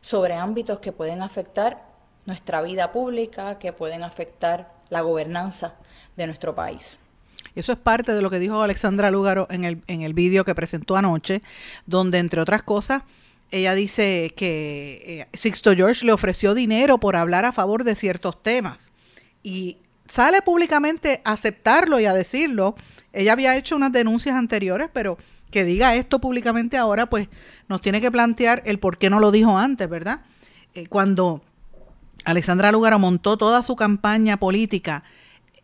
sobre 0.00 0.34
ámbitos 0.34 0.78
que 0.78 0.92
pueden 0.92 1.22
afectar 1.22 1.86
nuestra 2.26 2.62
vida 2.62 2.92
pública, 2.92 3.58
que 3.58 3.72
pueden 3.72 4.02
afectar 4.02 4.72
la 4.90 5.00
gobernanza 5.00 5.74
de 6.16 6.26
nuestro 6.26 6.54
país. 6.54 6.98
Eso 7.54 7.72
es 7.72 7.78
parte 7.78 8.14
de 8.14 8.22
lo 8.22 8.30
que 8.30 8.38
dijo 8.38 8.62
Alexandra 8.62 9.10
Lúgaro 9.10 9.46
en 9.50 9.64
el, 9.64 9.82
en 9.86 10.02
el 10.02 10.14
vídeo 10.14 10.44
que 10.44 10.54
presentó 10.54 10.96
anoche, 10.96 11.42
donde 11.86 12.18
entre 12.18 12.40
otras 12.40 12.62
cosas 12.62 13.02
ella 13.50 13.74
dice 13.74 14.32
que 14.36 15.26
eh, 15.32 15.36
Sixto 15.36 15.74
George 15.74 16.04
le 16.04 16.12
ofreció 16.12 16.54
dinero 16.54 16.98
por 16.98 17.16
hablar 17.16 17.44
a 17.44 17.52
favor 17.52 17.84
de 17.84 17.94
ciertos 17.94 18.42
temas. 18.42 18.92
Y 19.42 19.78
sale 20.06 20.42
públicamente 20.42 21.22
a 21.24 21.32
aceptarlo 21.32 21.98
y 21.98 22.06
a 22.06 22.12
decirlo. 22.12 22.74
Ella 23.18 23.32
había 23.32 23.56
hecho 23.56 23.74
unas 23.74 23.90
denuncias 23.90 24.36
anteriores, 24.36 24.88
pero 24.92 25.18
que 25.50 25.64
diga 25.64 25.96
esto 25.96 26.20
públicamente 26.20 26.76
ahora, 26.76 27.10
pues 27.10 27.28
nos 27.66 27.80
tiene 27.80 28.00
que 28.00 28.12
plantear 28.12 28.62
el 28.64 28.78
por 28.78 28.96
qué 28.96 29.10
no 29.10 29.18
lo 29.18 29.32
dijo 29.32 29.58
antes, 29.58 29.88
¿verdad? 29.88 30.20
Eh, 30.74 30.86
cuando 30.86 31.42
Alexandra 32.24 32.70
Lúgaro 32.70 33.00
montó 33.00 33.36
toda 33.36 33.64
su 33.64 33.74
campaña 33.74 34.36
política 34.36 35.02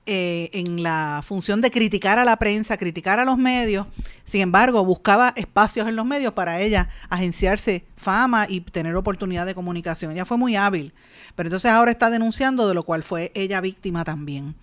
eh, 0.07 0.51
en 0.53 0.83
la 0.83 1.23
función 1.25 1.61
de 1.61 1.71
criticar 1.71 2.19
a 2.19 2.25
la 2.25 2.39
prensa, 2.39 2.77
criticar 2.77 3.21
a 3.21 3.25
los 3.25 3.39
medios, 3.39 3.87
sin 4.25 4.41
embargo, 4.41 4.85
buscaba 4.85 5.33
espacios 5.37 5.87
en 5.87 5.95
los 5.95 6.05
medios 6.05 6.35
para 6.35 6.61
ella 6.61 6.89
agenciarse 7.09 7.85
fama 7.97 8.47
y 8.49 8.63
tener 8.63 8.97
oportunidad 8.97 9.47
de 9.47 9.55
comunicación. 9.55 10.11
Ella 10.11 10.25
fue 10.25 10.39
muy 10.39 10.57
hábil, 10.57 10.93
pero 11.37 11.47
entonces 11.47 11.71
ahora 11.71 11.93
está 11.93 12.11
denunciando 12.11 12.67
de 12.67 12.75
lo 12.75 12.83
cual 12.83 13.05
fue 13.05 13.31
ella 13.37 13.61
víctima 13.61 14.03
también. 14.03 14.57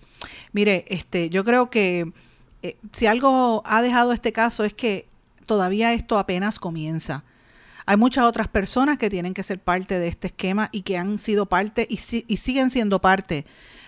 Mire, 0.52 0.84
este, 0.88 1.30
yo 1.30 1.42
creo 1.42 1.70
que 1.70 2.12
eh, 2.62 2.76
si 2.92 3.06
algo 3.06 3.62
ha 3.66 3.82
dejado 3.82 4.12
este 4.12 4.32
caso 4.32 4.64
es 4.64 4.74
que 4.74 5.08
todavía 5.46 5.92
esto 5.92 6.18
apenas 6.18 6.58
comienza. 6.58 7.24
Hay 7.84 7.96
muchas 7.96 8.24
otras 8.24 8.48
personas 8.48 8.98
que 8.98 9.10
tienen 9.10 9.34
que 9.34 9.42
ser 9.42 9.58
parte 9.58 9.98
de 9.98 10.08
este 10.08 10.28
esquema 10.28 10.68
y 10.72 10.82
que 10.82 10.96
han 10.96 11.18
sido 11.18 11.46
parte 11.46 11.86
y, 11.90 11.94
y 11.94 12.36
siguen 12.36 12.70
siendo 12.70 13.00
parte 13.00 13.44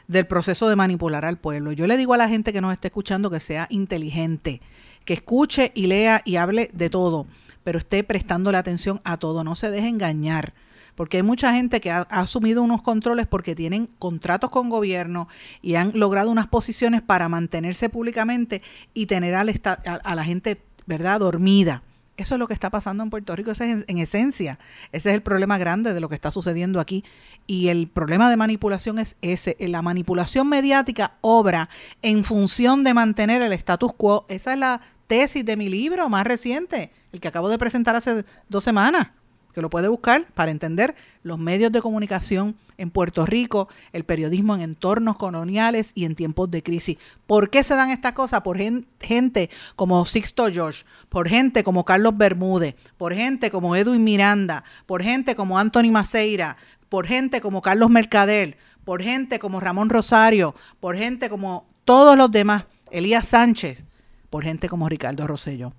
del 0.08 0.26
proceso 0.26 0.68
de 0.68 0.76
manipular 0.76 1.24
al 1.24 1.38
pueblo. 1.38 1.72
Yo 1.72 1.86
le 1.86 1.96
digo 1.96 2.14
a 2.14 2.18
la 2.18 2.28
gente 2.28 2.52
que 2.52 2.60
nos 2.60 2.72
esté 2.72 2.88
escuchando 2.88 3.30
que 3.30 3.40
sea 3.40 3.66
inteligente, 3.70 4.60
que 5.04 5.14
escuche 5.14 5.72
y 5.74 5.86
lea 5.86 6.22
y 6.24 6.36
hable 6.36 6.70
de 6.72 6.90
todo, 6.90 7.26
pero 7.62 7.78
esté 7.78 8.04
prestándole 8.04 8.58
atención 8.58 9.00
a 9.04 9.16
todo, 9.16 9.44
no 9.44 9.54
se 9.54 9.70
deje 9.70 9.88
engañar. 9.88 10.54
Porque 10.94 11.18
hay 11.18 11.22
mucha 11.22 11.52
gente 11.52 11.80
que 11.80 11.90
ha, 11.90 12.02
asumido 12.02 12.62
unos 12.62 12.82
controles 12.82 13.26
porque 13.26 13.54
tienen 13.54 13.88
contratos 13.98 14.50
con 14.50 14.68
gobierno 14.70 15.28
y 15.62 15.74
han 15.74 15.92
logrado 15.94 16.30
unas 16.30 16.46
posiciones 16.46 17.02
para 17.02 17.28
mantenerse 17.28 17.88
públicamente 17.88 18.62
y 18.92 19.06
tener 19.06 19.34
a, 19.34 19.44
la 19.44 20.24
gente, 20.24 20.60
¿verdad?, 20.86 21.20
dormida. 21.20 21.82
Eso 22.16 22.36
es 22.36 22.38
lo 22.38 22.46
que 22.46 22.54
está 22.54 22.70
pasando 22.70 23.02
en 23.02 23.10
Puerto 23.10 23.34
Rico, 23.34 23.50
ese 23.50 23.68
es 23.68 23.84
en, 23.88 23.98
esencia. 23.98 24.60
Ese 24.92 25.08
es 25.08 25.16
el 25.16 25.22
problema 25.22 25.58
grande 25.58 25.92
de 25.92 26.00
lo 26.00 26.08
que 26.08 26.14
está 26.14 26.30
sucediendo 26.30 26.78
aquí. 26.78 27.04
Y 27.48 27.68
el 27.68 27.88
problema 27.88 28.30
de 28.30 28.36
manipulación 28.36 29.00
es 29.00 29.16
ese. 29.20 29.56
La 29.58 29.82
manipulación 29.82 30.48
mediática 30.48 31.14
obra 31.22 31.68
en 32.02 32.22
función 32.22 32.84
de 32.84 32.94
mantener 32.94 33.42
el 33.42 33.52
status 33.52 33.92
quo. 33.94 34.26
Esa 34.28 34.52
es 34.52 34.60
la 34.60 34.80
tesis 35.08 35.44
de 35.44 35.56
mi 35.56 35.68
libro 35.68 36.08
más 36.08 36.24
reciente, 36.24 36.92
el 37.12 37.20
que 37.20 37.26
acabo 37.26 37.48
de 37.48 37.58
presentar 37.58 37.96
hace 37.96 38.24
dos 38.48 38.62
semanas 38.62 39.08
que 39.54 39.62
lo 39.62 39.70
puede 39.70 39.88
buscar 39.88 40.26
para 40.34 40.50
entender 40.50 40.94
los 41.22 41.38
medios 41.38 41.72
de 41.72 41.80
comunicación 41.80 42.56
en 42.76 42.90
Puerto 42.90 43.24
Rico, 43.24 43.68
el 43.92 44.04
periodismo 44.04 44.54
en 44.54 44.62
entornos 44.62 45.16
coloniales 45.16 45.92
y 45.94 46.04
en 46.04 46.16
tiempos 46.16 46.50
de 46.50 46.62
crisis. 46.62 46.98
¿Por 47.26 47.50
qué 47.50 47.62
se 47.62 47.76
dan 47.76 47.90
estas 47.90 48.12
cosas? 48.12 48.40
Por 48.40 48.58
gente 49.00 49.50
como 49.76 50.04
Sixto 50.04 50.50
George, 50.50 50.84
por 51.08 51.28
gente 51.28 51.62
como 51.62 51.84
Carlos 51.84 52.16
Bermúdez, 52.16 52.74
por 52.96 53.14
gente 53.14 53.50
como 53.50 53.76
Edwin 53.76 54.02
Miranda, 54.02 54.64
por 54.86 55.02
gente 55.02 55.36
como 55.36 55.58
Anthony 55.58 55.90
Maceira, 55.90 56.56
por 56.88 57.06
gente 57.06 57.40
como 57.40 57.62
Carlos 57.62 57.90
Mercader, 57.90 58.58
por 58.84 59.02
gente 59.02 59.38
como 59.38 59.60
Ramón 59.60 59.88
Rosario, 59.88 60.54
por 60.80 60.96
gente 60.96 61.28
como 61.30 61.66
todos 61.84 62.16
los 62.16 62.30
demás, 62.30 62.64
Elías 62.90 63.26
Sánchez, 63.28 63.84
por 64.30 64.44
gente 64.44 64.68
como 64.68 64.88
Ricardo 64.88 65.26
Rosello, 65.26 65.72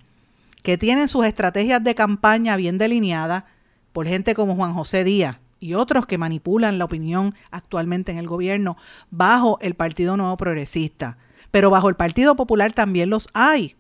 que 0.64 0.78
tienen 0.78 1.08
sus 1.08 1.26
estrategias 1.26 1.84
de 1.84 1.96
campaña 1.96 2.56
bien 2.58 2.78
delineadas, 2.78 3.44
por 3.96 4.08
gente 4.08 4.36
como 4.36 4.58
Juan 4.58 4.74
José 4.74 5.06
Díaz 5.06 5.38
y 5.58 5.74
otros 5.74 6.06
que 6.06 6.18
manipulan 6.18 6.78
la 6.78 6.84
opinión 6.84 7.34
actualmente 7.50 8.12
en 8.12 8.18
el 8.18 8.28
gobierno 8.28 8.76
bajo 9.10 9.58
el 9.62 9.74
Partido 9.76 10.18
Nuevo 10.18 10.36
Progresista. 10.36 11.18
Pero 11.50 11.70
bajo 11.70 11.88
el 11.88 11.96
Partido 11.96 12.36
Popular 12.36 12.74
también 12.74 13.10
los 13.10 13.30
hay. 13.34 13.78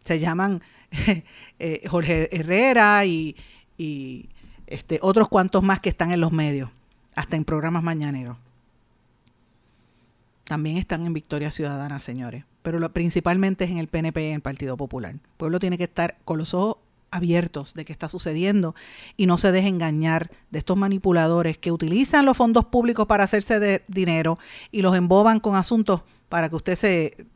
Se 0.00 0.18
llaman 0.18 0.62
eh, 1.60 1.82
Jorge 1.88 2.28
Herrera 2.36 3.04
y, 3.04 3.36
este, 4.66 4.98
otros 5.00 5.28
cuantos 5.28 5.62
más 5.62 5.78
que 5.78 5.90
están 5.90 6.10
en 6.10 6.20
los 6.20 6.32
medios, 6.32 6.70
hasta 7.14 7.36
en 7.36 7.44
programas 7.44 7.84
mañaneros. 7.84 8.36
También 10.42 10.76
están 10.76 11.06
en 11.06 11.12
Victoria 11.12 11.52
Ciudadana, 11.52 12.00
señores. 12.00 12.44
Pero 12.62 12.80
lo, 12.80 12.92
principalmente 12.92 13.62
es 13.62 13.70
en 13.70 13.78
el 13.78 13.86
PNP 13.86 14.22
y 14.24 14.26
en 14.26 14.34
el 14.34 14.42
Partido 14.42 14.76
Popular. 14.76 15.12
El 15.12 15.20
pueblo 15.36 15.60
tiene 15.60 15.78
que 15.78 15.84
estar 15.84 16.18
con 16.24 16.36
los 16.36 16.52
ojos 16.52 16.78
abiertos 17.16 17.74
de 17.74 17.84
qué 17.84 17.92
está 17.92 18.08
sucediendo 18.08 18.74
y 19.16 19.26
no 19.26 19.38
se 19.38 19.52
deje 19.52 19.68
engañar 19.68 20.30
de 20.50 20.58
estos 20.58 20.76
manipuladores 20.76 21.58
que 21.58 21.72
utilizan 21.72 22.24
los 22.24 22.36
fondos 22.36 22.66
públicos 22.66 23.06
para 23.06 23.24
hacerse 23.24 23.58
de 23.58 23.82
dinero 23.88 24.38
y 24.70 24.82
los 24.82 24.96
emboban 24.96 25.40
con 25.40 25.56
asuntos 25.56 26.02
para 26.28 26.48
que 26.48 26.56
usted 26.56 26.76
se, 26.76 27.26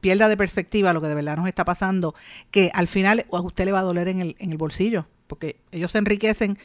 pierda 0.00 0.28
de 0.28 0.36
perspectiva 0.36 0.92
lo 0.92 1.00
que 1.00 1.08
de 1.08 1.14
verdad 1.14 1.36
nos 1.36 1.48
está 1.48 1.64
pasando, 1.64 2.14
que 2.50 2.70
al 2.74 2.88
final 2.88 3.26
a 3.30 3.40
usted 3.40 3.66
le 3.66 3.72
va 3.72 3.80
a 3.80 3.82
doler 3.82 4.08
en 4.08 4.20
el, 4.20 4.36
en 4.38 4.52
el 4.52 4.58
bolsillo, 4.58 5.06
porque 5.26 5.56
ellos 5.70 5.90
se 5.92 5.98
enriquecen, 5.98 6.58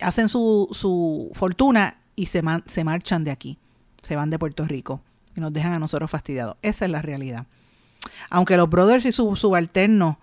hacen 0.00 0.28
su, 0.28 0.68
su 0.72 1.30
fortuna 1.34 1.98
y 2.16 2.26
se, 2.26 2.42
se 2.66 2.84
marchan 2.84 3.24
de 3.24 3.30
aquí, 3.30 3.58
se 4.02 4.16
van 4.16 4.30
de 4.30 4.38
Puerto 4.38 4.64
Rico 4.64 5.02
y 5.36 5.40
nos 5.40 5.52
dejan 5.52 5.72
a 5.72 5.78
nosotros 5.78 6.10
fastidiados. 6.10 6.56
Esa 6.62 6.86
es 6.86 6.90
la 6.90 7.02
realidad. 7.02 7.46
Aunque 8.30 8.56
los 8.56 8.68
brothers 8.68 9.04
y 9.06 9.12
sus 9.12 9.38
subalternos 9.38 10.16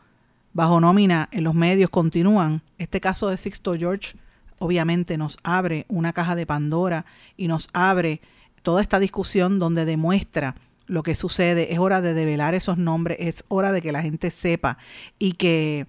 bajo 0.60 0.82
nómina 0.82 1.30
en 1.32 1.46
los 1.46 1.56
medios 1.56 1.90
continúan. 1.90 2.62
Este 2.78 3.00
caso 3.00 3.30
de 3.30 3.38
Sixto 3.38 3.76
George 3.76 4.18
obviamente 4.58 5.18
nos 5.18 5.38
abre 5.42 5.86
una 5.88 6.12
caja 6.12 6.36
de 6.36 6.46
Pandora 6.46 7.06
y 7.38 7.48
nos 7.48 7.70
abre 7.72 8.20
toda 8.62 8.82
esta 8.82 9.00
discusión 9.00 9.58
donde 9.58 9.86
demuestra 9.86 10.56
lo 10.86 11.02
que 11.02 11.16
sucede. 11.16 11.72
Es 11.72 11.80
hora 11.80 12.02
de 12.02 12.14
develar 12.14 12.56
esos 12.56 12.78
nombres, 12.78 13.16
es 13.22 13.46
hora 13.48 13.72
de 13.72 13.82
que 13.82 13.94
la 13.94 14.02
gente 14.02 14.32
sepa 14.32 14.78
y 15.18 15.32
que 15.34 15.88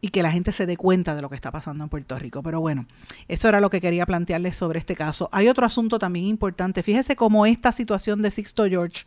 y 0.00 0.10
que 0.10 0.22
la 0.22 0.30
gente 0.30 0.52
se 0.52 0.66
dé 0.66 0.76
cuenta 0.76 1.16
de 1.16 1.22
lo 1.22 1.28
que 1.28 1.34
está 1.34 1.50
pasando 1.50 1.82
en 1.82 1.90
Puerto 1.90 2.16
Rico. 2.16 2.44
Pero 2.44 2.60
bueno, 2.60 2.86
eso 3.26 3.48
era 3.48 3.58
lo 3.58 3.70
que 3.70 3.80
quería 3.80 4.06
plantearles 4.06 4.54
sobre 4.54 4.78
este 4.78 4.94
caso. 4.94 5.30
Hay 5.32 5.48
otro 5.48 5.66
asunto 5.66 5.98
también 5.98 6.26
importante. 6.26 6.84
Fíjese 6.84 7.16
cómo 7.16 7.44
esta 7.44 7.72
situación 7.72 8.22
de 8.22 8.30
Sixto 8.30 8.66
George 8.66 9.04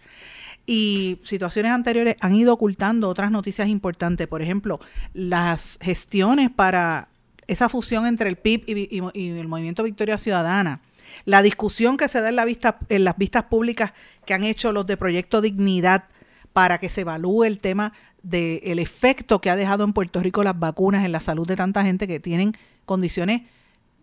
y 0.70 1.20
situaciones 1.24 1.72
anteriores 1.72 2.18
han 2.20 2.36
ido 2.36 2.54
ocultando 2.54 3.10
otras 3.10 3.32
noticias 3.32 3.70
importantes. 3.70 4.28
Por 4.28 4.42
ejemplo, 4.42 4.80
las 5.14 5.80
gestiones 5.82 6.52
para 6.52 7.08
esa 7.48 7.70
fusión 7.70 8.06
entre 8.06 8.28
el 8.28 8.36
PIB 8.36 8.64
y, 8.68 9.30
el 9.40 9.48
Movimiento 9.48 9.84
Victoria 9.84 10.18
Ciudadana. 10.18 10.82
La 11.24 11.42
discusión 11.42 11.96
que 11.96 12.10
se 12.10 12.20
da 12.20 12.28
en, 12.28 12.36
la 12.36 12.44
vista, 12.44 12.80
en 12.90 13.06
las 13.06 13.18
vistas 13.18 13.44
públicas 13.44 13.94
que 14.26 14.34
han 14.34 14.44
hecho 14.44 14.74
los 14.74 14.86
de 14.86 14.98
Proyecto 14.98 15.40
Dignidad 15.40 16.04
para 16.52 16.80
que 16.80 16.90
se 16.90 17.02
evalúe 17.02 17.46
el 17.46 17.60
tema 17.60 17.94
del 18.22 18.80
efecto 18.80 19.40
que 19.40 19.50
ha 19.50 19.56
dejado 19.56 19.86
en 19.86 19.94
Puerto 19.94 20.20
Rico 20.20 20.44
las 20.44 20.60
vacunas 20.60 21.06
en 21.06 21.14
la 21.14 21.22
salud 21.22 21.48
de 21.48 21.56
tanta 21.56 21.84
gente 21.84 22.08
que 22.08 22.20
tienen 22.20 22.58
condiciones 22.84 23.44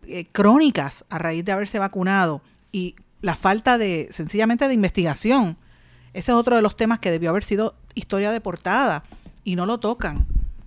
eh, 0.07 0.25
crónicas 0.33 1.05
a 1.11 1.19
raíz 1.19 1.45
de 1.45 1.53
haberse 1.53 1.79
vacunado 1.79 2.41
y 2.73 2.95
la 3.21 3.37
falta 3.37 3.77
de 3.77 4.09
sencillamente 4.13 4.67
de 4.67 4.73
investigación 4.73 5.59
ese 6.15 6.33
es 6.33 6.37
otro 6.37 6.57
de 6.57 6.63
los 6.63 6.77
temas 6.77 7.01
que 7.01 7.11
debió 7.11 7.31
haber 7.31 7.45
sido 7.45 7.75
historia 7.95 8.33
de 8.33 8.41
portada 8.41 9.03
y 9.43 9.57
no 9.57 9.67
lo 9.67 9.79
tocan, 9.79 10.27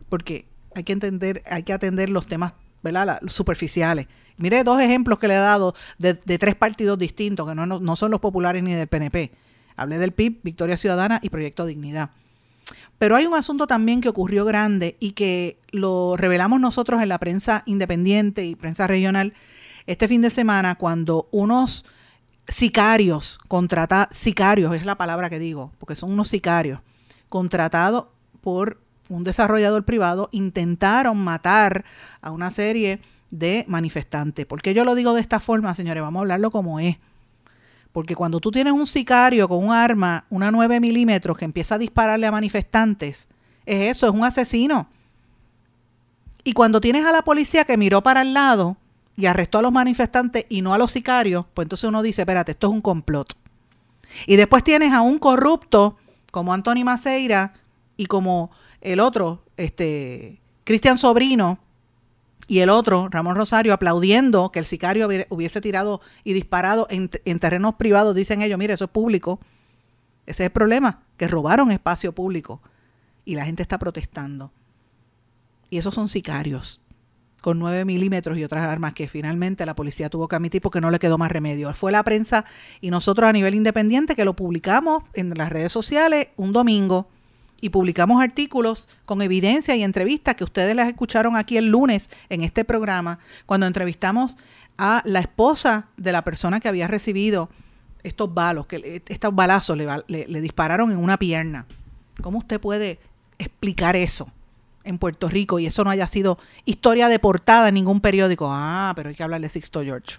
porque 0.09 0.45
hay 0.75 0.83
que 0.83 0.93
entender, 0.93 1.41
hay 1.49 1.63
que 1.63 1.73
atender 1.73 2.09
los 2.09 2.27
temas 2.27 2.53
¿verdad? 2.83 3.21
superficiales. 3.27 4.07
Mire 4.37 4.63
dos 4.63 4.79
ejemplos 4.79 5.17
que 5.17 5.27
le 5.27 5.33
he 5.33 5.37
dado 5.37 5.73
de, 5.97 6.13
tres 6.13 6.55
partidos 6.55 6.99
distintos, 6.99 7.47
que 7.47 7.55
no, 7.55 7.65
no, 7.65 7.95
son 7.95 8.11
los 8.11 8.19
populares 8.19 8.61
ni 8.61 8.73
del 8.73 8.87
PNP. 8.87 9.31
Hablé 9.75 9.97
del 9.97 10.11
PIB, 10.11 10.41
Victoria 10.43 10.77
Ciudadana 10.77 11.19
y 11.23 11.29
Proyecto 11.29 11.65
Dignidad. 11.65 12.11
Pero 12.99 13.15
hay 13.15 13.25
un 13.25 13.33
asunto 13.33 13.67
también 13.67 14.01
que 14.01 14.09
ocurrió 14.09 14.43
grande 14.45 14.97
y 14.99 15.11
que 15.11 15.57
lo 15.71 16.15
revelamos 16.17 16.59
nosotros 16.59 17.01
en 17.01 17.09
la 17.09 17.19
prensa 17.19 17.63
independiente 17.65 18.45
y 18.45 18.55
prensa 18.55 18.85
regional 18.85 19.33
este 19.85 20.07
fin 20.07 20.21
de 20.21 20.29
semana 20.29 20.75
cuando 20.75 21.29
unos 21.31 21.85
sicarios, 22.47 23.39
contratados, 23.47 24.15
sicarios 24.15 24.75
es 24.75 24.85
la 24.85 24.97
palabra 24.97 25.29
que 25.29 25.39
digo, 25.39 25.71
porque 25.79 25.95
son 25.95 26.11
unos 26.11 26.29
sicarios, 26.29 26.79
contratados 27.29 28.05
por 28.41 28.79
un 29.09 29.23
desarrollador 29.23 29.83
privado, 29.83 30.29
intentaron 30.31 31.17
matar 31.17 31.85
a 32.21 32.31
una 32.31 32.49
serie 32.49 33.01
de 33.31 33.65
manifestantes. 33.67 34.45
¿Por 34.45 34.61
qué 34.61 34.73
yo 34.73 34.83
lo 34.83 34.95
digo 34.95 35.13
de 35.13 35.21
esta 35.21 35.39
forma, 35.39 35.73
señores? 35.73 36.01
Vamos 36.01 36.19
a 36.19 36.21
hablarlo 36.21 36.51
como 36.51 36.79
es. 36.79 36.97
Porque 37.91 38.15
cuando 38.15 38.39
tú 38.39 38.51
tienes 38.51 38.73
un 38.73 38.85
sicario 38.85 39.47
con 39.47 39.63
un 39.63 39.73
arma, 39.73 40.25
una 40.29 40.51
9 40.51 40.79
milímetros, 40.79 41.37
que 41.37 41.45
empieza 41.45 41.75
a 41.75 41.79
dispararle 41.79 42.27
a 42.27 42.31
manifestantes, 42.31 43.27
es 43.65 43.97
eso, 43.97 44.07
es 44.07 44.13
un 44.13 44.23
asesino. 44.23 44.87
Y 46.43 46.53
cuando 46.53 46.79
tienes 46.79 47.05
a 47.05 47.11
la 47.11 47.23
policía 47.23 47.65
que 47.65 47.77
miró 47.77 48.03
para 48.03 48.21
el 48.21 48.33
lado, 48.33 48.77
y 49.17 49.25
arrestó 49.25 49.57
a 49.57 49.61
los 49.63 49.71
manifestantes 49.71 50.45
y 50.47 50.61
no 50.61 50.73
a 50.73 50.77
los 50.77 50.91
sicarios, 50.91 51.45
pues 51.53 51.65
entonces 51.65 51.89
uno 51.89 52.03
dice, 52.03 52.21
espérate, 52.21 52.51
esto 52.51 52.67
es 52.67 52.73
un 52.73 52.81
complot. 52.81 53.35
Y 54.27 54.35
después 54.35 54.63
tienes 54.63 54.93
a 54.93 55.01
un 55.01 55.17
corrupto 55.17 55.97
como 56.31 56.53
Anthony 56.53 56.83
Maceira 56.85 57.53
y 57.97 58.05
como 58.05 58.51
el 58.79 58.99
otro, 58.99 59.43
este, 59.57 60.39
Cristian 60.63 60.99
Sobrino, 60.99 61.59
y 62.49 62.59
el 62.59 62.69
otro, 62.69 63.09
Ramón 63.09 63.35
Rosario, 63.35 63.73
aplaudiendo 63.73 64.51
que 64.53 64.59
el 64.59 64.65
sicario 64.65 65.09
hubiese 65.27 65.59
tirado 65.59 65.99
y 66.23 66.31
disparado 66.31 66.87
en, 66.89 67.09
en 67.25 67.39
terrenos 67.39 67.75
privados, 67.75 68.15
dicen 68.15 68.41
ellos, 68.41 68.57
mire, 68.57 68.73
eso 68.73 68.85
es 68.85 68.91
público. 68.91 69.41
Ese 70.25 70.43
es 70.43 70.47
el 70.47 70.51
problema, 70.51 71.03
que 71.17 71.27
robaron 71.27 71.71
espacio 71.71 72.13
público 72.13 72.61
y 73.25 73.35
la 73.35 73.43
gente 73.43 73.63
está 73.63 73.77
protestando. 73.79 74.53
Y 75.69 75.77
esos 75.77 75.93
son 75.93 76.07
sicarios 76.07 76.86
con 77.47 77.59
9 77.59 77.85
milímetros 77.85 78.37
y 78.37 78.43
otras 78.43 78.67
armas 78.67 78.91
que 78.91 79.07
finalmente 79.07 79.65
la 79.65 79.73
policía 79.73 80.09
tuvo 80.09 80.27
que 80.27 80.35
admitir 80.35 80.61
porque 80.61 80.81
no 80.81 80.91
le 80.91 80.99
quedó 80.99 81.17
más 81.17 81.31
remedio. 81.31 81.73
Fue 81.73 81.93
la 81.93 82.03
prensa 82.03 82.43
y 82.81 82.89
nosotros 82.89 83.29
a 83.29 83.31
nivel 83.31 83.55
independiente 83.55 84.15
que 84.15 84.25
lo 84.25 84.35
publicamos 84.35 85.03
en 85.13 85.29
las 85.33 85.49
redes 85.49 85.71
sociales 85.71 86.27
un 86.35 86.51
domingo 86.51 87.07
y 87.61 87.69
publicamos 87.69 88.21
artículos 88.21 88.89
con 89.05 89.21
evidencia 89.21 89.77
y 89.77 89.83
entrevistas 89.83 90.35
que 90.35 90.43
ustedes 90.43 90.75
las 90.75 90.89
escucharon 90.89 91.37
aquí 91.37 91.55
el 91.55 91.67
lunes 91.67 92.09
en 92.27 92.41
este 92.41 92.65
programa 92.65 93.19
cuando 93.45 93.65
entrevistamos 93.65 94.35
a 94.77 95.01
la 95.05 95.21
esposa 95.21 95.87
de 95.95 96.11
la 96.11 96.25
persona 96.25 96.59
que 96.59 96.67
había 96.67 96.87
recibido 96.87 97.49
estos 98.03 98.33
balos, 98.33 98.67
que 98.67 99.01
estos 99.07 99.33
balazos 99.33 99.77
le, 99.77 100.27
le 100.27 100.41
dispararon 100.41 100.91
en 100.91 100.97
una 100.97 101.17
pierna. 101.17 101.65
¿Cómo 102.21 102.39
usted 102.39 102.59
puede 102.59 102.99
explicar 103.39 103.95
eso? 103.95 104.29
En 104.87 104.97
Puerto 104.97 105.29
Rico 105.29 105.59
y 105.59 105.65
eso 105.65 105.83
no 105.83 105.89
haya 105.89 106.07
sido 106.07 106.39
historia 106.65 107.09
de 107.09 107.19
portada 107.19 107.67
en 107.67 107.75
ningún 107.75 108.01
periódico. 108.01 108.47
Ah, 108.49 108.93
pero 108.95 109.09
hay 109.09 109.15
que 109.15 109.23
hablar 109.23 109.41
de 109.41 109.49
Sixto 109.49 109.83
George. 109.83 110.17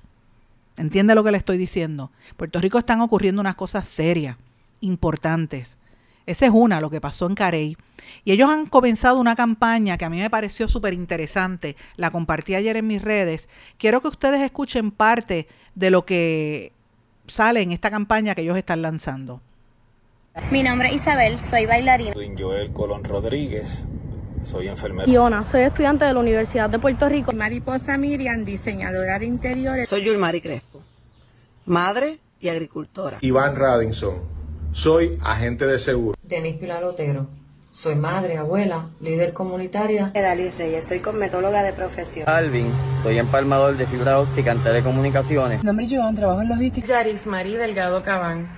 ¿Entiende 0.77 1.15
lo 1.15 1.25
que 1.25 1.33
le 1.33 1.39
estoy 1.39 1.59
diciendo? 1.59 2.13
En 2.31 2.37
Puerto 2.37 2.61
Rico 2.61 2.79
están 2.79 3.01
ocurriendo 3.01 3.41
unas 3.41 3.57
cosas 3.57 3.89
serias, 3.89 4.37
importantes. 4.81 5.77
Esa 6.27 6.47
es 6.47 6.53
una, 6.55 6.81
lo 6.81 6.91
que 6.91 7.01
pasó 7.01 7.27
en 7.27 7.35
Carey. 7.35 7.77
Y 8.25 8.33
ellos 8.33 8.51
han 8.51 8.67
comenzado 8.67 9.19
una 9.19 9.35
campaña 9.35 9.97
que 9.97 10.05
a 10.05 10.11
mí 10.11 10.19
me 10.19 10.31
pareció 10.31 10.69
súper 10.69 10.93
interesante. 10.93 11.77
La 11.97 12.11
compartí 12.11 12.55
ayer 12.55 12.77
en 12.77 12.87
mis 12.87 13.03
redes. 13.03 13.49
Quiero 13.79 14.01
que 14.01 14.09
ustedes 14.09 14.43
escuchen 14.43 14.91
parte 14.91 15.49
de 15.75 15.91
lo 15.91 16.05
que 16.05 16.73
sale 17.27 17.63
en 17.63 17.73
esta 17.73 17.91
campaña 17.91 18.35
que 18.35 18.43
ellos 18.43 18.57
están 18.57 18.83
lanzando. 18.83 19.41
Mi 20.51 20.63
nombre 20.63 20.89
es 20.89 20.97
Isabel, 20.97 21.39
soy 21.39 21.67
bailarina. 21.67 22.13
Soy 22.13 22.35
Joel 22.39 22.73
Colón 22.73 23.05
Rodríguez, 23.05 23.69
soy 24.45 24.69
enfermera. 24.69 25.11
Iona, 25.11 25.45
soy 25.45 25.63
estudiante 25.63 26.05
de 26.05 26.13
la 26.13 26.21
Universidad 26.21 26.71
de 26.71 26.79
Puerto 26.79 27.09
Rico. 27.09 27.33
Mariposa 27.33 27.97
Miriam, 27.99 28.45
diseñadora 28.45 29.19
de 29.19 29.27
interiores. 29.27 29.89
Soy 29.89 30.03
Yulmari 30.05 30.41
Crespo, 30.41 30.81
madre 31.67 32.19
y 32.41 32.49
agricultora. 32.49 33.19
Iván 33.21 33.57
Radinson, 33.57 34.23
soy 34.73 35.19
agente 35.25 35.67
de 35.67 35.79
seguro. 35.79 36.17
Denis 36.23 36.57
Pilarotero, 36.57 37.29
soy 37.71 37.95
madre, 37.95 38.37
abuela, 38.37 38.91
líder 39.01 39.33
comunitaria. 39.33 40.11
Edalí 40.15 40.49
Reyes, 40.51 40.89
soy 40.89 41.01
cosmetóloga 41.01 41.63
de 41.63 41.73
profesión. 41.73 42.29
Alvin, 42.29 42.71
soy 43.03 43.19
empalmador 43.19 43.77
de 43.77 43.87
fibra 43.87 44.19
óptica 44.19 44.53
en 44.53 44.59
telecomunicaciones. 44.59 45.59
Mi 45.61 45.67
nombre 45.67 45.87
es 45.87 45.93
Joan, 45.93 46.15
trabajo 46.15 46.41
en 46.43 46.49
logística. 46.49 46.87
Yaris 46.87 47.27
Marí 47.27 47.57
Delgado 47.57 48.03
Cabán. 48.03 48.49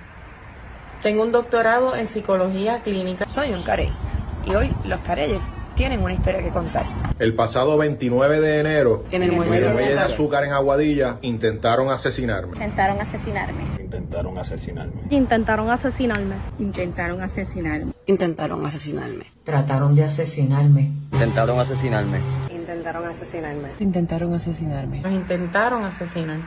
Tengo 1.01 1.23
un 1.23 1.31
doctorado 1.31 1.95
en 1.95 2.07
psicología 2.07 2.81
clínica. 2.83 3.25
Soy 3.27 3.51
un 3.51 3.63
carey 3.63 3.89
y 4.45 4.55
hoy 4.55 4.71
los 4.85 4.99
careyes 4.99 5.41
tienen 5.81 6.03
una 6.03 6.13
historia 6.13 6.43
que 6.43 6.49
contar. 6.49 6.85
El 7.17 7.33
pasado 7.33 7.75
29 7.75 8.39
de 8.39 8.59
enero, 8.59 9.03
en 9.09 9.23
el 9.23 9.31
muelle 9.31 9.61
de, 9.61 9.97
azúcar 9.97 10.43
en 10.43 10.53
Aguadilla, 10.53 11.17
intentaron 11.23 11.89
asesinarme. 11.89 12.51
Intentaron 12.53 13.01
asesinarme. 13.01 13.63
Intentaron 13.79 14.37
asesinarme. 14.37 15.01
Intentaron 15.09 15.71
asesinarme. 15.71 16.35
Intentaron 16.59 17.21
asesinarme. 17.23 17.93
Intentaron 18.05 18.63
asesinarme. 18.63 19.25
Trataron 19.43 19.95
de 19.95 20.03
asesinarme. 20.03 20.91
Intentaron 21.13 21.59
asesinarme. 21.59 22.19
Intentaron 22.51 23.07
asesinarme. 23.07 23.69
Intentaron 23.79 24.33
asesinarme. 24.35 25.01
Nos 25.01 25.11
intentaron 25.13 25.83
asesinar. 25.83 26.41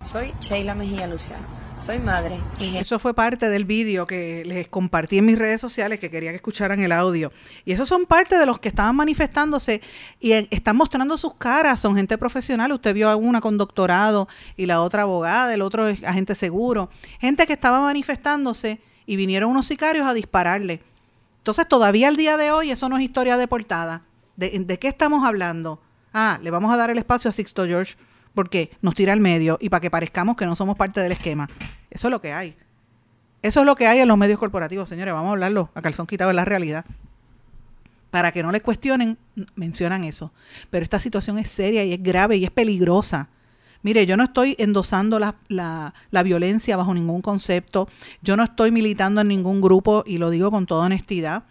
Soy 0.00 0.34
Sheila 0.40 0.74
Mejía 0.74 1.06
Luciano 1.06 1.59
soy 1.84 1.98
madre. 1.98 2.38
Eso 2.60 2.98
fue 2.98 3.14
parte 3.14 3.48
del 3.48 3.64
vídeo 3.64 4.06
que 4.06 4.44
les 4.44 4.68
compartí 4.68 5.18
en 5.18 5.26
mis 5.26 5.38
redes 5.38 5.60
sociales 5.60 5.98
que 5.98 6.10
quería 6.10 6.30
que 6.30 6.36
escucharan 6.36 6.80
el 6.80 6.92
audio. 6.92 7.32
Y 7.64 7.72
esos 7.72 7.88
son 7.88 8.06
parte 8.06 8.38
de 8.38 8.46
los 8.46 8.58
que 8.58 8.68
estaban 8.68 8.94
manifestándose 8.96 9.80
y 10.18 10.32
están 10.32 10.76
mostrando 10.76 11.16
sus 11.16 11.34
caras. 11.34 11.80
Son 11.80 11.96
gente 11.96 12.18
profesional. 12.18 12.72
Usted 12.72 12.94
vio 12.94 13.08
a 13.08 13.16
una 13.16 13.40
con 13.40 13.58
doctorado 13.58 14.28
y 14.56 14.66
la 14.66 14.82
otra 14.82 15.02
abogada, 15.02 15.52
el 15.54 15.62
otro 15.62 15.84
agente 15.84 16.34
seguro. 16.34 16.90
Gente 17.18 17.46
que 17.46 17.54
estaba 17.54 17.80
manifestándose 17.80 18.80
y 19.06 19.16
vinieron 19.16 19.50
unos 19.50 19.66
sicarios 19.66 20.06
a 20.06 20.14
dispararle. 20.14 20.82
Entonces 21.38 21.66
todavía 21.66 22.08
al 22.08 22.16
día 22.16 22.36
de 22.36 22.50
hoy 22.50 22.70
eso 22.70 22.88
no 22.88 22.96
es 22.96 23.02
historia 23.02 23.36
de 23.36 23.48
portada. 23.48 24.02
¿De, 24.36 24.50
de 24.58 24.78
qué 24.78 24.88
estamos 24.88 25.26
hablando? 25.26 25.80
Ah, 26.12 26.38
le 26.42 26.50
vamos 26.50 26.72
a 26.72 26.76
dar 26.76 26.90
el 26.90 26.98
espacio 26.98 27.30
a 27.30 27.32
Sixto 27.32 27.66
George 27.66 27.96
porque 28.34 28.70
nos 28.82 28.94
tira 28.94 29.12
al 29.12 29.20
medio 29.20 29.58
y 29.60 29.68
para 29.68 29.80
que 29.80 29.90
parezcamos 29.90 30.36
que 30.36 30.46
no 30.46 30.54
somos 30.54 30.76
parte 30.76 31.00
del 31.00 31.12
esquema. 31.12 31.48
Eso 31.90 32.08
es 32.08 32.10
lo 32.10 32.20
que 32.20 32.32
hay. 32.32 32.56
Eso 33.42 33.60
es 33.60 33.66
lo 33.66 33.74
que 33.74 33.86
hay 33.86 34.00
en 34.00 34.08
los 34.08 34.18
medios 34.18 34.38
corporativos, 34.38 34.88
señores. 34.88 35.14
Vamos 35.14 35.28
a 35.28 35.32
hablarlo 35.32 35.70
a 35.74 35.82
calzón 35.82 36.06
quitado 36.06 36.30
en 36.30 36.36
la 36.36 36.44
realidad. 36.44 36.84
Para 38.10 38.32
que 38.32 38.42
no 38.42 38.52
les 38.52 38.62
cuestionen, 38.62 39.18
mencionan 39.54 40.04
eso. 40.04 40.32
Pero 40.68 40.82
esta 40.82 40.98
situación 40.98 41.38
es 41.38 41.48
seria 41.48 41.84
y 41.84 41.92
es 41.92 42.02
grave 42.02 42.36
y 42.36 42.44
es 42.44 42.50
peligrosa. 42.50 43.28
Mire, 43.82 44.04
yo 44.04 44.16
no 44.16 44.24
estoy 44.24 44.56
endosando 44.58 45.18
la, 45.18 45.36
la, 45.48 45.94
la, 46.10 46.22
violencia 46.22 46.76
bajo 46.76 46.92
ningún 46.92 47.22
concepto, 47.22 47.88
yo 48.20 48.36
no 48.36 48.42
estoy 48.42 48.70
militando 48.70 49.22
en 49.22 49.28
ningún 49.28 49.62
grupo 49.62 50.04
y 50.06 50.18
lo 50.18 50.28
digo 50.28 50.50
con 50.50 50.66
toda 50.66 50.84
honestidad. 50.84 51.44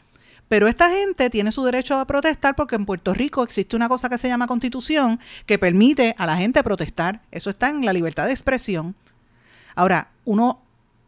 Pero 0.50 0.68
esta 0.68 0.90
gente 0.90 1.30
tiene 1.30 1.52
su 1.52 1.64
derecho 1.64 1.98
a 1.98 2.06
protestar 2.06 2.56
porque 2.56 2.76
en 2.76 2.86
Puerto 2.86 3.14
Rico 3.14 3.44
existe 3.44 3.76
una 3.76 3.88
cosa 3.88 4.10
que 4.10 4.18
se 4.18 4.28
llama 4.28 4.48
constitución 4.48 5.20
que 5.46 5.60
permite 5.60 6.16
a 6.18 6.26
la 6.26 6.38
gente 6.38 6.64
protestar. 6.64 7.22
Eso 7.32 7.52
está 7.52 7.70
en 7.70 7.86
la 7.86 7.94
libertad 7.94 8.26
de 8.26 8.32
expresión. 8.32 8.96
Ahora, 9.76 10.10
uno 10.26 10.60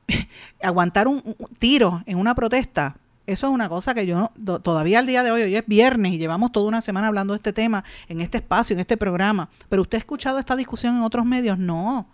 aguantar 0.61 1.07
un, 1.07 1.35
tiro 1.57 2.03
en 2.05 2.17
una 2.17 2.35
protesta, 2.35 2.97
eso 3.25 3.47
es 3.47 3.53
una 3.53 3.69
cosa 3.69 3.93
que 3.93 4.05
yo 4.05 4.31
todavía 4.63 4.99
al 4.99 5.07
día 5.07 5.23
de 5.23 5.31
hoy, 5.31 5.41
hoy 5.43 5.55
es 5.55 5.65
viernes 5.65 6.13
y 6.13 6.17
llevamos 6.17 6.51
toda 6.51 6.67
una 6.67 6.81
semana 6.81 7.07
hablando 7.07 7.33
de 7.33 7.37
este 7.37 7.53
tema 7.53 7.83
en 8.09 8.21
este 8.21 8.37
espacio, 8.37 8.73
en 8.75 8.79
este 8.79 8.97
programa. 8.97 9.49
Pero 9.69 9.81
usted 9.81 9.97
ha 9.97 9.99
escuchado 9.99 10.37
esta 10.37 10.55
discusión 10.55 10.97
en 10.97 11.03
otros 11.03 11.25
medios? 11.25 11.57
No. 11.57 12.07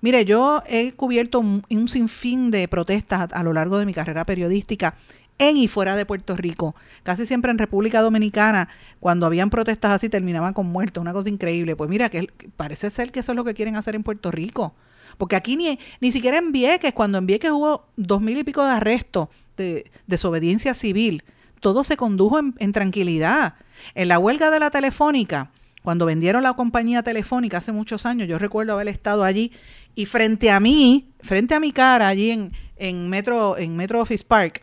Mire, 0.00 0.24
yo 0.24 0.62
he 0.66 0.92
cubierto 0.92 1.40
un, 1.40 1.88
sinfín 1.88 2.50
de 2.50 2.68
protestas 2.68 3.32
a, 3.32 3.42
lo 3.42 3.52
largo 3.52 3.78
de 3.78 3.86
mi 3.86 3.94
carrera 3.94 4.24
periodística 4.24 4.96
en 5.38 5.56
y 5.56 5.68
fuera 5.68 5.96
de 5.96 6.06
Puerto 6.06 6.36
Rico. 6.36 6.74
Casi 7.02 7.26
siempre 7.26 7.50
en 7.50 7.58
República 7.58 8.00
Dominicana, 8.00 8.68
cuando 9.00 9.26
habían 9.26 9.50
protestas 9.50 9.92
así, 9.92 10.08
terminaban 10.08 10.54
con 10.54 10.66
muertos, 10.66 11.00
una 11.00 11.12
cosa 11.12 11.28
increíble. 11.28 11.76
Pues 11.76 11.90
mira, 11.90 12.08
que 12.08 12.28
parece 12.56 12.90
ser 12.90 13.12
que 13.12 13.20
eso 13.20 13.32
es 13.32 13.36
lo 13.36 13.44
que 13.44 13.54
quieren 13.54 13.76
hacer 13.76 13.94
en 13.94 14.02
Puerto 14.02 14.30
Rico. 14.30 14.74
Porque 15.18 15.36
aquí 15.36 15.56
ni, 15.56 15.78
ni 16.00 16.12
siquiera 16.12 16.38
en 16.38 16.52
Vieques, 16.52 16.92
cuando 16.92 17.18
en 17.18 17.26
Vieques 17.26 17.50
hubo 17.50 17.86
dos 17.96 18.20
mil 18.20 18.38
y 18.38 18.44
pico 18.44 18.64
de 18.64 18.72
arrestos 18.72 19.28
de 19.56 19.90
desobediencia 20.06 20.74
civil, 20.74 21.22
todo 21.60 21.84
se 21.84 21.96
condujo 21.96 22.38
en, 22.38 22.54
en 22.58 22.72
tranquilidad. 22.72 23.54
En 23.94 24.08
la 24.08 24.18
huelga 24.18 24.50
de 24.50 24.60
la 24.60 24.70
telefónica, 24.70 25.50
cuando 25.82 26.06
vendieron 26.06 26.42
la 26.42 26.54
compañía 26.54 27.02
telefónica 27.02 27.58
hace 27.58 27.70
muchos 27.70 28.06
años, 28.06 28.26
yo 28.26 28.38
recuerdo 28.38 28.72
haber 28.72 28.88
estado 28.88 29.22
allí 29.22 29.52
y 29.94 30.06
frente 30.06 30.50
a 30.50 30.58
mí, 30.58 31.10
frente 31.20 31.54
a 31.54 31.60
mi 31.60 31.72
cara, 31.72 32.08
allí 32.08 32.30
en, 32.30 32.52
en 32.76 33.08
Metro, 33.08 33.56
en 33.58 33.76
Metro 33.76 34.00
Office 34.00 34.24
Park, 34.26 34.62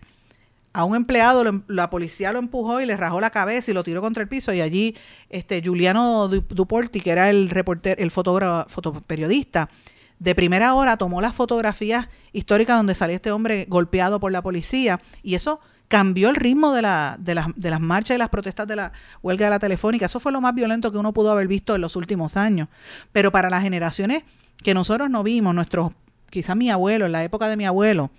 a 0.74 0.84
un 0.84 0.96
empleado 0.96 1.46
em, 1.46 1.64
la 1.68 1.90
policía 1.90 2.32
lo 2.32 2.40
empujó 2.40 2.82
y 2.82 2.86
le 2.86 2.98
rajó 2.98 3.20
la 3.20 3.30
cabeza 3.30 3.72
y 3.72 3.74
lo 3.74 3.84
tiró 3.84 4.02
contra 4.02 4.24
el 4.24 4.30
piso 4.30 4.54
y 4.54 4.62
allí 4.62 4.96
este 5.30 5.62
Juliano 5.64 6.28
Duporti 6.28 7.02
que 7.02 7.12
era 7.12 7.30
el 7.30 7.50
reporter 7.50 8.00
el 8.00 8.12
fotógrafo 8.12 8.70
fotoperiodista 8.70 9.70
de 10.20 10.36
primera 10.36 10.74
hora 10.74 10.98
tomó 10.98 11.20
las 11.20 11.34
fotografías 11.34 12.08
históricas 12.32 12.78
donde 12.78 12.96
salía 12.96 13.16
este 13.16 13.32
hombre 13.32 13.66
golpeado 13.68 14.20
por 14.20 14.32
la 14.32 14.42
policía 14.42 15.02
y 15.24 15.36
eso 15.36 15.60
cambió 15.88 16.30
el 16.30 16.38
ritmo 16.38 16.74
de, 16.74 16.84
la, 16.84 17.18
de, 17.20 17.36
las, 17.36 17.48
de 17.56 17.70
las 17.70 17.82
marchas 17.82 18.16
y 18.16 18.18
las 18.18 18.30
protestas 18.30 18.66
de 18.66 18.78
la 18.78 18.94
huelga 19.22 19.48
de 19.48 19.50
la 19.50 19.60
telefónica. 19.60 20.06
Eso 20.06 20.22
fue 20.22 20.32
lo 20.32 20.40
más 20.40 20.56
violento 20.56 20.90
que 20.90 20.98
uno 20.98 21.12
pudo 21.12 21.32
haber 21.32 21.50
visto 21.50 21.76
en 21.76 21.82
los 21.82 21.98
últimos 21.98 22.38
años. 22.38 22.70
Pero 23.12 23.32
para 23.34 23.50
las 23.50 23.62
generaciones 23.62 24.24
que 24.64 24.74
nosotros 24.74 25.10
no 25.10 25.22
vimos, 25.22 25.54
nuestros, 25.54 25.92
quizás 26.30 26.56
mi 26.56 26.70
abuelo, 26.70 27.08
en 27.08 27.12
la 27.12 27.26
época 27.26 27.50
de 27.50 27.58
mi 27.58 27.66
abuelo, 27.66 28.10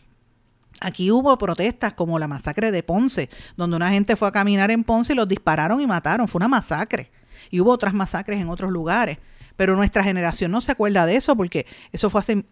Aquí 0.85 1.13
hubo 1.13 1.39
protestas 1.39 1.93
como 1.93 2.19
la 2.19 2.27
masacre 2.27 2.73
de 2.73 2.83
Ponce, 2.83 3.31
donde 3.57 3.77
una 3.77 3.91
gente 3.91 4.17
fue 4.17 4.27
a 4.27 4.33
caminar 4.33 4.73
en 4.73 4.83
Ponce 4.83 5.13
y 5.13 5.17
los 5.17 5.29
dispararon 5.29 5.81
y 5.81 5.87
mataron. 5.87 6.27
Fue 6.27 6.41
una 6.41 6.49
masacre. 6.49 7.11
Y 7.51 7.61
hubo 7.61 7.71
otras 7.71 7.95
masacres 7.95 8.41
en 8.41 8.49
otros 8.49 8.73
lugares. 8.73 9.19
Pero 9.57 9.77
nuestra 9.77 10.03
generación 10.03 10.51
no 10.51 10.61
se 10.61 10.73
acuerda 10.73 11.07
de 11.07 11.15
eso 11.15 11.37
porque 11.37 11.67
eso 11.93 12.11
fue 12.11 12.21
hace 12.21 12.45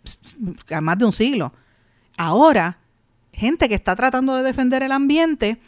más 0.81 0.99
de 0.99 1.05
un 1.05 1.12
siglo. 1.12 1.53
Ahora, 2.16 2.78
gente 3.33 3.68
que 3.68 3.74
está 3.74 3.97
tratando 3.97 4.37
de 4.37 4.45
defender 4.45 4.85
el 4.85 4.93
ambiente, 4.93 5.61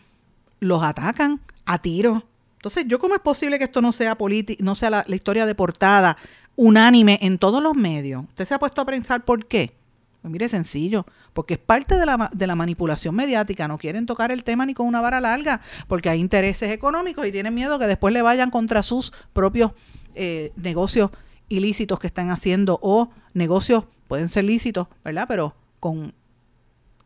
los 0.60 0.84
atacan 0.84 1.40
a 1.66 1.78
tiros. 1.78 2.22
Entonces, 2.54 2.84
¿yo 2.86 3.00
cómo 3.00 3.16
es 3.16 3.20
posible 3.20 3.58
que 3.58 3.64
esto 3.64 3.82
no 3.82 3.90
sea 3.90 4.16
no 4.60 4.74
sea 4.76 4.90
la, 4.90 5.04
la 5.08 5.16
historia 5.16 5.46
de 5.46 5.56
portada 5.56 6.16
unánime 6.54 7.18
en 7.22 7.38
todos 7.38 7.60
los 7.60 7.74
medios? 7.74 8.22
¿Usted 8.28 8.44
se 8.44 8.54
ha 8.54 8.60
puesto 8.60 8.82
a 8.82 8.86
pensar 8.86 9.24
por 9.24 9.46
qué? 9.46 9.81
Pues 10.22 10.30
mire, 10.30 10.48
sencillo, 10.48 11.04
porque 11.32 11.54
es 11.54 11.60
parte 11.60 11.96
de 11.96 12.06
la, 12.06 12.30
de 12.32 12.46
la 12.46 12.54
manipulación 12.54 13.14
mediática. 13.14 13.66
No 13.66 13.76
quieren 13.76 14.06
tocar 14.06 14.30
el 14.30 14.44
tema 14.44 14.64
ni 14.64 14.72
con 14.72 14.86
una 14.86 15.00
vara 15.00 15.20
larga, 15.20 15.60
porque 15.88 16.08
hay 16.08 16.20
intereses 16.20 16.70
económicos 16.70 17.26
y 17.26 17.32
tienen 17.32 17.52
miedo 17.54 17.78
que 17.80 17.88
después 17.88 18.14
le 18.14 18.22
vayan 18.22 18.50
contra 18.50 18.84
sus 18.84 19.12
propios 19.32 19.72
eh, 20.14 20.52
negocios 20.54 21.10
ilícitos 21.48 21.98
que 21.98 22.06
están 22.06 22.30
haciendo 22.30 22.78
o 22.82 23.10
negocios, 23.34 23.84
pueden 24.06 24.28
ser 24.28 24.44
lícitos, 24.44 24.86
¿verdad? 25.04 25.24
Pero 25.26 25.56
con 25.80 26.14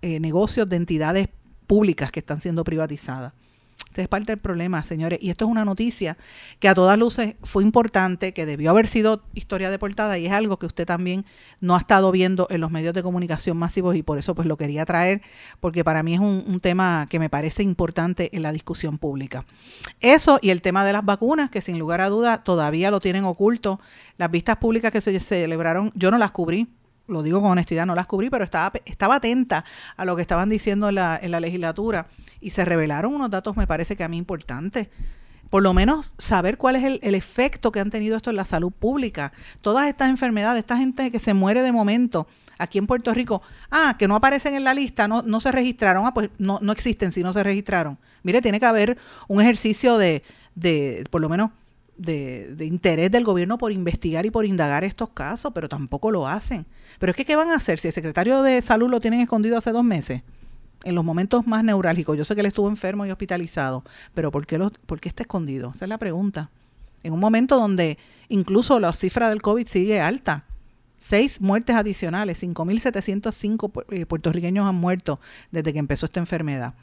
eh, 0.03 0.21
negocios 0.21 0.67
de 0.67 0.77
entidades 0.77 1.29
públicas 1.67 2.13
que 2.13 2.21
están 2.21 2.43
siendo 2.43 2.65
privatizadas. 2.65 3.33
Este 3.97 4.03
es 4.03 4.09
parte 4.09 4.33
del 4.33 4.41
problema, 4.41 4.83
señores. 4.83 5.21
Y 5.23 5.31
esto 5.31 5.47
es 5.47 5.51
una 5.51 5.65
noticia 5.65 6.19
que 6.59 6.69
a 6.69 6.75
todas 6.75 6.99
luces 6.99 7.37
fue 7.43 7.63
importante, 7.63 8.35
que 8.35 8.45
debió 8.45 8.69
haber 8.69 8.89
sido 8.89 9.23
historia 9.33 9.71
de 9.71 9.79
portada 9.79 10.19
y 10.19 10.27
es 10.27 10.33
algo 10.33 10.59
que 10.59 10.67
usted 10.67 10.85
también 10.85 11.25
no 11.63 11.75
ha 11.75 11.79
estado 11.79 12.13
viendo 12.13 12.47
en 12.51 12.61
los 12.61 12.71
medios 12.71 12.93
de 12.93 13.03
comunicación 13.03 13.57
masivos 13.57 13.97
y 13.97 14.03
por 14.03 14.19
eso 14.19 14.35
pues 14.35 14.47
lo 14.47 14.59
quería 14.59 14.85
traer, 14.85 15.23
porque 15.61 15.83
para 15.83 16.03
mí 16.03 16.13
es 16.13 16.21
un, 16.21 16.45
un 16.47 16.61
tema 16.61 17.07
que 17.09 17.19
me 17.19 17.31
parece 17.31 17.63
importante 17.63 18.29
en 18.37 18.43
la 18.43 18.53
discusión 18.53 18.99
pública. 18.99 19.47
Eso 20.01 20.41
y 20.43 20.51
el 20.51 20.61
tema 20.61 20.85
de 20.85 20.93
las 20.93 21.03
vacunas, 21.07 21.51
que 21.51 21.63
sin 21.63 21.79
lugar 21.79 22.03
a 22.03 22.11
duda 22.11 22.43
todavía 22.43 22.91
lo 22.91 23.01
tienen 23.01 23.25
oculto. 23.25 23.81
Las 24.19 24.31
vistas 24.31 24.59
públicas 24.59 24.93
que 24.93 25.01
se 25.01 25.19
celebraron, 25.21 25.91
yo 25.95 26.11
no 26.11 26.19
las 26.19 26.33
cubrí, 26.33 26.69
lo 27.09 27.23
digo 27.23 27.41
con 27.41 27.51
honestidad, 27.51 27.87
no 27.87 27.95
las 27.95 28.07
cubrí, 28.07 28.31
pero 28.31 28.45
estaba, 28.45 28.73
estaba 28.85 29.17
atenta 29.17 29.65
a 29.97 30.05
lo 30.05 30.17
que 30.17 30.23
estaban 30.23 30.49
diciendo 30.49 30.89
en 30.89 30.97
la, 30.97 31.19
en 31.21 31.31
la 31.31 31.41
legislatura 31.41 32.09
y 32.41 32.51
se 32.51 32.65
revelaron 32.65 33.15
unos 33.15 33.31
datos, 33.31 33.57
me 33.57 33.67
parece 33.67 33.97
que 33.97 34.05
a 34.05 34.09
mí 34.09 34.17
importantes 34.17 34.89
por 35.51 35.63
lo 35.63 35.73
menos 35.75 36.13
saber 36.19 36.59
cuál 36.59 36.77
es 36.77 36.85
el, 36.85 36.99
el, 37.03 37.15
efecto 37.15 37.71
que 37.71 37.81
han 37.81 37.91
tenido 37.91 38.17
esto 38.17 38.31
en 38.31 38.37
la 38.37 38.45
salud 38.45 38.73
pública. 38.73 39.33
Todas 39.61 39.89
estas 39.89 40.11
enfermedades, 40.11 40.59
esta 40.59 40.77
gente 40.77 41.11
que 41.11 41.21
se 41.21 41.35
muere 41.35 41.63
de 41.63 41.71
momento 41.71 42.27
aquí 42.59 42.79
en 42.79 42.87
Puerto 42.87 43.13
Rico, 43.13 43.43
ah, 43.71 43.97
que 43.99 44.09
no 44.09 44.17
aparecen 44.17 44.55
en 44.55 44.65
la 44.65 44.75
lista, 44.75 45.09
no, 45.09 45.23
no 45.23 45.41
se 45.41 45.53
registraron, 45.53 46.07
ah, 46.07 46.15
pues 46.15 46.31
no, 46.39 46.59
no 46.63 46.73
existen 46.73 47.13
si 47.13 47.23
no 47.23 47.33
se 47.33 47.43
registraron. 47.43 47.99
Mire, 48.23 48.43
tiene 48.43 48.61
que 48.61 48.67
haber 48.67 48.99
un 49.29 49.41
ejercicio 49.41 49.99
de, 49.99 50.23
de 50.55 51.05
por 51.11 51.21
lo 51.21 51.29
menos, 51.29 51.51
de, 51.97 52.55
de, 52.55 52.67
interés 52.67 53.11
del 53.11 53.25
gobierno 53.25 53.59
por 53.59 53.73
investigar 53.73 54.27
y 54.27 54.31
por 54.31 54.45
indagar 54.45 54.85
estos 54.85 55.11
casos, 55.11 55.53
pero 55.55 55.69
tampoco 55.69 56.11
lo 56.11 56.27
hacen. 56.27 56.67
Pero 56.99 57.11
es 57.11 57.17
que, 57.17 57.25
¿qué 57.25 57.37
van 57.37 57.51
a 57.51 57.57
hacer 57.57 57.79
si 57.79 57.89
el 57.89 57.95
secretario 57.95 58.43
de 58.43 58.61
salud 58.61 58.91
lo 58.91 59.01
tienen 59.01 59.21
escondido 59.21 59.59
hace 59.59 59.73
dos 59.73 59.85
meses? 59.85 60.23
en 60.85 60.95
los 60.95 61.05
momentos 61.05 61.47
más 61.49 61.65
neurálgicos. 61.65 62.17
Yo 62.17 62.25
sé 62.25 62.35
que 62.35 62.43
él 62.43 62.47
estuvo 62.47 62.69
enfermo 62.69 63.05
y 63.05 63.11
hospitalizado, 63.11 63.83
pero 64.15 64.31
¿por 64.31 64.47
qué, 64.47 64.57
por 64.87 65.01
qué 65.01 65.09
está 65.09 65.25
escondido? 65.25 65.73
Esa 65.75 65.85
es 65.85 65.89
la 65.89 65.99
pregunta. 65.99 66.51
En 67.03 67.13
un 67.13 67.19
momento 67.19 67.57
donde 67.57 67.99
incluso 68.29 68.79
la 68.79 68.93
cifra 68.93 69.29
del 69.29 69.43
COVID 69.43 69.67
sigue 69.67 70.01
alta. 70.01 70.45
Seis 70.99 71.41
muertes 71.41 71.75
adicionales, 71.75 72.41
5.705 72.43 73.85
eh, 73.91 74.07
puertorriqueños 74.07 74.67
han 74.67 74.77
muerto 74.77 75.19
desde 75.51 75.73
que 75.73 75.79
empezó 75.81 76.07
esta 76.07 76.21
enfermedad. 76.21 76.75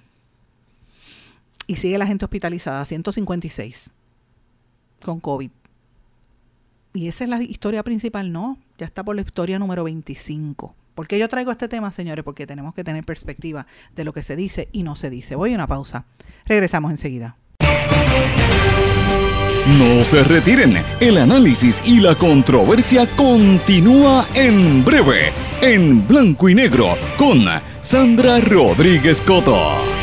Y 1.65 1.77
sigue 1.77 1.97
la 1.97 2.05
gente 2.05 2.25
hospitalizada, 2.25 2.83
156 2.83 3.91
con 5.03 5.19
COVID. 5.19 5.51
Y 6.93 7.07
esa 7.07 7.23
es 7.23 7.29
la 7.29 7.41
historia 7.41 7.83
principal, 7.83 8.31
no, 8.31 8.57
ya 8.77 8.85
está 8.85 9.03
por 9.03 9.15
la 9.15 9.21
historia 9.21 9.59
número 9.59 9.83
25. 9.83 10.75
¿Por 10.95 11.07
qué 11.07 11.17
yo 11.17 11.27
traigo 11.27 11.51
este 11.51 11.67
tema, 11.67 11.89
señores? 11.91 12.23
Porque 12.23 12.45
tenemos 12.45 12.75
que 12.75 12.83
tener 12.83 13.03
perspectiva 13.03 13.65
de 13.95 14.03
lo 14.03 14.13
que 14.13 14.21
se 14.21 14.35
dice 14.35 14.69
y 14.71 14.83
no 14.83 14.95
se 14.95 15.09
dice. 15.09 15.35
Voy 15.35 15.51
a 15.51 15.55
una 15.55 15.67
pausa. 15.67 16.05
Regresamos 16.45 16.91
enseguida. 16.91 17.35
No 19.79 20.03
se 20.03 20.23
retiren. 20.23 20.77
El 20.99 21.17
análisis 21.17 21.81
y 21.85 21.99
la 21.99 22.15
controversia 22.15 23.07
continúa 23.15 24.27
en 24.35 24.83
breve, 24.83 25.31
en 25.61 26.05
blanco 26.05 26.49
y 26.49 26.55
negro, 26.55 26.95
con 27.17 27.45
Sandra 27.81 28.39
Rodríguez 28.41 29.21
Coto. 29.21 30.02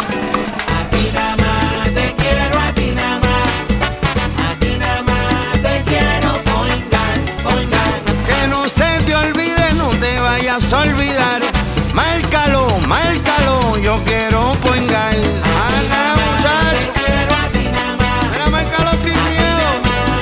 Vayas 10.51 10.73
a 10.73 10.81
olvidar. 10.81 11.41
Márcalo, 11.93 12.67
márcalo, 12.87 13.77
yo 13.77 14.01
quiero 14.05 14.51
poingar. 14.61 15.15
Ana, 15.15 16.13
muchacho. 16.15 16.91
Quiero 16.93 18.51
a. 18.51 19.47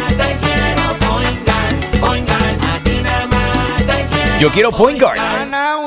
Te 0.10 0.38
quiero 0.46 0.86
poingar, 1.00 1.72
poingar. 2.00 2.54
Yo 4.40 4.52
quiero 4.52 4.72
point 4.72 5.00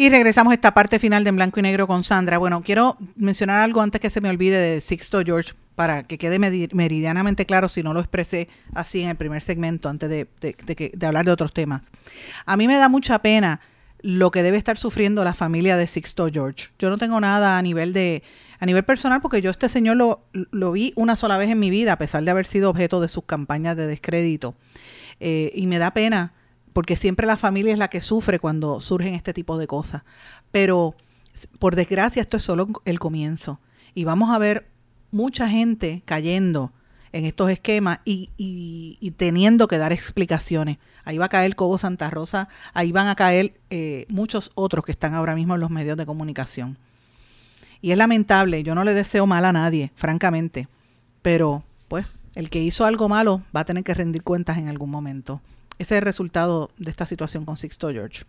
Y 0.00 0.10
regresamos 0.10 0.52
a 0.52 0.54
esta 0.54 0.74
parte 0.74 1.00
final 1.00 1.24
de 1.24 1.30
En 1.30 1.34
Blanco 1.34 1.58
y 1.58 1.62
Negro 1.64 1.88
con 1.88 2.04
Sandra. 2.04 2.38
Bueno, 2.38 2.62
quiero 2.62 2.96
mencionar 3.16 3.62
algo 3.62 3.80
antes 3.80 4.00
que 4.00 4.10
se 4.10 4.20
me 4.20 4.30
olvide 4.30 4.56
de 4.56 4.80
Sixto 4.80 5.22
George 5.24 5.54
para 5.74 6.04
que 6.04 6.18
quede 6.18 6.38
meridianamente 6.38 7.46
claro 7.46 7.68
si 7.68 7.82
no 7.82 7.92
lo 7.92 7.98
expresé 7.98 8.48
así 8.74 9.02
en 9.02 9.08
el 9.08 9.16
primer 9.16 9.42
segmento 9.42 9.88
antes 9.88 10.08
de, 10.08 10.28
hablar 11.04 11.24
de 11.24 11.32
otros 11.32 11.52
temas. 11.52 11.90
A 12.46 12.56
mí 12.56 12.68
me 12.68 12.76
da 12.76 12.88
mucha 12.88 13.18
pena 13.18 13.60
lo 14.00 14.30
que 14.30 14.44
debe 14.44 14.56
estar 14.56 14.78
sufriendo 14.78 15.24
la 15.24 15.34
familia 15.34 15.76
de 15.76 15.88
Sixto 15.88 16.28
George. 16.32 16.68
Yo 16.78 16.90
no 16.90 16.98
tengo 16.98 17.20
nada 17.20 17.58
a 17.58 17.62
nivel 17.62 17.92
de 17.92 18.22
a 18.60 18.66
nivel 18.66 18.84
personal 18.84 19.20
porque 19.20 19.42
yo 19.42 19.50
este 19.50 19.68
señor 19.68 19.96
lo, 19.96 20.22
lo 20.32 20.70
vi 20.70 20.92
una 20.94 21.16
sola 21.16 21.38
vez 21.38 21.50
en 21.50 21.58
mi 21.58 21.70
vida 21.70 21.94
a 21.94 21.98
pesar 21.98 22.22
de 22.22 22.30
haber 22.30 22.46
sido 22.46 22.70
objeto 22.70 23.00
de 23.00 23.08
sus 23.08 23.24
campañas 23.24 23.76
de 23.76 23.88
descrédito. 23.88 24.54
Eh, 25.18 25.50
y 25.56 25.66
me 25.66 25.78
da 25.78 25.90
pena 25.90 26.34
porque 26.78 26.94
siempre 26.94 27.26
la 27.26 27.36
familia 27.36 27.72
es 27.72 27.78
la 27.80 27.88
que 27.88 28.00
sufre 28.00 28.38
cuando 28.38 28.78
surgen 28.78 29.14
este 29.14 29.34
tipo 29.34 29.58
de 29.58 29.66
cosas. 29.66 30.04
Pero 30.52 30.94
por 31.58 31.74
desgracia 31.74 32.22
esto 32.22 32.36
es 32.36 32.44
solo 32.44 32.68
el 32.84 33.00
comienzo. 33.00 33.58
Y 33.94 34.04
vamos 34.04 34.30
a 34.30 34.38
ver 34.38 34.68
mucha 35.10 35.48
gente 35.48 36.04
cayendo 36.04 36.72
en 37.10 37.24
estos 37.24 37.50
esquemas 37.50 37.98
y, 38.04 38.30
y, 38.36 38.96
y, 39.00 39.10
teniendo 39.10 39.66
que 39.66 39.76
dar 39.76 39.92
explicaciones. 39.92 40.78
Ahí 41.04 41.18
va 41.18 41.24
a 41.24 41.28
caer 41.28 41.56
Cobo 41.56 41.78
Santa 41.78 42.10
Rosa, 42.10 42.48
ahí 42.74 42.92
van 42.92 43.08
a 43.08 43.16
caer 43.16 43.58
eh, 43.70 44.06
muchos 44.08 44.52
otros 44.54 44.84
que 44.84 44.92
están 44.92 45.14
ahora 45.14 45.34
mismo 45.34 45.56
en 45.56 45.60
los 45.60 45.70
medios 45.70 45.96
de 45.96 46.06
comunicación. 46.06 46.78
Y 47.82 47.90
es 47.90 47.98
lamentable, 47.98 48.62
yo 48.62 48.76
no 48.76 48.84
le 48.84 48.94
deseo 48.94 49.26
mal 49.26 49.44
a 49.46 49.52
nadie, 49.52 49.90
francamente, 49.96 50.68
pero 51.22 51.64
pues 51.88 52.06
el 52.36 52.50
que 52.50 52.62
hizo 52.62 52.84
algo 52.84 53.08
malo 53.08 53.42
va 53.52 53.62
a 53.62 53.64
tener 53.64 53.82
que 53.82 53.94
rendir 53.94 54.22
cuentas 54.22 54.58
en 54.58 54.68
algún 54.68 54.90
momento. 54.90 55.40
Ese 55.78 55.94
es 55.94 55.98
el 55.98 56.02
resultado 56.02 56.70
de 56.76 56.90
esta 56.90 57.06
situación 57.06 57.44
con 57.44 57.56
Sixto 57.56 57.90
George. 57.90 58.24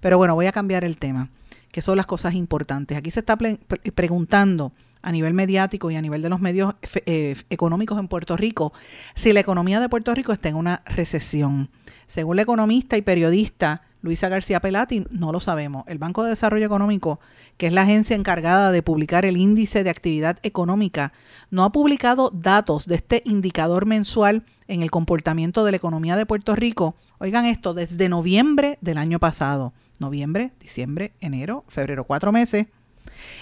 Pero 0.00 0.18
bueno, 0.18 0.34
voy 0.34 0.46
a 0.46 0.52
cambiar 0.52 0.84
el 0.84 0.96
tema, 0.96 1.28
que 1.70 1.82
son 1.82 1.96
las 1.96 2.06
cosas 2.06 2.34
importantes. 2.34 2.96
Aquí 2.96 3.10
se 3.10 3.20
está 3.20 3.36
pre 3.36 3.58
preguntando 3.94 4.72
a 5.04 5.12
nivel 5.12 5.34
mediático 5.34 5.90
y 5.90 5.96
a 5.96 6.02
nivel 6.02 6.22
de 6.22 6.30
los 6.30 6.40
medios 6.40 6.74
eh, 7.06 7.36
económicos 7.50 7.98
en 7.98 8.08
Puerto 8.08 8.36
Rico 8.38 8.72
si 9.14 9.34
la 9.34 9.40
economía 9.40 9.78
de 9.78 9.90
Puerto 9.90 10.14
Rico 10.14 10.32
está 10.32 10.48
en 10.48 10.56
una 10.56 10.82
recesión. 10.86 11.68
Según 12.06 12.36
la 12.36 12.42
economista 12.42 12.96
y 12.96 13.02
periodista 13.02 13.82
Luisa 14.04 14.28
García 14.28 14.60
Pelati, 14.60 15.06
no 15.10 15.32
lo 15.32 15.40
sabemos. 15.40 15.84
El 15.88 15.96
Banco 15.96 16.24
de 16.24 16.30
Desarrollo 16.30 16.66
Económico, 16.66 17.20
que 17.56 17.68
es 17.68 17.72
la 17.72 17.82
agencia 17.82 18.14
encargada 18.14 18.70
de 18.70 18.82
publicar 18.82 19.24
el 19.24 19.38
índice 19.38 19.82
de 19.82 19.88
actividad 19.88 20.38
económica, 20.42 21.14
no 21.50 21.64
ha 21.64 21.72
publicado 21.72 22.30
datos 22.30 22.86
de 22.86 22.96
este 22.96 23.22
indicador 23.24 23.86
mensual 23.86 24.44
en 24.68 24.82
el 24.82 24.90
comportamiento 24.90 25.64
de 25.64 25.72
la 25.72 25.76
economía 25.76 26.16
de 26.16 26.26
Puerto 26.26 26.54
Rico. 26.54 26.96
Oigan 27.18 27.46
esto, 27.46 27.74
desde 27.74 28.08
noviembre 28.08 28.78
del 28.80 28.98
año 28.98 29.18
pasado. 29.18 29.72
Noviembre, 29.98 30.52
diciembre, 30.60 31.12
enero, 31.20 31.64
febrero, 31.68 32.04
cuatro 32.04 32.32
meses. 32.32 32.66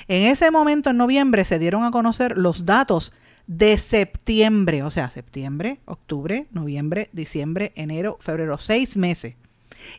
En 0.09 0.31
ese 0.31 0.51
momento, 0.51 0.91
en 0.91 0.97
noviembre, 0.97 1.45
se 1.45 1.59
dieron 1.59 1.85
a 1.85 1.91
conocer 1.91 2.37
los 2.37 2.67
datos 2.67 3.13
de 3.47 3.79
septiembre, 3.79 4.83
o 4.83 4.91
sea, 4.91 5.11
septiembre, 5.11 5.81
octubre, 5.85 6.47
noviembre, 6.53 7.11
diciembre, 7.13 7.73
enero, 7.75 8.17
febrero, 8.21 8.59
seis 8.59 8.97
meses. 8.97 9.35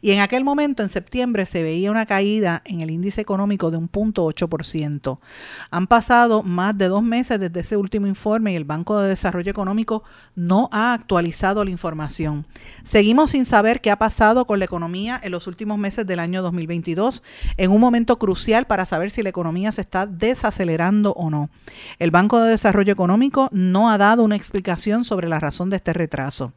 Y 0.01 0.11
en 0.11 0.19
aquel 0.19 0.43
momento, 0.43 0.83
en 0.83 0.89
septiembre, 0.89 1.45
se 1.45 1.63
veía 1.63 1.91
una 1.91 2.05
caída 2.05 2.61
en 2.65 2.81
el 2.81 2.89
índice 2.89 3.21
económico 3.21 3.71
de 3.71 3.77
un 3.77 3.87
punto 3.87 4.25
8%. 4.25 5.19
Han 5.71 5.87
pasado 5.87 6.43
más 6.43 6.77
de 6.77 6.87
dos 6.87 7.03
meses 7.03 7.39
desde 7.39 7.61
ese 7.61 7.77
último 7.77 8.07
informe 8.07 8.53
y 8.53 8.55
el 8.55 8.65
Banco 8.65 8.99
de 8.99 9.09
Desarrollo 9.09 9.51
Económico 9.51 10.03
no 10.35 10.69
ha 10.71 10.93
actualizado 10.93 11.63
la 11.63 11.71
información. 11.71 12.45
Seguimos 12.83 13.31
sin 13.31 13.45
saber 13.45 13.81
qué 13.81 13.91
ha 13.91 13.99
pasado 13.99 14.45
con 14.45 14.59
la 14.59 14.65
economía 14.65 15.19
en 15.21 15.31
los 15.31 15.47
últimos 15.47 15.77
meses 15.77 16.05
del 16.05 16.19
año 16.19 16.41
2022, 16.41 17.23
en 17.57 17.71
un 17.71 17.81
momento 17.81 18.17
crucial 18.19 18.65
para 18.65 18.85
saber 18.85 19.11
si 19.11 19.23
la 19.23 19.29
economía 19.29 19.71
se 19.71 19.81
está 19.81 20.05
desacelerando 20.05 21.13
o 21.13 21.29
no. 21.29 21.49
El 21.99 22.11
Banco 22.11 22.39
de 22.39 22.49
Desarrollo 22.49 22.93
Económico 22.93 23.49
no 23.51 23.89
ha 23.89 23.97
dado 23.97 24.23
una 24.23 24.35
explicación 24.35 25.05
sobre 25.05 25.29
la 25.29 25.39
razón 25.39 25.69
de 25.69 25.77
este 25.77 25.93
retraso. 25.93 26.53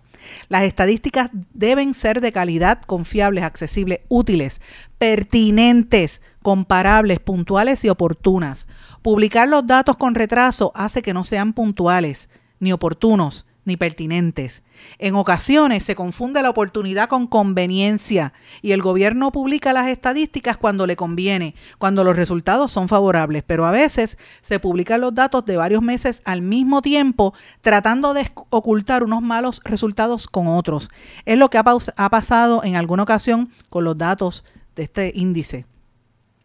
Las 0.49 0.63
estadísticas 0.63 1.31
deben 1.53 1.95
ser 1.95 2.21
de 2.21 2.33
calidad, 2.33 2.83
confiables, 2.83 3.45
accesibles, 3.45 4.01
útiles, 4.09 4.61
pertinentes, 4.99 6.21
comparables, 6.43 7.21
puntuales 7.21 7.85
y 7.85 7.89
oportunas. 7.89 8.67
Publicar 9.03 9.49
los 9.49 9.67
datos 9.67 9.97
con 9.97 10.15
retraso 10.15 10.73
hace 10.75 11.03
que 11.03 11.15
no 11.15 11.25
sean 11.25 11.53
puntuales, 11.53 12.29
ni 12.61 12.73
oportunos, 12.73 13.47
ni 13.65 13.77
pertinentes. 13.77 14.63
En 14.99 15.15
ocasiones 15.15 15.85
se 15.85 15.95
confunde 15.95 16.43
la 16.43 16.51
oportunidad 16.51 17.09
con 17.09 17.27
conveniencia 17.27 18.33
y 18.63 18.73
el 18.73 18.83
gobierno 18.83 19.33
publica 19.33 19.73
las 19.73 19.89
estadísticas 19.89 20.57
cuando 20.57 20.87
le 20.87 20.97
conviene, 20.97 21.55
cuando 21.79 22.05
los 22.05 22.17
resultados 22.17 22.73
son 22.73 22.89
favorables, 22.89 23.43
pero 23.47 23.67
a 23.67 23.71
veces 23.71 24.19
se 24.43 24.59
publican 24.61 25.01
los 25.01 25.15
datos 25.15 25.45
de 25.45 25.57
varios 25.57 25.83
meses 25.83 26.23
al 26.25 26.43
mismo 26.43 26.83
tiempo 26.83 27.35
tratando 27.61 28.15
de 28.15 28.31
ocultar 28.51 29.05
unos 29.05 29.23
malos 29.23 29.61
resultados 29.65 30.27
con 30.27 30.47
otros. 30.49 30.91
Es 31.25 31.39
lo 31.39 31.51
que 31.51 31.59
ha, 31.59 31.65
pasado 32.11 32.65
en 32.65 32.77
alguna 32.77 33.03
ocasión 33.03 33.51
con 33.69 33.85
los 33.85 33.99
datos 33.99 34.45
de 34.75 34.85
este 34.85 35.13
índice 35.15 35.67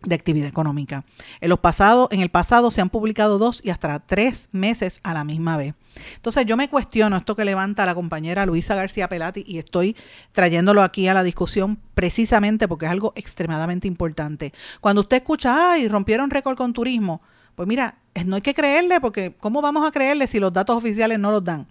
de 0.03 0.15
actividad 0.15 0.47
económica. 0.47 1.03
En, 1.41 1.51
en 1.51 2.19
el 2.21 2.29
pasado 2.29 2.71
se 2.71 2.82
han 2.82 2.89
publicado 2.89 3.38
dos 3.38 3.61
y 3.63 3.69
hasta 3.69 3.99
tres 3.99 4.49
meses 4.51 4.99
a 5.03 5.13
la 5.13 5.23
misma 5.23 5.57
vez. 5.57 5.75
Entonces 6.16 6.46
yo 6.46 6.58
me 6.58 6.70
cuestiono 6.70 7.18
esto 7.18 7.36
que 7.36 7.46
levanta 7.46 7.86
la 7.86 7.96
compañera 7.96 8.46
Luisa 8.46 8.76
García 8.76 9.08
Pelati 9.08 9.44
y 9.48 9.58
estoy 9.58 9.96
trayéndolo 10.32 10.84
aquí 10.84 11.08
a 11.08 11.14
la 11.14 11.24
discusión 11.24 11.80
precisamente 11.94 12.68
porque 12.68 12.86
es 12.86 12.92
algo 12.92 13.14
extremadamente 13.16 13.88
importante. 13.88 14.54
Cuando 14.80 15.02
usted 15.02 15.18
escucha, 15.18 15.74
ay, 15.74 15.88
rompieron 15.88 16.30
récord 16.30 16.58
con 16.58 16.74
turismo, 16.74 17.22
pues 17.56 17.68
mira, 17.68 17.96
no 18.26 18.36
hay 18.36 18.42
que 18.42 18.54
creerle 18.54 19.02
porque 19.02 19.36
¿cómo 19.39 19.62
vamos 19.62 19.88
a 19.88 19.92
creerle 19.92 20.28
si 20.28 20.39
los 20.39 20.54
datos 20.54 20.76
oficiales 20.76 21.20
no 21.20 21.32
los 21.32 21.44
dan? 21.44 21.68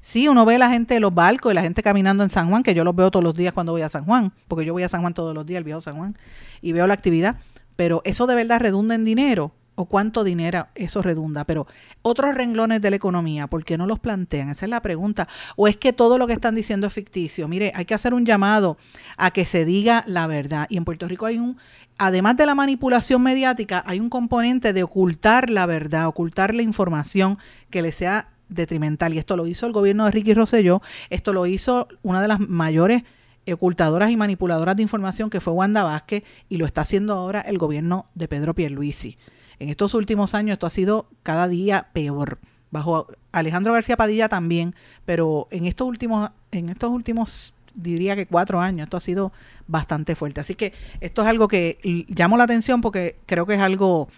Sí, 0.00 0.28
uno 0.28 0.44
ve 0.44 0.54
a 0.54 0.58
la 0.58 0.70
gente 0.70 0.94
de 0.94 1.00
los 1.00 1.12
barcos 1.12 1.50
y 1.50 1.54
la 1.54 1.62
gente 1.62 1.82
caminando 1.82 2.22
en 2.22 2.30
San 2.30 2.48
Juan, 2.48 2.62
que 2.62 2.72
yo 2.72 2.84
los 2.84 2.94
veo 2.94 3.10
todos 3.10 3.24
los 3.24 3.34
días 3.34 3.52
cuando 3.52 3.72
voy 3.72 3.82
a 3.82 3.88
San 3.88 4.04
Juan, 4.04 4.32
porque 4.46 4.64
yo 4.64 4.72
voy 4.72 4.84
a 4.84 4.88
San 4.88 5.00
Juan 5.00 5.12
todos 5.12 5.34
los 5.34 5.44
días, 5.44 5.58
el 5.58 5.64
viejo 5.64 5.80
San 5.80 5.96
Juan, 5.96 6.16
y 6.62 6.72
veo 6.72 6.86
la 6.86 6.94
actividad 6.94 7.36
pero 7.78 8.02
eso 8.04 8.26
de 8.26 8.34
verdad 8.34 8.58
redunda 8.58 8.96
en 8.96 9.04
dinero 9.04 9.52
o 9.78 9.84
cuánto 9.84 10.24
dinero 10.24 10.66
eso 10.74 11.02
redunda. 11.02 11.44
Pero 11.44 11.68
otros 12.02 12.34
renglones 12.34 12.82
de 12.82 12.90
la 12.90 12.96
economía, 12.96 13.46
¿por 13.46 13.64
qué 13.64 13.78
no 13.78 13.86
los 13.86 14.00
plantean? 14.00 14.48
Esa 14.48 14.66
es 14.66 14.70
la 14.70 14.82
pregunta. 14.82 15.28
¿O 15.54 15.68
es 15.68 15.76
que 15.76 15.92
todo 15.92 16.18
lo 16.18 16.26
que 16.26 16.32
están 16.32 16.56
diciendo 16.56 16.88
es 16.88 16.92
ficticio? 16.92 17.46
Mire, 17.46 17.70
hay 17.76 17.84
que 17.84 17.94
hacer 17.94 18.12
un 18.12 18.26
llamado 18.26 18.76
a 19.16 19.30
que 19.30 19.46
se 19.46 19.64
diga 19.64 20.02
la 20.08 20.26
verdad. 20.26 20.66
Y 20.68 20.78
en 20.78 20.84
Puerto 20.84 21.06
Rico 21.06 21.26
hay 21.26 21.38
un, 21.38 21.58
además 21.96 22.36
de 22.36 22.46
la 22.46 22.56
manipulación 22.56 23.22
mediática, 23.22 23.84
hay 23.86 24.00
un 24.00 24.10
componente 24.10 24.72
de 24.72 24.82
ocultar 24.82 25.48
la 25.48 25.64
verdad, 25.64 26.08
ocultar 26.08 26.56
la 26.56 26.62
información 26.62 27.38
que 27.70 27.80
le 27.80 27.92
sea 27.92 28.30
detrimental. 28.48 29.14
Y 29.14 29.18
esto 29.18 29.36
lo 29.36 29.46
hizo 29.46 29.64
el 29.66 29.72
gobierno 29.72 30.06
de 30.06 30.10
Ricky 30.10 30.34
Rosselló, 30.34 30.82
esto 31.08 31.32
lo 31.32 31.46
hizo 31.46 31.86
una 32.02 32.20
de 32.20 32.26
las 32.26 32.40
mayores 32.40 33.04
ocultadoras 33.52 34.10
y 34.10 34.16
manipuladoras 34.16 34.74
de 34.74 34.82
información 34.82 35.30
que 35.30 35.40
fue 35.40 35.52
Wanda 35.52 35.84
Vázquez 35.84 36.24
y 36.48 36.56
lo 36.56 36.66
está 36.66 36.80
haciendo 36.80 37.14
ahora 37.14 37.40
el 37.42 37.58
gobierno 37.58 38.06
de 38.16 38.26
Pedro 38.26 38.56
Pierluisi. 38.56 39.16
En 39.58 39.68
estos 39.68 39.94
últimos 39.94 40.34
años 40.34 40.54
esto 40.54 40.66
ha 40.66 40.70
sido 40.70 41.06
cada 41.22 41.48
día 41.48 41.88
peor. 41.92 42.38
Bajo 42.70 43.06
Alejandro 43.32 43.72
García 43.72 43.96
Padilla 43.96 44.28
también, 44.28 44.74
pero 45.06 45.48
en 45.50 45.66
estos 45.66 45.86
últimos, 45.88 46.30
en 46.52 46.68
estos 46.68 46.90
últimos 46.90 47.54
diría 47.74 48.16
que 48.16 48.26
cuatro 48.26 48.60
años, 48.60 48.84
esto 48.84 48.96
ha 48.96 49.00
sido 49.00 49.32
bastante 49.66 50.14
fuerte. 50.14 50.40
Así 50.40 50.54
que 50.54 50.72
esto 51.00 51.22
es 51.22 51.28
algo 51.28 51.48
que 51.48 51.78
llamo 52.08 52.36
la 52.36 52.44
atención 52.44 52.80
porque 52.80 53.16
creo 53.26 53.46
que 53.46 53.54
es 53.54 53.60
algo 53.60 54.08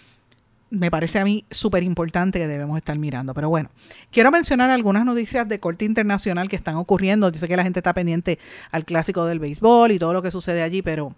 me 0.71 0.91
parece 0.91 1.19
a 1.19 1.25
mí 1.25 1.45
súper 1.51 1.83
importante 1.83 2.39
que 2.39 2.47
debemos 2.47 2.79
estar 2.79 2.97
mirando. 2.97 3.35
Pero 3.35 3.49
bueno, 3.49 3.71
quiero 4.11 4.31
mencionar 4.31 4.71
algunas 4.71 5.05
noticias 5.05 5.49
de 5.49 5.59
corte 5.59 5.85
internacional 5.85 6.49
que 6.49 6.57
están 6.57 6.77
ocurriendo. 6.77 7.29
Yo 7.31 7.41
sé 7.41 7.49
que 7.49 7.57
la 7.57 7.65
gente 7.65 7.81
está 7.81 7.93
pendiente 7.93 8.39
al 8.71 8.85
clásico 8.85 9.27
del 9.27 9.41
béisbol 9.41 9.93
y 9.93 9.99
todo 9.99 10.13
lo 10.13 10.23
que 10.23 10.31
sucede 10.31 10.63
allí, 10.63 10.81
pero 10.81 11.15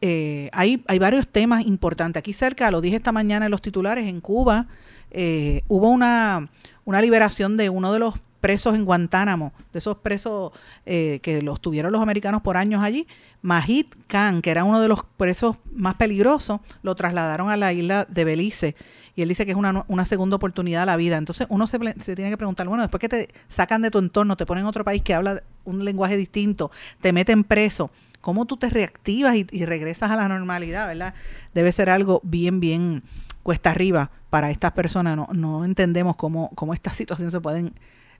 eh, 0.00 0.48
hay, 0.52 0.82
hay 0.86 0.98
varios 0.98 1.26
temas 1.26 1.64
importantes. 1.66 2.20
Aquí 2.20 2.32
cerca, 2.32 2.70
lo 2.70 2.80
dije 2.80 2.96
esta 2.96 3.12
mañana 3.12 3.46
en 3.46 3.50
los 3.50 3.62
titulares, 3.62 4.06
en 4.06 4.20
Cuba 4.20 4.66
eh, 5.10 5.62
hubo 5.68 5.88
una, 5.90 6.48
liberación 6.86 7.56
de 7.56 7.70
uno 7.70 7.92
de 7.92 7.98
los 7.98 8.14
presos 8.40 8.74
en 8.76 8.84
Guantánamo, 8.84 9.52
de 9.72 9.78
esos 9.80 9.98
presos 9.98 10.52
eh, 10.86 11.18
que 11.22 11.42
los 11.42 11.60
tuvieron 11.60 11.92
los 11.92 12.02
americanos 12.02 12.42
por 12.42 12.56
años 12.56 12.82
allí, 12.82 13.06
Majid 13.42 13.86
Khan, 14.06 14.42
que 14.42 14.50
era 14.50 14.64
uno 14.64 14.80
de 14.80 14.88
los 14.88 15.04
presos 15.16 15.56
más 15.72 15.94
peligrosos, 15.94 16.60
lo 16.82 16.94
trasladaron 16.94 17.50
a 17.50 17.56
la 17.56 17.72
isla 17.72 18.04
de 18.08 18.24
Belice. 18.24 18.76
Y 19.16 19.22
él 19.22 19.28
dice 19.28 19.44
que 19.44 19.50
es 19.50 19.56
una, 19.56 19.84
una 19.88 20.04
segunda 20.04 20.36
oportunidad 20.36 20.84
a 20.84 20.86
la 20.86 20.96
vida. 20.96 21.16
Entonces 21.16 21.48
uno 21.50 21.66
se, 21.66 21.78
se, 22.00 22.14
tiene 22.14 22.30
que 22.30 22.36
preguntar, 22.36 22.68
bueno, 22.68 22.84
después 22.84 23.00
que 23.00 23.08
te 23.08 23.28
sacan 23.48 23.82
de 23.82 23.90
tu 23.90 23.98
entorno, 23.98 24.36
te 24.36 24.46
ponen 24.46 24.62
en 24.62 24.68
otro 24.68 24.84
país 24.84 25.02
que 25.02 25.14
habla 25.14 25.42
un 25.64 25.84
lenguaje 25.84 26.16
distinto, 26.16 26.70
te 27.00 27.12
meten 27.12 27.42
preso, 27.42 27.90
¿cómo 28.20 28.46
tú 28.46 28.56
te 28.56 28.70
reactivas 28.70 29.36
y, 29.36 29.64
regresas 29.64 30.10
a 30.10 30.16
la 30.16 30.28
normalidad, 30.28 30.86
verdad? 30.86 31.14
Debe 31.54 31.72
ser 31.72 31.90
algo 31.90 32.20
bien, 32.24 32.60
bien 32.60 33.02
cuesta 33.42 33.70
arriba 33.70 34.10
para 34.30 34.50
estas 34.50 34.72
personas. 34.72 35.16
No, 35.16 35.28
no 35.32 35.64
entendemos 35.64 36.16
cómo, 36.16 36.50
cómo 36.54 36.74
estas 36.74 36.96
situaciones 36.96 37.32
se 37.32 37.40
pueden 37.40 37.72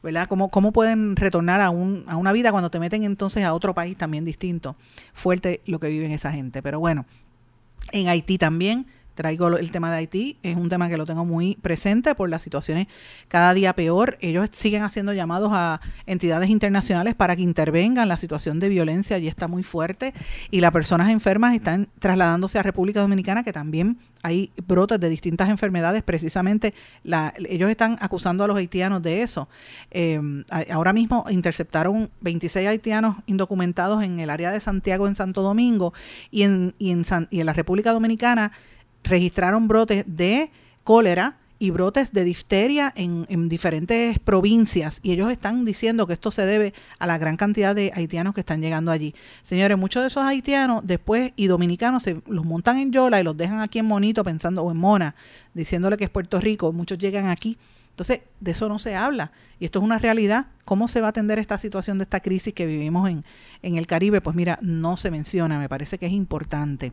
¿verdad? 0.03 0.29
¿Cómo, 0.29 0.49
cómo 0.49 0.73
pueden 0.73 1.17
retornar 1.17 1.61
a, 1.61 1.71
un, 1.71 2.05
a 2.07 2.17
una 2.17 2.33
vida 2.33 2.53
cuando 2.53 2.71
te 2.71 2.79
meten 2.79 3.03
entonces 3.03 3.45
a 3.45 3.53
otro 3.53 3.75
país 3.75 3.97
también 3.97 4.25
distinto? 4.25 4.77
Fuerte 5.13 5.61
lo 5.67 5.81
que 5.81 5.89
viven 5.89 6.13
esa 6.13 6.31
gente. 6.31 6.63
Pero 6.63 6.79
bueno, 6.79 7.05
en 7.93 8.09
Haití 8.09 8.39
también 8.39 8.87
traigo 9.19 9.49
el 9.49 9.73
tema 9.73 9.91
de 9.91 9.97
Haití, 9.97 10.39
es 10.45 10.57
un 10.57 10.69
tema 10.69 10.89
que 10.89 10.97
lo 10.97 11.05
tengo 11.05 11.25
muy 11.25 11.57
presente 11.57 12.15
por 12.15 12.31
las 12.31 12.41
situaciones 12.41 12.87
cada 13.27 13.53
día 13.53 13.73
peor. 13.73 14.17
Ellos 14.21 14.49
siguen 14.53 14.85
haciendo 14.85 15.13
llamados 15.13 15.51
a 15.53 15.81
entidades 16.07 16.51
internacionales 16.51 17.17
para 17.17 17.35
que 17.35 17.43
intervengan. 17.43 18.07
La 18.07 18.17
situación 18.17 18.61
de 18.61 18.69
violencia 18.69 19.17
allí 19.17 19.27
está 19.27 19.49
muy 19.49 19.65
fuerte 19.65 20.15
y 20.53 20.61
las 20.61 20.71
personas 20.71 21.11
enfermas 21.11 21.57
están 21.57 21.89
trasladándose 21.99 22.61
a 22.61 22.63
República 22.63 23.01
Dominicana, 23.01 23.43
que 23.43 23.53
también 23.53 23.99
hay 24.23 24.53
brotes 24.69 25.01
de 25.01 25.09
distintas 25.09 25.49
enfermedades. 25.49 26.05
Precisamente 26.05 26.73
ellos 27.49 27.71
están 27.71 27.99
acusando 28.01 28.45
a 28.45 28.47
los 28.47 28.57
haitianos 28.57 29.03
de 29.03 29.23
eso. 29.23 29.49
Eh, 29.91 30.21
ahora 30.71 30.93
mismo 30.93 31.25
interceptaron 31.29 32.09
26 32.21 32.69
haitianos 32.69 33.17
indocumentados 33.27 34.05
en 34.05 34.21
el 34.21 34.31
área 34.31 34.53
de 34.53 34.61
Santiago, 34.61 35.09
en 35.09 35.17
Santo 35.17 35.43
Domingo, 35.43 35.93
y 36.31 36.43
en, 36.43 36.77
y 36.79 36.93
en, 36.93 37.05
San, 37.05 37.27
y 37.33 37.41
en 37.41 37.47
la 37.47 37.53
República 37.53 37.93
Dominicana 37.93 38.53
registraron 39.09 39.69
brotes 39.69 40.05
de 40.07 40.51
cólera 40.85 41.37
y 41.59 41.71
brotes 41.71 42.13
de 42.13 42.25
difteria 42.25 42.93
en, 42.95 43.27
en, 43.29 43.49
diferentes 43.49 44.19
provincias 44.21 45.01
y 45.03 45.13
ellos 45.13 45.31
están 45.33 45.65
diciendo 45.65 46.07
que 46.07 46.13
esto 46.13 46.31
se 46.31 46.47
debe 46.47 46.73
a 47.01 47.07
la 47.07 47.19
gran 47.19 47.37
cantidad 47.37 47.75
de 47.75 47.91
haitianos 47.95 48.35
que 48.35 48.41
están 48.41 48.63
llegando 48.63 48.93
allí. 48.93 49.15
Señores, 49.43 49.77
muchos 49.77 50.03
de 50.03 50.09
esos 50.09 50.23
haitianos 50.23 50.85
después 50.85 51.33
y 51.35 51.49
dominicanos 51.49 52.05
se 52.05 52.23
los 52.29 52.45
montan 52.45 52.79
en 52.79 52.93
Yola 52.93 53.21
y 53.21 53.25
los 53.25 53.37
dejan 53.37 53.61
aquí 53.61 53.81
en 53.81 53.87
Monito 53.87 54.23
pensando 54.23 54.63
o 54.63 54.71
en 54.71 54.77
Mona, 54.77 55.17
diciéndole 55.53 55.97
que 55.97 56.05
es 56.05 56.11
Puerto 56.11 56.41
Rico, 56.41 56.73
muchos 56.73 56.99
llegan 56.99 57.27
aquí. 57.27 57.59
Entonces, 57.99 58.21
de 58.39 58.53
eso 58.53 58.69
no 58.69 58.79
se 58.79 58.95
habla 58.95 59.33
y 59.59 59.65
esto 59.65 59.81
es 59.81 59.85
una 59.85 59.99
realidad. 59.99 60.47
¿Cómo 60.65 60.87
se 60.87 61.01
va 61.01 61.09
a 61.09 61.11
atender 61.11 61.41
esta 61.41 61.59
situación 61.59 61.99
de 61.99 62.05
esta 62.05 62.21
crisis 62.21 62.55
que 62.55 62.65
vivimos 62.65 63.11
en, 63.11 63.25
en 63.61 63.77
el 63.77 63.89
Caribe? 63.89 64.21
Pues 64.21 64.37
mira, 64.37 64.57
no 64.63 64.97
se 64.97 65.11
menciona, 65.11 65.59
me 65.59 65.69
parece 65.69 65.99
que 65.99 66.07
es 66.07 66.13
importante. 66.13 66.93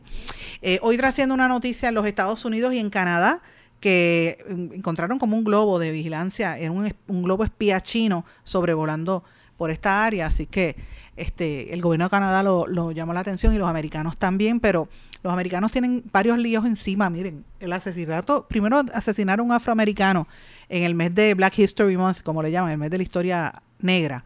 Eh, 0.62 0.80
hoy 0.82 0.96
trayendo 0.96 1.32
una 1.32 1.46
noticia 1.46 1.90
en 1.90 1.94
los 1.94 2.06
Estados 2.06 2.44
Unidos 2.44 2.74
y 2.74 2.80
en 2.80 2.90
Canadá, 2.90 3.40
que 3.78 4.44
mm, 4.50 4.74
encontraron 4.74 5.20
como 5.20 5.36
un 5.36 5.44
globo 5.44 5.78
de 5.78 5.92
vigilancia, 5.92 6.58
era 6.58 6.72
un, 6.72 6.92
un, 7.06 7.22
globo 7.22 7.44
espía 7.44 7.80
chino 7.80 8.24
sobrevolando 8.42 9.22
por 9.56 9.70
esta 9.70 10.04
área, 10.04 10.26
así 10.26 10.46
que 10.46 10.74
este 11.16 11.72
el 11.72 11.82
gobierno 11.82 12.06
de 12.06 12.10
Canadá 12.10 12.42
lo, 12.42 12.66
lo, 12.66 12.90
llamó 12.90 13.12
la 13.12 13.20
atención 13.20 13.54
y 13.54 13.58
los 13.58 13.68
americanos 13.68 14.16
también, 14.16 14.58
pero 14.58 14.88
los 15.22 15.32
americanos 15.32 15.70
tienen 15.70 16.02
varios 16.12 16.36
líos 16.36 16.64
encima, 16.64 17.08
miren, 17.10 17.44
el 17.60 17.72
asesinato, 17.72 18.48
primero 18.48 18.82
asesinaron 18.92 19.46
a 19.46 19.48
un 19.50 19.52
afroamericano 19.52 20.26
en 20.68 20.82
el 20.82 20.94
mes 20.94 21.14
de 21.14 21.34
Black 21.34 21.58
History 21.58 21.96
Month, 21.96 22.22
como 22.22 22.42
le 22.42 22.50
llaman, 22.50 22.72
el 22.72 22.78
mes 22.78 22.90
de 22.90 22.98
la 22.98 23.02
historia 23.02 23.62
negra, 23.80 24.24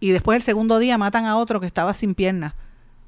y 0.00 0.10
después 0.10 0.36
el 0.36 0.42
segundo 0.42 0.78
día 0.78 0.98
matan 0.98 1.24
a 1.26 1.36
otro 1.36 1.60
que 1.60 1.66
estaba 1.66 1.94
sin 1.94 2.14
piernas 2.14 2.54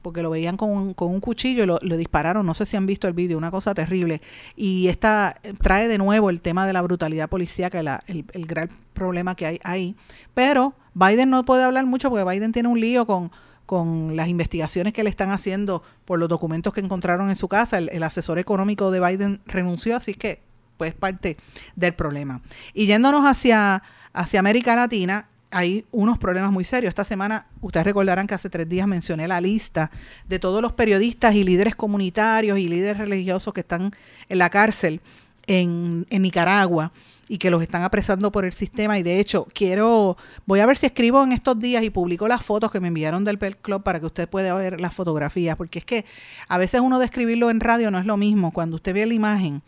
porque 0.02 0.22
lo 0.22 0.30
veían 0.30 0.56
con 0.56 0.70
un, 0.70 0.94
con 0.94 1.10
un 1.10 1.20
cuchillo 1.20 1.64
y 1.64 1.66
lo, 1.66 1.96
dispararon, 1.96 2.46
no 2.46 2.54
sé 2.54 2.66
si 2.66 2.76
han 2.76 2.86
visto 2.86 3.08
el 3.08 3.14
vídeo, 3.14 3.36
una 3.36 3.50
cosa 3.50 3.74
terrible. 3.74 4.22
Y 4.56 4.88
esta 4.88 5.40
trae 5.60 5.88
de 5.88 5.98
nuevo 5.98 6.30
el 6.30 6.40
tema 6.40 6.66
de 6.66 6.72
la 6.72 6.82
brutalidad 6.82 7.28
policíaca, 7.28 7.82
la, 7.82 8.02
el, 8.06 8.24
el 8.32 8.46
gran 8.46 8.68
problema 8.94 9.34
que 9.34 9.46
hay 9.46 9.60
ahí. 9.64 9.96
Pero 10.34 10.74
Biden 10.94 11.30
no 11.30 11.44
puede 11.44 11.64
hablar 11.64 11.86
mucho 11.86 12.10
porque 12.10 12.24
Biden 12.24 12.52
tiene 12.52 12.68
un 12.68 12.80
lío 12.80 13.06
con, 13.06 13.30
con 13.66 14.16
las 14.16 14.28
investigaciones 14.28 14.92
que 14.92 15.04
le 15.04 15.10
están 15.10 15.30
haciendo 15.30 15.82
por 16.04 16.18
los 16.18 16.28
documentos 16.28 16.72
que 16.72 16.80
encontraron 16.80 17.28
en 17.28 17.36
su 17.36 17.48
casa. 17.48 17.78
El, 17.78 17.90
el 17.92 18.02
asesor 18.02 18.38
económico 18.38 18.90
de 18.90 19.00
Biden 19.00 19.40
renunció, 19.46 19.96
así 19.96 20.14
que 20.14 20.47
pues 20.78 20.94
parte 20.94 21.36
del 21.76 21.92
problema. 21.92 22.40
Y 22.72 22.86
yéndonos 22.86 23.26
hacia, 23.26 23.82
hacia 24.14 24.40
América 24.40 24.74
Latina, 24.74 25.28
hay 25.50 25.84
unos 25.90 26.18
problemas 26.18 26.52
muy 26.52 26.64
serios. 26.64 26.90
Esta 26.90 27.04
semana, 27.04 27.46
ustedes 27.60 27.84
recordarán 27.84 28.26
que 28.26 28.34
hace 28.34 28.48
tres 28.48 28.68
días 28.68 28.86
mencioné 28.86 29.28
la 29.28 29.40
lista 29.40 29.90
de 30.28 30.38
todos 30.38 30.62
los 30.62 30.72
periodistas 30.72 31.34
y 31.34 31.44
líderes 31.44 31.74
comunitarios 31.74 32.58
y 32.58 32.68
líderes 32.68 32.98
religiosos 32.98 33.52
que 33.52 33.60
están 33.60 33.90
en 34.28 34.38
la 34.38 34.50
cárcel 34.50 35.00
en, 35.46 36.06
en 36.10 36.22
Nicaragua 36.22 36.92
y 37.28 37.38
que 37.38 37.50
los 37.50 37.62
están 37.62 37.82
apresando 37.82 38.32
por 38.32 38.44
el 38.44 38.52
sistema. 38.52 38.98
Y 38.98 39.02
de 39.02 39.20
hecho, 39.20 39.46
quiero, 39.52 40.16
voy 40.46 40.60
a 40.60 40.66
ver 40.66 40.76
si 40.76 40.86
escribo 40.86 41.22
en 41.22 41.32
estos 41.32 41.58
días 41.58 41.82
y 41.82 41.90
publico 41.90 42.26
las 42.26 42.44
fotos 42.44 42.70
que 42.70 42.80
me 42.80 42.88
enviaron 42.88 43.24
del 43.24 43.38
Pel 43.38 43.56
Club 43.56 43.82
para 43.82 44.00
que 44.00 44.06
usted 44.06 44.28
pueda 44.28 44.54
ver 44.54 44.80
las 44.80 44.94
fotografías, 44.94 45.56
porque 45.56 45.78
es 45.78 45.84
que 45.84 46.04
a 46.48 46.58
veces 46.58 46.80
uno 46.80 46.98
describirlo 46.98 47.50
en 47.50 47.60
radio 47.60 47.90
no 47.90 47.98
es 47.98 48.06
lo 48.06 48.16
mismo. 48.16 48.52
Cuando 48.52 48.76
usted 48.76 48.94
ve 48.94 49.06
la 49.06 49.14
imagen, 49.14 49.62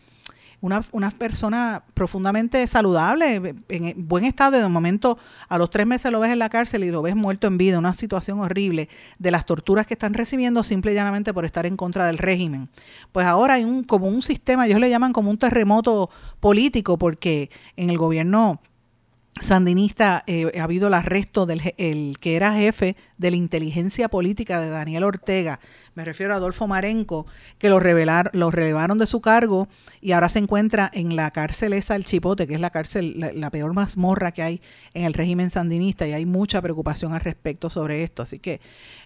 una, 0.61 0.83
una 0.91 1.09
persona 1.09 1.83
profundamente 1.93 2.65
saludable, 2.67 3.55
en 3.67 4.07
buen 4.07 4.23
estado, 4.23 4.57
y 4.57 4.61
de 4.61 4.67
momento 4.67 5.17
a 5.49 5.57
los 5.57 5.69
tres 5.69 5.87
meses 5.87 6.11
lo 6.11 6.19
ves 6.19 6.31
en 6.31 6.39
la 6.39 6.49
cárcel 6.49 6.83
y 6.83 6.91
lo 6.91 7.01
ves 7.01 7.15
muerto 7.15 7.47
en 7.47 7.57
vida, 7.57 7.79
una 7.79 7.93
situación 7.93 8.39
horrible 8.39 8.87
de 9.17 9.31
las 9.31 9.45
torturas 9.45 9.87
que 9.87 9.95
están 9.95 10.13
recibiendo 10.13 10.63
simple 10.63 10.91
y 10.91 10.95
llanamente 10.95 11.33
por 11.33 11.45
estar 11.45 11.65
en 11.65 11.77
contra 11.77 12.05
del 12.05 12.19
régimen. 12.19 12.69
Pues 13.11 13.25
ahora 13.25 13.55
hay 13.55 13.63
un, 13.63 13.83
como 13.83 14.07
un 14.07 14.21
sistema, 14.21 14.67
ellos 14.67 14.79
le 14.79 14.89
llaman 14.89 15.13
como 15.13 15.31
un 15.31 15.37
terremoto 15.37 16.09
político, 16.39 16.97
porque 16.97 17.49
en 17.75 17.89
el 17.89 17.97
gobierno 17.97 18.61
sandinista 19.39 20.23
eh, 20.27 20.59
ha 20.59 20.63
habido 20.63 20.87
el 20.87 20.93
arresto 20.93 21.45
del 21.45 21.73
el 21.77 22.19
que 22.19 22.35
era 22.35 22.53
jefe 22.53 22.95
de 23.17 23.31
la 23.31 23.37
inteligencia 23.37 24.09
política 24.09 24.59
de 24.59 24.69
Daniel 24.69 25.03
Ortega, 25.03 25.59
me 25.93 26.05
refiero 26.05 26.33
a 26.33 26.37
Adolfo 26.37 26.67
Marenco, 26.67 27.25
que 27.57 27.69
lo, 27.69 27.79
revelar, 27.79 28.31
lo 28.33 28.49
relevaron 28.49 28.97
de 28.97 29.07
su 29.07 29.19
cargo 29.19 29.67
y 29.99 30.13
ahora 30.13 30.29
se 30.29 30.39
encuentra 30.39 30.89
en 30.93 31.15
la 31.15 31.31
cárcel 31.31 31.73
esa, 31.73 31.95
el 31.95 32.05
Chipote, 32.05 32.47
que 32.47 32.53
es 32.53 32.61
la 32.61 32.69
cárcel, 32.69 33.33
la, 33.35 33.49
peor 33.49 33.73
mazmorra 33.73 34.31
que 34.31 34.41
hay 34.41 34.61
en 34.93 35.03
el 35.03 35.13
régimen 35.13 35.49
sandinista 35.49 36.07
y 36.07 36.13
hay 36.13 36.25
mucha 36.25 36.61
preocupación 36.61 37.13
al 37.13 37.19
respecto 37.19 37.69
sobre 37.69 38.03
esto. 38.03 38.23
Así 38.23 38.39
que 38.39 38.61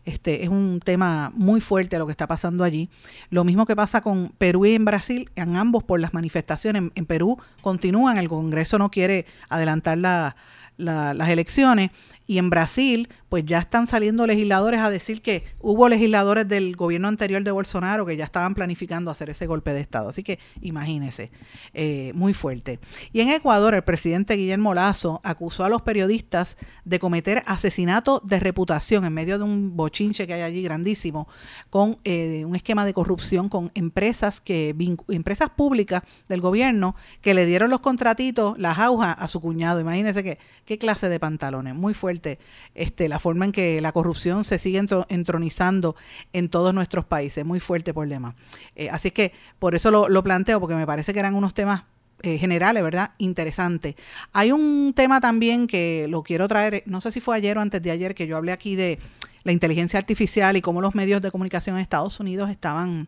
este 0.05 0.43
es 0.43 0.49
un 0.49 0.79
tema 0.83 1.31
muy 1.33 1.59
fuerte 1.59 1.97
lo 1.97 2.05
que 2.05 2.11
está 2.11 2.27
pasando 2.27 2.63
allí. 2.63 2.89
Lo 3.31 3.43
mismo 3.43 3.65
que 3.65 3.75
pasa 3.75 4.01
con 4.01 4.33
Perú 4.37 4.65
y 4.65 4.75
en 4.75 4.85
Brasil, 4.85 5.29
en 5.35 5.55
ambos 5.55 5.83
por 5.83 5.99
las 5.99 6.13
manifestaciones. 6.13 6.91
En, 6.93 7.05
Perú 7.05 7.37
continúan, 7.61 8.17
el 8.17 8.29
Congreso 8.29 8.77
no 8.77 8.91
quiere 8.91 9.25
adelantar 9.49 9.97
la, 9.97 10.35
la, 10.77 11.13
las 11.13 11.29
elecciones 11.29 11.91
y 12.27 12.37
en 12.37 12.49
Brasil, 12.49 13.09
pues 13.29 13.45
ya 13.45 13.59
están 13.59 13.87
saliendo 13.87 14.27
legisladores 14.27 14.79
a 14.79 14.89
decir 14.89 15.21
que 15.21 15.43
hubo 15.59 15.89
legisladores 15.89 16.47
del 16.47 16.75
gobierno 16.75 17.07
anterior 17.07 17.43
de 17.43 17.51
Bolsonaro 17.51 18.05
que 18.05 18.17
ya 18.17 18.23
estaban 18.23 18.53
planificando 18.53 19.09
hacer 19.09 19.29
ese 19.29 19.47
golpe 19.47 19.73
de 19.73 19.81
Estado. 19.81 20.09
Así 20.09 20.23
que 20.23 20.39
imagínense, 20.61 21.31
eh, 21.73 22.11
muy 22.13 22.33
fuerte. 22.33 22.79
Y 23.11 23.21
en 23.21 23.29
Ecuador, 23.29 23.73
el 23.73 23.83
presidente 23.83 24.35
Guillermo 24.35 24.73
Lazo 24.73 25.21
acusó 25.23 25.63
a 25.63 25.69
los 25.69 25.81
periodistas 25.81 26.57
de 26.83 26.99
cometer 26.99 27.43
asesinato 27.47 28.21
de 28.23 28.39
reputación 28.39 29.05
en 29.05 29.13
medio 29.13 29.37
de 29.37 29.43
un 29.43 29.75
bochinche 29.75 30.27
que 30.27 30.33
hay 30.33 30.41
allí 30.41 30.61
grandísimo, 30.61 31.27
con 31.69 31.97
eh, 32.03 32.45
un 32.45 32.55
esquema 32.55 32.85
de 32.85 32.93
corrupción 32.93 33.49
con 33.49 33.71
empresas 33.73 34.39
que 34.39 34.75
empresas 35.09 35.49
públicas 35.49 36.03
del 36.27 36.41
gobierno 36.41 36.95
que 37.21 37.33
le 37.33 37.45
dieron 37.45 37.69
los 37.69 37.79
contratitos, 37.79 38.57
las 38.59 38.77
aujas 38.77 39.15
a 39.17 39.27
su 39.27 39.41
cuñado. 39.41 39.79
Imagínense 39.79 40.23
que, 40.23 40.37
qué 40.65 40.77
clase 40.77 41.09
de 41.09 41.19
pantalones, 41.19 41.75
muy 41.75 41.93
fuerte 41.93 42.39
este, 42.75 43.09
la 43.09 43.19
forma 43.25 43.45
en 43.45 43.51
que 43.51 43.81
la 43.81 43.91
corrupción 43.91 44.43
se 44.43 44.59
sigue 44.59 44.79
entronizando 45.09 45.95
en 46.31 46.47
todos 46.47 46.75
nuestros 46.75 47.05
países. 47.05 47.43
Muy 47.43 47.59
fuerte 47.59 47.91
problema. 47.91 48.35
Eh, 48.75 48.87
así 48.91 49.09
que 49.09 49.31
por 49.57 49.73
eso 49.73 49.89
lo, 49.89 50.23
planteo, 50.23 50.59
porque 50.59 50.75
me 50.75 50.85
parece 50.85 51.11
que 51.11 51.17
eran 51.17 51.33
unos 51.33 51.55
temas 51.55 51.85
eh, 52.21 52.37
generales, 52.37 52.83
¿verdad? 52.83 53.13
Interesantes. 53.17 53.95
Hay 54.31 54.51
un 54.51 54.93
tema 54.95 55.21
también 55.21 55.65
que 55.65 56.05
lo 56.07 56.21
quiero 56.21 56.47
traer, 56.47 56.83
no 56.85 57.01
sé 57.01 57.11
si 57.11 57.19
fue 57.19 57.35
ayer 57.35 57.57
o 57.57 57.61
antes 57.61 57.81
de 57.81 57.89
ayer, 57.89 58.13
que 58.13 58.27
yo 58.27 58.37
hablé 58.37 58.51
aquí 58.51 58.75
de 58.75 58.99
la 59.43 59.51
inteligencia 59.51 59.97
artificial 59.97 60.55
y 60.55 60.61
cómo 60.61 60.79
los 60.79 60.93
medios 60.93 61.19
de 61.23 61.31
comunicación 61.31 61.77
en 61.77 61.81
Estados 61.81 62.19
Unidos 62.19 62.51
estaban 62.51 63.07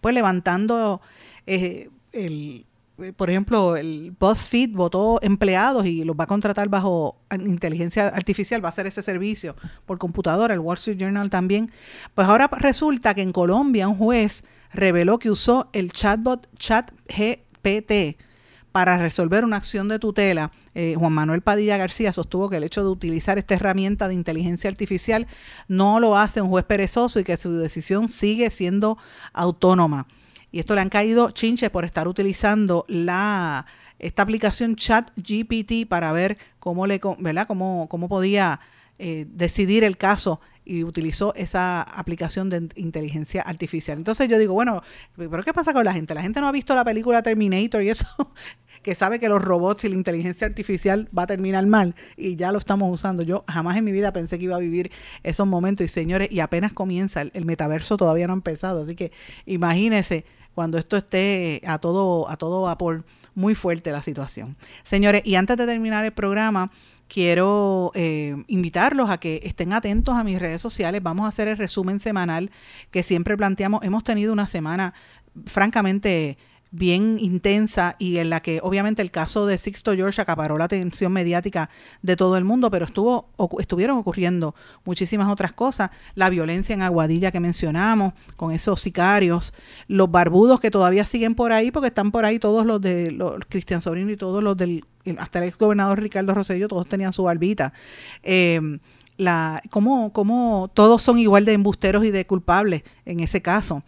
pues 0.00 0.12
levantando 0.12 1.00
eh, 1.46 1.88
el 2.10 2.66
por 3.16 3.30
ejemplo, 3.30 3.76
el 3.76 4.14
BuzzFeed 4.18 4.70
votó 4.70 5.18
empleados 5.22 5.86
y 5.86 6.04
los 6.04 6.16
va 6.16 6.24
a 6.24 6.26
contratar 6.26 6.68
bajo 6.68 7.20
inteligencia 7.32 8.08
artificial, 8.08 8.62
va 8.62 8.68
a 8.68 8.70
hacer 8.70 8.86
ese 8.86 9.02
servicio 9.02 9.56
por 9.86 9.98
computadora, 9.98 10.54
el 10.54 10.60
Wall 10.60 10.76
Street 10.76 10.98
Journal 10.98 11.30
también. 11.30 11.72
Pues 12.14 12.28
ahora 12.28 12.48
resulta 12.58 13.14
que 13.14 13.22
en 13.22 13.32
Colombia 13.32 13.88
un 13.88 13.96
juez 13.96 14.44
reveló 14.72 15.18
que 15.18 15.30
usó 15.30 15.68
el 15.72 15.92
chatbot 15.92 16.48
ChatGPT 16.56 18.20
para 18.70 18.96
resolver 18.98 19.44
una 19.44 19.56
acción 19.56 19.88
de 19.88 19.98
tutela. 19.98 20.50
Eh, 20.74 20.94
Juan 20.98 21.12
Manuel 21.12 21.42
Padilla 21.42 21.76
García 21.76 22.12
sostuvo 22.12 22.48
que 22.48 22.56
el 22.56 22.64
hecho 22.64 22.82
de 22.82 22.88
utilizar 22.88 23.36
esta 23.38 23.54
herramienta 23.54 24.08
de 24.08 24.14
inteligencia 24.14 24.70
artificial 24.70 25.26
no 25.68 26.00
lo 26.00 26.16
hace 26.16 26.40
un 26.40 26.48
juez 26.48 26.64
perezoso 26.64 27.20
y 27.20 27.24
que 27.24 27.36
su 27.36 27.52
decisión 27.52 28.08
sigue 28.08 28.48
siendo 28.50 28.96
autónoma 29.34 30.06
y 30.52 30.60
esto 30.60 30.74
le 30.74 30.82
han 30.82 30.90
caído 30.90 31.30
chinches 31.30 31.70
por 31.70 31.84
estar 31.84 32.06
utilizando 32.06 32.84
la 32.88 33.66
esta 33.98 34.22
aplicación 34.22 34.76
Chat 34.76 35.10
GPT 35.16 35.88
para 35.88 36.12
ver 36.12 36.36
cómo 36.58 36.86
le 36.86 37.00
¿verdad? 37.18 37.46
cómo, 37.46 37.86
cómo 37.88 38.08
podía 38.08 38.60
eh, 38.98 39.26
decidir 39.30 39.84
el 39.84 39.96
caso 39.96 40.40
y 40.64 40.84
utilizó 40.84 41.34
esa 41.34 41.82
aplicación 41.82 42.50
de 42.50 42.68
inteligencia 42.76 43.42
artificial. 43.42 43.98
Entonces 43.98 44.28
yo 44.28 44.38
digo, 44.38 44.54
bueno, 44.54 44.82
pero 45.16 45.42
¿qué 45.42 45.52
pasa 45.52 45.72
con 45.72 45.84
la 45.84 45.92
gente? 45.92 46.14
La 46.14 46.22
gente 46.22 46.40
no 46.40 46.48
ha 46.48 46.52
visto 46.52 46.74
la 46.74 46.84
película 46.84 47.22
Terminator 47.22 47.82
y 47.82 47.90
eso, 47.90 48.06
que 48.82 48.94
sabe 48.94 49.18
que 49.18 49.28
los 49.28 49.42
robots 49.42 49.84
y 49.84 49.88
la 49.88 49.96
inteligencia 49.96 50.46
artificial 50.46 51.08
va 51.16 51.22
a 51.22 51.26
terminar 51.26 51.66
mal 51.66 51.94
y 52.16 52.36
ya 52.36 52.52
lo 52.52 52.58
estamos 52.58 52.92
usando. 52.92 53.22
Yo 53.22 53.44
jamás 53.48 53.76
en 53.76 53.84
mi 53.84 53.92
vida 53.92 54.12
pensé 54.12 54.38
que 54.38 54.44
iba 54.44 54.56
a 54.56 54.60
vivir 54.60 54.92
esos 55.22 55.46
momentos 55.46 55.84
y 55.84 55.88
señores, 55.88 56.28
y 56.30 56.40
apenas 56.40 56.72
comienza, 56.72 57.22
el, 57.22 57.30
el 57.34 57.44
metaverso 57.44 57.96
todavía 57.96 58.26
no 58.26 58.34
ha 58.34 58.36
empezado, 58.36 58.82
así 58.82 58.94
que 58.94 59.10
imagínense 59.46 60.24
cuando 60.54 60.78
esto 60.78 60.96
esté 60.96 61.62
a 61.66 61.78
todo, 61.78 62.28
a 62.28 62.36
todo 62.36 62.62
vapor, 62.62 63.04
muy 63.34 63.54
fuerte 63.54 63.92
la 63.92 64.02
situación. 64.02 64.56
Señores, 64.82 65.22
y 65.24 65.36
antes 65.36 65.56
de 65.56 65.66
terminar 65.66 66.04
el 66.04 66.12
programa, 66.12 66.70
quiero 67.08 67.92
eh, 67.94 68.42
invitarlos 68.46 69.10
a 69.10 69.18
que 69.18 69.40
estén 69.44 69.72
atentos 69.72 70.14
a 70.14 70.24
mis 70.24 70.38
redes 70.38 70.62
sociales. 70.62 71.02
Vamos 71.02 71.26
a 71.26 71.28
hacer 71.28 71.48
el 71.48 71.58
resumen 71.58 71.98
semanal 71.98 72.50
que 72.90 73.02
siempre 73.02 73.36
planteamos. 73.36 73.82
Hemos 73.82 74.04
tenido 74.04 74.32
una 74.32 74.46
semana 74.46 74.94
francamente 75.46 76.38
bien 76.72 77.18
intensa 77.20 77.96
y 77.98 78.16
en 78.16 78.30
la 78.30 78.40
que 78.40 78.60
obviamente 78.62 79.02
el 79.02 79.10
caso 79.10 79.46
de 79.46 79.58
Sixto 79.58 79.94
George 79.94 80.20
acaparó 80.20 80.56
la 80.56 80.64
atención 80.64 81.12
mediática 81.12 81.68
de 82.00 82.16
todo 82.16 82.38
el 82.38 82.44
mundo, 82.44 82.70
pero 82.70 82.86
estuvo 82.86 83.28
estuvieron 83.58 83.98
ocurriendo 83.98 84.54
muchísimas 84.84 85.30
otras 85.30 85.52
cosas, 85.52 85.90
la 86.14 86.30
violencia 86.30 86.72
en 86.74 86.82
Aguadilla 86.82 87.30
que 87.30 87.40
mencionamos, 87.40 88.14
con 88.36 88.52
esos 88.52 88.80
sicarios, 88.80 89.52
los 89.86 90.10
barbudos 90.10 90.60
que 90.60 90.70
todavía 90.70 91.04
siguen 91.04 91.34
por 91.34 91.52
ahí, 91.52 91.70
porque 91.70 91.88
están 91.88 92.10
por 92.10 92.24
ahí 92.24 92.38
todos 92.38 92.64
los 92.64 92.80
de 92.80 93.10
los 93.10 93.38
Cristian 93.48 93.82
Sobrino 93.82 94.10
y 94.10 94.16
todos 94.16 94.42
los 94.42 94.56
del, 94.56 94.84
hasta 95.18 95.40
el 95.40 95.44
ex 95.48 95.58
gobernador 95.58 96.00
Ricardo 96.00 96.32
Rosselló, 96.32 96.68
todos 96.68 96.88
tenían 96.88 97.12
su 97.12 97.24
barbita. 97.24 97.74
Eh, 98.22 98.78
la, 99.18 99.62
cómo, 99.70 100.10
cómo 100.14 100.70
todos 100.72 101.02
son 101.02 101.18
igual 101.18 101.44
de 101.44 101.52
embusteros 101.52 102.02
y 102.04 102.10
de 102.10 102.26
culpables 102.26 102.82
en 103.04 103.20
ese 103.20 103.42
caso 103.42 103.82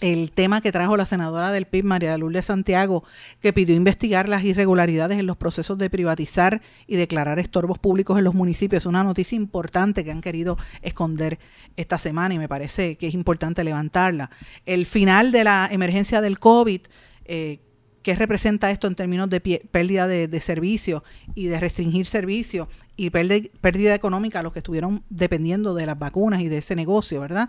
el 0.00 0.32
tema 0.32 0.60
que 0.60 0.72
trajo 0.72 0.96
la 0.96 1.06
senadora 1.06 1.52
del 1.52 1.66
PIB, 1.66 1.84
María 1.84 2.16
Lourdes 2.16 2.46
Santiago, 2.46 3.04
que 3.40 3.52
pidió 3.52 3.74
investigar 3.74 4.28
las 4.28 4.44
irregularidades 4.44 5.18
en 5.18 5.26
los 5.26 5.36
procesos 5.36 5.78
de 5.78 5.90
privatizar 5.90 6.62
y 6.86 6.96
declarar 6.96 7.38
estorbos 7.38 7.78
públicos 7.78 8.18
en 8.18 8.24
los 8.24 8.34
municipios. 8.34 8.86
Una 8.86 9.04
noticia 9.04 9.36
importante 9.36 10.04
que 10.04 10.10
han 10.10 10.20
querido 10.20 10.58
esconder 10.82 11.38
esta 11.76 11.98
semana 11.98 12.34
y 12.34 12.38
me 12.38 12.48
parece 12.48 12.96
que 12.96 13.08
es 13.08 13.14
importante 13.14 13.64
levantarla. 13.64 14.30
El 14.66 14.86
final 14.86 15.32
de 15.32 15.44
la 15.44 15.68
emergencia 15.70 16.20
del 16.20 16.38
COVID. 16.38 16.80
Eh, 17.24 17.60
¿Qué 18.02 18.16
representa 18.16 18.70
esto 18.70 18.86
en 18.86 18.94
términos 18.94 19.28
de 19.28 19.40
pérdida 19.70 20.06
de, 20.06 20.26
de 20.26 20.40
servicios 20.40 21.02
y 21.34 21.48
de 21.48 21.60
restringir 21.60 22.06
servicios 22.06 22.66
y 23.00 23.08
pérdida 23.08 23.94
económica 23.94 24.40
a 24.40 24.42
los 24.42 24.52
que 24.52 24.58
estuvieron 24.58 25.02
dependiendo 25.08 25.72
de 25.72 25.86
las 25.86 25.98
vacunas 25.98 26.42
y 26.42 26.48
de 26.48 26.58
ese 26.58 26.76
negocio, 26.76 27.18
¿verdad? 27.18 27.48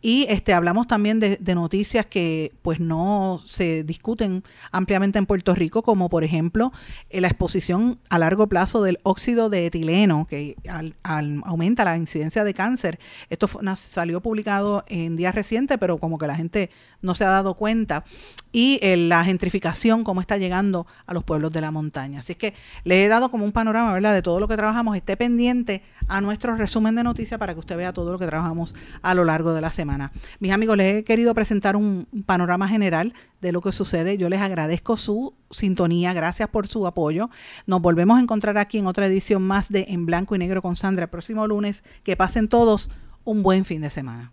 Y 0.00 0.26
este 0.28 0.52
hablamos 0.52 0.86
también 0.86 1.18
de, 1.18 1.38
noticias 1.54 2.06
que 2.06 2.52
pues 2.62 2.78
no 2.78 3.40
se 3.44 3.82
discuten 3.82 4.44
ampliamente 4.70 5.18
en 5.18 5.26
Puerto 5.26 5.56
Rico, 5.56 5.82
como 5.82 6.08
por 6.08 6.22
ejemplo 6.22 6.72
eh, 7.10 7.20
la 7.20 7.26
exposición 7.26 7.98
a 8.10 8.18
largo 8.20 8.46
plazo 8.46 8.82
del 8.84 9.00
óxido 9.02 9.50
de 9.50 9.66
etileno, 9.66 10.28
que 10.30 10.56
al, 10.68 10.94
al 11.02 11.42
aumenta 11.44 11.84
la 11.84 11.96
incidencia 11.96 12.44
de 12.44 12.54
cáncer. 12.54 13.00
Esto 13.28 13.48
salió 13.74 14.20
publicado 14.20 14.84
en 14.86 15.16
días 15.16 15.34
recientes, 15.34 15.78
pero 15.78 15.98
como 15.98 16.16
que 16.16 16.28
la 16.28 16.36
gente 16.36 16.70
no 17.02 17.14
se 17.14 17.24
ha 17.24 17.30
dado 17.30 17.54
cuenta. 17.54 18.04
Y 18.52 18.78
eh, 18.82 18.96
la 18.96 19.24
gentrificación, 19.24 20.04
cómo 20.04 20.20
está 20.20 20.36
llegando 20.36 20.86
a 21.06 21.14
los 21.14 21.24
pueblos 21.24 21.52
de 21.52 21.60
la 21.60 21.70
montaña. 21.70 22.20
Así 22.20 22.34
que 22.34 22.54
le 22.84 23.04
he 23.04 23.08
dado 23.08 23.30
como 23.30 23.44
un 23.44 23.52
panorama, 23.52 23.92
¿verdad?, 23.92 24.14
de 24.14 24.22
todo 24.22 24.40
lo 24.40 24.48
que 24.48 24.56
trabajamos 24.56 24.91
esté 24.94 25.16
pendiente 25.16 25.82
a 26.08 26.20
nuestro 26.20 26.56
resumen 26.56 26.94
de 26.94 27.02
noticias 27.02 27.38
para 27.38 27.54
que 27.54 27.60
usted 27.60 27.76
vea 27.76 27.92
todo 27.92 28.12
lo 28.12 28.18
que 28.18 28.26
trabajamos 28.26 28.74
a 29.02 29.14
lo 29.14 29.24
largo 29.24 29.52
de 29.52 29.60
la 29.60 29.70
semana. 29.70 30.12
Mis 30.40 30.52
amigos, 30.52 30.76
les 30.76 30.96
he 30.96 31.04
querido 31.04 31.34
presentar 31.34 31.76
un 31.76 32.06
panorama 32.26 32.68
general 32.68 33.14
de 33.40 33.52
lo 33.52 33.60
que 33.60 33.72
sucede. 33.72 34.18
Yo 34.18 34.28
les 34.28 34.40
agradezco 34.40 34.96
su 34.96 35.34
sintonía, 35.50 36.12
gracias 36.12 36.48
por 36.48 36.68
su 36.68 36.86
apoyo. 36.86 37.30
Nos 37.66 37.80
volvemos 37.80 38.18
a 38.18 38.22
encontrar 38.22 38.58
aquí 38.58 38.78
en 38.78 38.86
otra 38.86 39.06
edición 39.06 39.42
más 39.42 39.68
de 39.68 39.86
En 39.88 40.06
Blanco 40.06 40.34
y 40.34 40.38
Negro 40.38 40.62
con 40.62 40.76
Sandra 40.76 41.04
el 41.04 41.10
próximo 41.10 41.46
lunes. 41.46 41.82
Que 42.02 42.16
pasen 42.16 42.48
todos 42.48 42.90
un 43.24 43.42
buen 43.42 43.64
fin 43.64 43.82
de 43.82 43.90
semana. 43.90 44.32